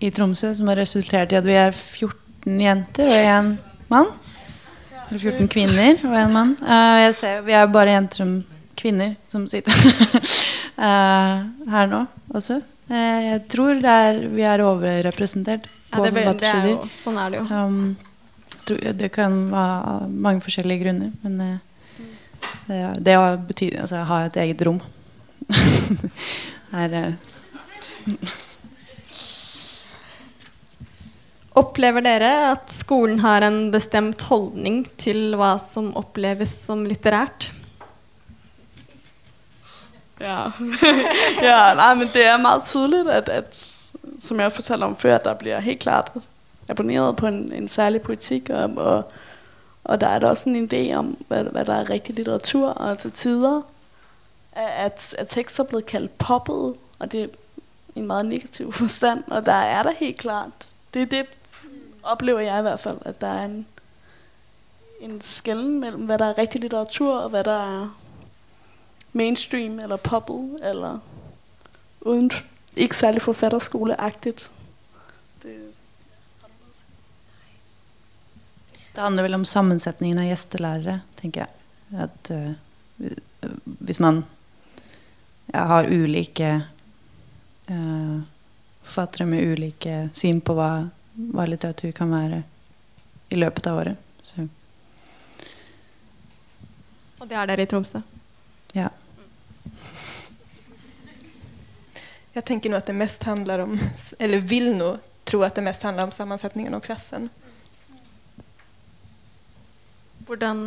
[0.01, 3.51] i Tromsø som har resultert i at vi er 14 jenter og én
[3.93, 4.09] mann.
[5.09, 6.55] Eller 14 kvinner og én mann.
[6.63, 8.33] Uh, ser, vi er bare jenter som
[8.77, 9.73] kvinner som sitter
[10.77, 12.03] uh, her nå
[12.35, 12.59] også.
[12.91, 16.91] Uh, jeg tror er, vi er overrepresentert Ja, på er forfatterstudier.
[16.93, 17.47] sånn er det jo.
[17.55, 17.97] Um,
[18.67, 21.39] tror- det kan av mange forskjellige grunner, men
[22.67, 24.83] det, det å bety, altså, ha et eget rom
[26.83, 27.13] er eh,
[31.57, 37.51] Opplever dere at skolen har en bestemt holdning til hva som oppleves som litterært?
[40.21, 40.51] Ja.
[41.49, 43.57] ja, nei, men det er meget tydelig at, at
[44.21, 46.13] som jeg fortalte om før, der blir helt klart
[46.69, 48.51] abonneret på en, en særlig politikk.
[48.51, 49.03] og, og,
[49.85, 52.99] og der er det også en idé om, hva, hva der er riktig litteratur, og
[52.99, 53.61] til tider
[54.53, 57.29] er, at, at tekster er blitt kalt poppet, og det er
[57.95, 61.27] i en veldig negativ forstand, og der er det helt klart, det er det,
[62.07, 63.67] oplever jeg i hvert fald, at der er en,
[65.01, 67.97] en skælden mellem, hvad der er rigtig litteratur, og hvad der er
[69.13, 70.99] mainstream eller poppet eller
[72.01, 72.31] uden
[72.77, 74.51] ikke særlig forfatterskoleagtigt.
[75.43, 75.57] Det,
[78.97, 82.07] Det handler vel om sammensetningen av gjestelærere, tenker jeg.
[82.07, 83.11] At uh,
[83.65, 84.23] hvis man
[85.53, 86.63] ja, har ulike
[87.69, 88.23] uh,
[88.81, 90.71] forfattere med ulike syn på hva,
[91.17, 92.43] hva litteratur kan være
[93.33, 93.97] i løpet av året.
[94.23, 94.47] Så
[97.17, 98.03] Og det er dere i Tromsø.
[98.77, 98.91] ja.
[102.37, 103.79] Jeg tenker nå at det mest handler om,
[104.21, 107.31] eller vil nå tro at det mest handler om sammensetningen av klassen.
[110.27, 110.59] Hvordan,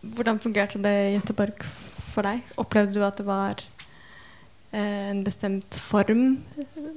[0.00, 1.64] hvordan fungerte det i Göteborg
[2.12, 2.44] for deg?
[2.60, 3.64] Opplevde du at det var
[4.70, 6.44] en bestemt form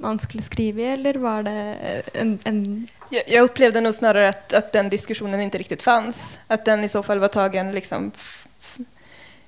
[0.00, 4.28] man skulle skrive i, eller var det eh, en, en Jag, jag upplevde nog snarare
[4.28, 6.40] att, att den diskussionen inte riktigt fanns.
[6.46, 8.12] Att den i så fall var tagen liksom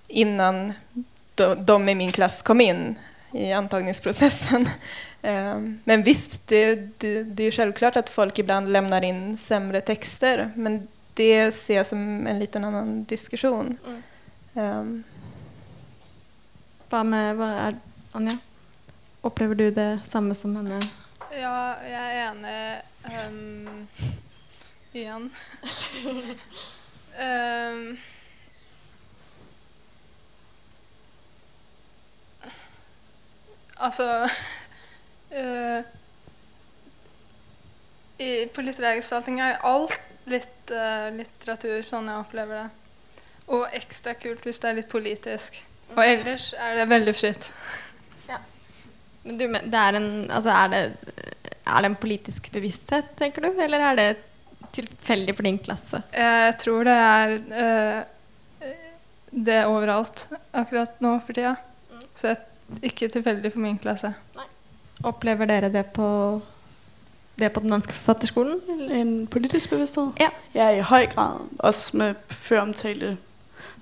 [0.08, 0.72] innan
[1.34, 2.94] de, de i min klass kom in
[3.32, 4.68] i antagningsprocessen.
[5.22, 10.52] Ehm, Men visst, det, det, det är självklart att folk ibland lämnar in sämre texter.
[10.56, 13.78] Men det ser jag som en liten annan diskussion.
[14.54, 15.04] Um.
[16.90, 17.78] Hva med hva er,
[18.14, 18.38] Anja?
[19.20, 20.76] Opplever du det samme som henne?
[21.34, 22.82] Ja, jeg er enig
[23.26, 23.88] um,
[24.94, 25.34] igjen.
[27.18, 27.98] um,
[33.88, 34.28] altså
[35.34, 35.80] uh,
[38.22, 39.98] i, På litterær gestalting er alt
[40.30, 42.70] litt uh, litteratur, sånn jeg opplever det.
[43.50, 45.58] Og ekstra kult hvis det er litt politisk.
[45.96, 47.50] Og ellers er det veldig fritt.
[49.24, 50.80] Men du, det er, en, altså er, det,
[51.66, 53.52] er det en politisk bevissthet, tenker du?
[53.60, 54.08] Eller er det
[54.74, 56.02] tilfeldig for din klasse?
[56.12, 58.70] Jeg tror det er uh,
[59.34, 61.54] det overalt akkurat nå for tida.
[62.14, 64.12] Så det er ikke tilfeldig for min klasse.
[65.04, 66.06] Opplever dere det på,
[67.38, 68.60] det på den danske forfatterskolen?
[68.70, 68.94] eller?
[68.94, 70.12] en politisk bevidsthed?
[70.20, 70.30] Ja.
[70.54, 71.40] Ja, i høj grad.
[71.58, 73.16] Også med før omtalte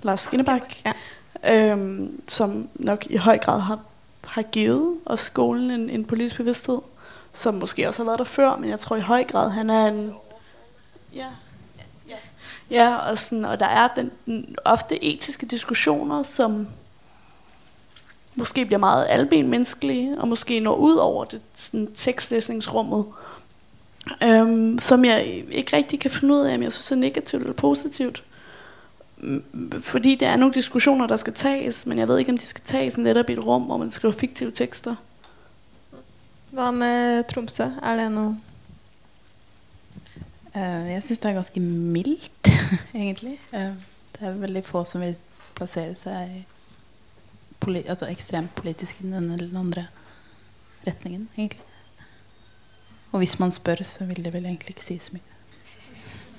[0.03, 0.93] Lars Skinnebak, Ja.
[1.43, 3.79] øhm, som nok i høj grad har,
[4.23, 6.79] har givet os skolen en, en politisk bevidsthed,
[7.33, 9.87] som måske også har været der før, men jeg tror i høj grad, han er
[9.87, 10.13] en...
[11.13, 11.27] Ja,
[12.69, 16.67] ja og, sådan, og der er den, den ofte etiske diskussioner, som
[18.35, 23.05] måske bliver meget alben menneskelige, og måske når ud over det sådan, tekstlæsningsrummet,
[24.23, 27.53] øhm, som jeg ikke rigtig kan finde ud af, om jeg synes er negativt eller
[27.53, 28.23] positivt.
[29.79, 32.63] Fordi det er nogle diskussioner, der skal tages, men jeg ved ikke, om de skal
[32.65, 34.95] tages netop i et rum, hvor man skriver fiktive tekster.
[36.53, 37.63] Hva med Tromsø?
[37.81, 38.35] Er det noe
[40.55, 42.51] uh, jeg syns det er ganske mildt,
[42.93, 43.39] egentlig.
[43.53, 43.73] Uh,
[44.13, 45.15] det er veldig få som vil
[45.57, 46.43] plassere seg
[47.63, 49.87] poli altså ekstremt politisk i den ene eller den andre
[50.87, 51.61] retningen, egentlig.
[53.11, 55.32] Og hvis man spør, så vil det vel egentlig ikke si så mye.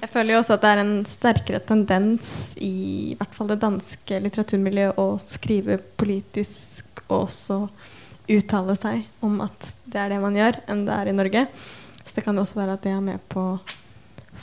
[0.04, 3.56] Jeg føler jo også at det er en sterkere tendens i, i hvert fall det
[3.62, 7.68] danske litteraturmiljøet å skrive politisk og også
[8.34, 11.48] uttale seg om at det er det man gjør, enn det er i Norge.
[12.04, 13.56] Så det kan også være at det er med på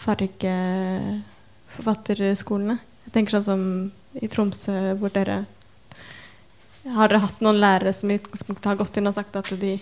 [0.02, 2.82] fargeforfatterskolene.
[3.06, 5.46] Jeg tenker sånn som i Tromsø, hvor dere
[6.82, 9.78] Har dere hatt noen lærere som i utgangspunktet har gått inn og sagt at de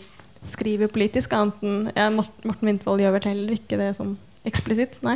[0.52, 5.00] skriver politisk, annet enn ja, Morten Wintvold gjør vel heller ikke det som eksplisitt?
[5.08, 5.16] Nei.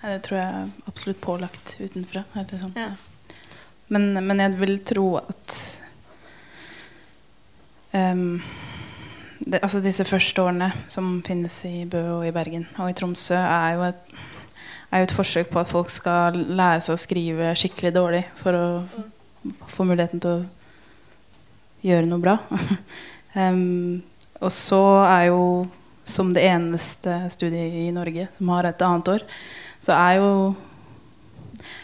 [0.00, 2.24] Det tror jeg er absolutt pålagt utenfra.
[2.40, 2.76] Eller sånn.
[2.78, 2.90] Ja.
[3.92, 5.56] Men, men jeg vil tro at
[7.92, 8.38] um,
[9.40, 13.36] det, altså disse første årene som finnes i Bø og i Bergen og i Tromsø,
[13.40, 14.14] er jo et,
[14.90, 18.56] er jo et forsøk på at folk skal lære seg å skrive skikkelig dårlig for
[18.56, 18.66] å
[19.72, 20.48] få muligheten til å
[21.86, 22.36] gjøre noe bra.
[23.34, 24.00] um,
[24.44, 25.42] og så er jo,
[26.04, 29.26] som det eneste studiet i Norge som har et annet år,
[29.80, 30.32] så er jo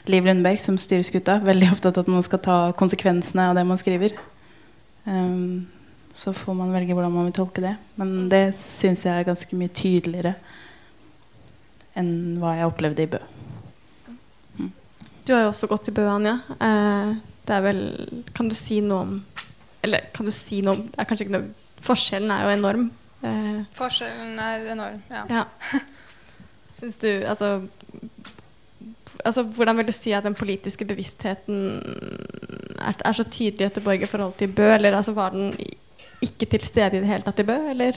[0.07, 3.65] Liv Lundberg, som styrer skuta, veldig opptatt av at man skal ta konsekvensene av det
[3.67, 4.15] man skriver.
[5.05, 5.67] Um,
[6.17, 7.75] så får man velge hvordan man vil tolke det.
[7.99, 10.37] Men det syns jeg er ganske mye tydeligere
[11.97, 13.21] enn hva jeg opplevde i Bø.
[15.27, 16.37] Du har jo også gått i Bø, Anja.
[16.63, 17.17] Eh,
[17.47, 17.81] det er vel
[18.35, 19.13] Kan du si noe om
[19.83, 21.51] Eller kan du si noe om Det er kanskje ikke noe
[21.87, 22.87] Forskjellen er jo enorm.
[23.23, 25.25] Eh, Forskjellen er enorm, ja.
[25.31, 25.45] ja.
[26.77, 27.61] Syns du Altså
[29.25, 31.63] Altså, hvordan vil du si at den politiske bevisstheten
[32.79, 34.67] er, er så tydelig i Göteborg i forhold til Bø?
[34.75, 35.55] Eller altså, var den
[36.23, 37.97] ikke til stede i det hele tatt i Bø, eller?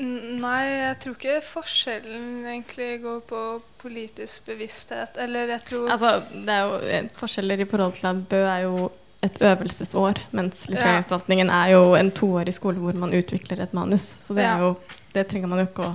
[0.00, 3.40] Nei, jeg tror ikke forskjellen egentlig går på
[3.78, 5.16] politisk bevissthet.
[5.22, 8.64] Eller jeg tror Altså, det er jo eh, forskjeller i forhold til at Bø er
[8.66, 8.90] jo
[9.24, 14.02] et øvelsesår, mens Litteraturforvaltningen er jo en toårig skole hvor man utvikler et manus.
[14.26, 14.58] Så det, Ja.
[14.60, 14.74] jo,
[15.14, 15.94] det trenger man jo ikke å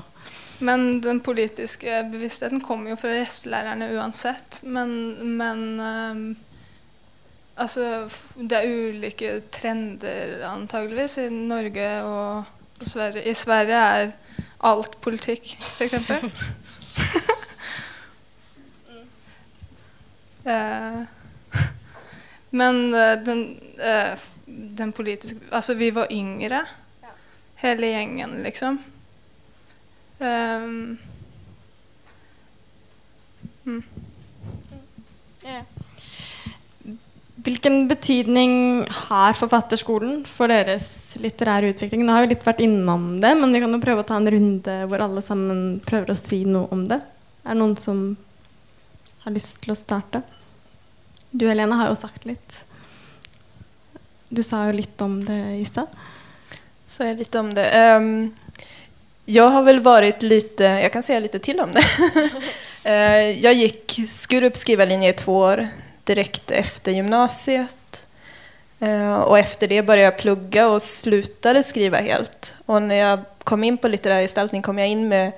[0.60, 4.61] Men den politiske bevisstheten kommer jo fra gjestelærerne uansett.
[4.64, 4.91] Men,
[5.40, 6.38] men um,
[7.60, 8.07] Altså,
[8.40, 12.44] det er ulike trender antageligvis i Norge og,
[12.88, 13.26] Sverige.
[13.27, 14.11] I Sverige er
[14.64, 15.94] alt politikk, f.eks.
[20.53, 21.02] eh,
[22.49, 24.19] men eh, den, eh,
[24.77, 26.65] den politiske Altså, vi var yngre,
[27.56, 28.80] hele gjengen, liksom.
[30.20, 30.98] Ehm,
[33.66, 33.84] mm.
[37.40, 38.54] Hvilken betydning
[39.08, 42.04] har forfatterskolen for deres litterære utvikling?
[42.04, 44.28] Nå har vi litt vært innom det, men vi kan jo prøve å ta en
[44.34, 47.00] runde hvor alle sammen prøver å si noe om det.
[47.46, 48.02] Er det noen som
[49.24, 50.22] har lyst til å starte?
[51.32, 52.60] Du Helene har jo sagt litt.
[54.30, 55.88] Du sa jo litt om det i stad.
[56.90, 57.66] Sa jeg litt om det?
[57.78, 58.34] Ehm,
[59.30, 61.84] jag har väl varit lite, jag kan säga lite till om det.
[62.84, 65.68] Eh, jag gick Skurup skrivarlinje i två år
[66.03, 68.07] direkt efter gymnasiet.
[68.80, 72.53] Eh, och efter det började jag plugga och slutade skriva helt.
[72.65, 75.31] Och när jag kom in på litterär gestaltning kom jag in med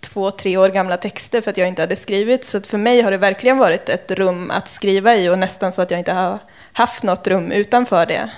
[0.00, 2.44] två, tre år gamla texter för att jag inte hade skrivit.
[2.44, 5.82] Så för mig har det verkligen varit ett rum att skriva i och nästan så
[5.82, 6.38] att jag inte har
[6.72, 8.30] haft något rum utanför det.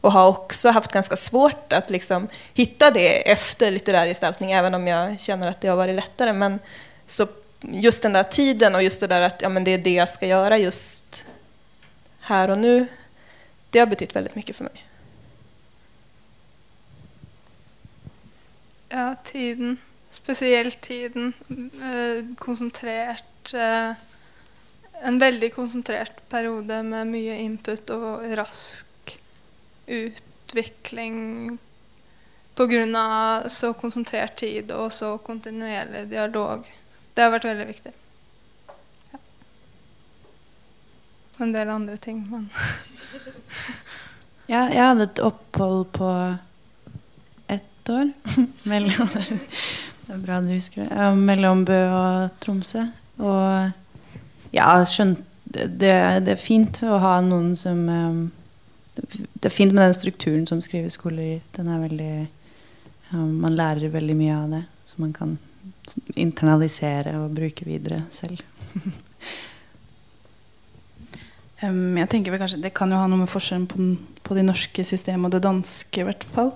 [0.00, 4.86] Och har också haft ganska svårt att liksom hitta det efter litterär gestaltning, även om
[4.86, 6.32] jag känner att det har varit lättare.
[6.32, 6.58] Men
[7.06, 7.26] så
[7.60, 10.08] just den där tiden och just det där att ja, men det är det jag
[10.08, 11.26] ska göra just
[12.20, 12.86] här och nu,
[13.70, 14.86] det har betytt väldigt mycket för mig.
[18.88, 19.76] Ja, tiden.
[20.10, 21.32] Spesielt tiden.
[21.82, 23.92] Eh, konsentrert eh,
[25.02, 28.89] En veldig konsentrert periode med mye input og rask
[29.90, 31.58] utvikling
[32.96, 36.66] av så konsentrert tid og så kontinuerlig dialog.
[37.14, 37.92] Det har vært veldig viktig.
[39.12, 39.20] Ja.
[41.38, 42.50] Og en del andre ting, men
[44.50, 46.10] Ja, jeg hadde et opphold på
[47.48, 48.10] ett år.
[48.70, 49.12] mellom,
[50.06, 51.10] det er bra du husker det.
[51.16, 52.82] Mellom Bø og Tromsø.
[53.22, 53.70] Og
[54.52, 58.18] ja, skjønt, det, det er fint å ha noen som eh,
[59.08, 61.40] Det er fint med den strukturen som skriveskoler gir.
[61.56, 62.14] Den er veldig
[63.12, 65.38] um, Man lærer veldig mye av det, så man kan
[66.18, 68.42] internalisere og bruke videre selv.
[71.64, 74.36] um, jeg tenker vel kanskje Det kan jo ha noe med forskjellen på, den, på
[74.38, 76.54] de norske systemet og det danske, i hvert fall.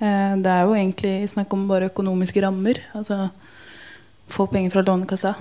[0.00, 2.82] Uh, det er jo egentlig snakk om bare økonomiske rammer.
[2.98, 3.28] Altså
[4.28, 5.34] få penger fra Lånekassa,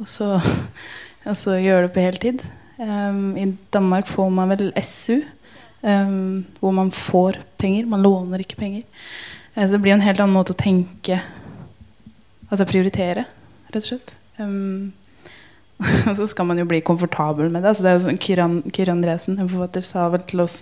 [0.00, 0.38] og så,
[1.28, 2.44] og så gjøre det på heltid.
[2.80, 5.20] Um, I Danmark får man vel SU,
[5.82, 7.88] em, hvor man får penger.
[7.90, 8.86] Man låner ikke penger.
[9.56, 11.22] Uh, så det blir en helt annen måte å tenke
[12.50, 13.22] Altså prioritere,
[13.70, 14.08] rett og slett.
[14.42, 14.90] Um,
[16.10, 17.68] og så skal man jo bli komfortabel med det.
[17.70, 20.56] Altså det er jo sånn Kiran, Kiran Andresen, en forfatter, sa vel til oss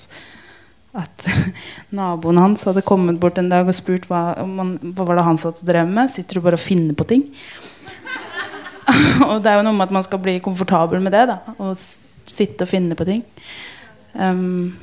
[0.99, 1.27] at
[1.99, 5.27] naboen hans hadde kommet bort en dag og spurt hva, om han, hva var det
[5.27, 6.13] han satt og drev med.
[6.13, 7.25] Sitter du bare og finner på ting?
[9.29, 11.25] og det er jo noe med at man skal bli komfortabel med det.
[11.33, 11.73] da Og
[12.29, 13.25] sitte og finne på ting.
[14.13, 14.77] Um,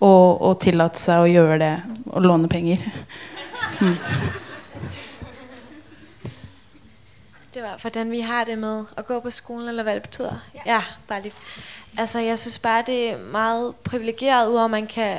[0.00, 1.74] og, og tillate seg å gjøre det
[2.10, 2.84] og låne penger.
[3.80, 3.96] Mm.
[7.54, 10.42] Det var, hvordan vi har det med å gå på skolen, eller hva det betyder.
[10.66, 11.46] Ja, bare litt.
[11.98, 15.16] Altså, jeg synes bare, det er meget privilegert, man kan,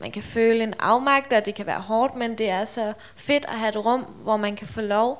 [0.00, 3.46] man kan føle en avmakt, og det kan være hårdt, men det er så fedt
[3.46, 5.16] å ha et rom hvor man kan få lov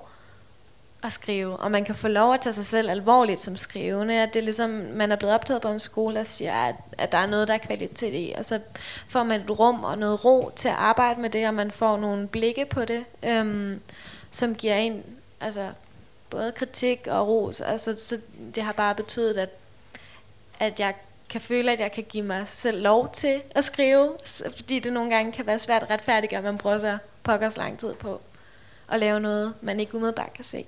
[1.07, 4.35] at skrive, og man kan få lov at tage sig selv alvorligt som skrivende, at
[4.35, 7.19] det er ligesom, man er blevet optaget på en skole og siger, at, at der
[7.19, 8.61] er noget, der er kvalitet i, og så
[9.09, 11.97] får man et rum og noget ro til at arbejde med det, og man får
[11.97, 13.81] nogle blikke på det, øhm,
[14.31, 15.03] som giver en
[15.41, 15.71] altså,
[16.31, 18.21] både kritik og ros, altså, så
[18.55, 19.51] det har bare betydet, at,
[20.61, 20.95] at jeg
[21.29, 24.13] kan føle, at jeg kan give mig selv lov til at skrive,
[24.57, 27.79] fordi det nogle gange kan være svært at retfærdiggøre, at man bruger så pokkers lang
[27.79, 28.21] tid på
[28.89, 30.65] at lave noget, man ikke umiddelbart kan se.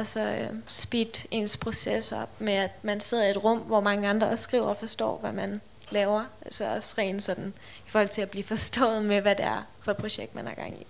[0.00, 3.80] Og så øh, speed ens proces op med, at man sidder i et rum, hvor
[3.80, 5.60] mange andre også skriver og forstår, hvad man
[5.90, 6.24] laver.
[6.42, 7.52] Altså også rent sådan,
[7.86, 10.54] i forhold til at blive forstået med, hvad det er for et projekt, man er
[10.54, 10.86] gang i.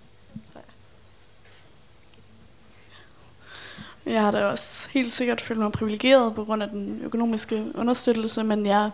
[4.05, 8.43] Jeg har da også helt sikkert følt mig privilegeret på grund af den økonomiske understøttelse,
[8.43, 8.89] men jeg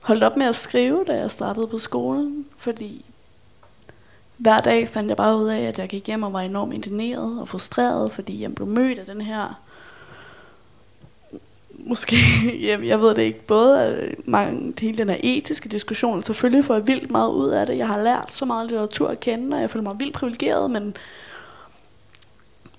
[0.00, 3.04] holdt op med at skrive, da jeg startede på skolen, fordi
[4.42, 7.40] hver dag fandt jeg bare ud af, at jeg gik hjem og var enormt indigneret
[7.40, 9.60] og frustreret, fordi jeg blev mødt af den her
[11.86, 12.16] måske,
[12.68, 16.86] jeg, jeg ved det ikke, både mange, hele den her etiske diskussion, selvfølgelig får jeg
[16.86, 17.78] vildt meget ud af det.
[17.78, 20.96] Jeg har lært så meget litteratur at kende, og jeg føler mig vildt privilegeret, men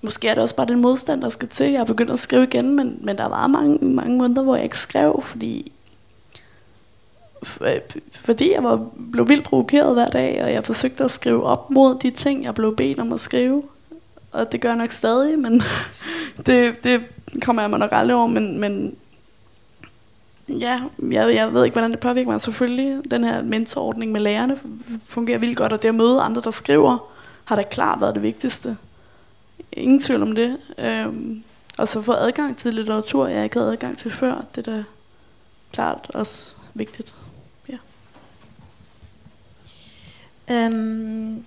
[0.02, 1.70] måske er det også bare den modstand, der skal til.
[1.70, 4.64] Jeg har begyndt at skrive igen, men, men der var mange, mange måneder, hvor jeg
[4.64, 5.72] ikke skrev, fordi
[8.24, 11.98] fordi jeg var, blev vildt provokeret hver dag, og jeg forsøgte at skrive op mod
[11.98, 13.62] de ting, jeg blev bedt om at skrive.
[14.32, 15.62] Og det gør jeg nok stadig, men
[16.46, 17.04] det, det
[17.42, 18.26] kommer jeg mig nok aldrig over.
[18.26, 18.96] Men, men
[20.48, 20.80] ja,
[21.10, 22.40] jeg, jeg ved ikke, hvordan det påvirker mig.
[22.40, 24.58] Selvfølgelig, den her mentorordning med lærerne
[25.06, 27.10] fungerer vildt godt, og det at møde andre, der skriver,
[27.44, 28.76] har da klart været det vigtigste.
[29.72, 30.58] Ingen tvivl om det.
[30.78, 31.42] Øhm,
[31.76, 34.84] og så få adgang til litteratur, jeg ikke havde adgang til før, det er da
[35.72, 37.14] klart også vigtigt.
[37.68, 37.76] Ja.
[40.52, 41.44] Ehm,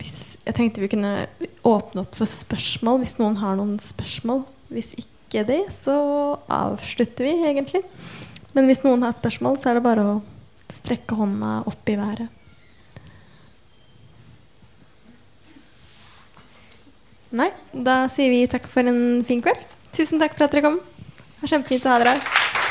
[0.00, 1.28] hvis, jeg tenkte vi kunne
[1.66, 4.44] åpne opp for spørsmål hvis noen har noen spørsmål.
[4.72, 5.94] Hvis ikke det, så
[6.50, 7.84] avslutter vi egentlig.
[8.56, 10.20] Men hvis noen har spørsmål, så er det bare å
[10.74, 12.36] strekke hånda opp i været.
[17.30, 19.62] Nei, da sier vi takk for en fin kveld.
[19.94, 20.80] Tusen takk for at dere kom.
[20.82, 22.69] Det var kjempefint å ha dere her.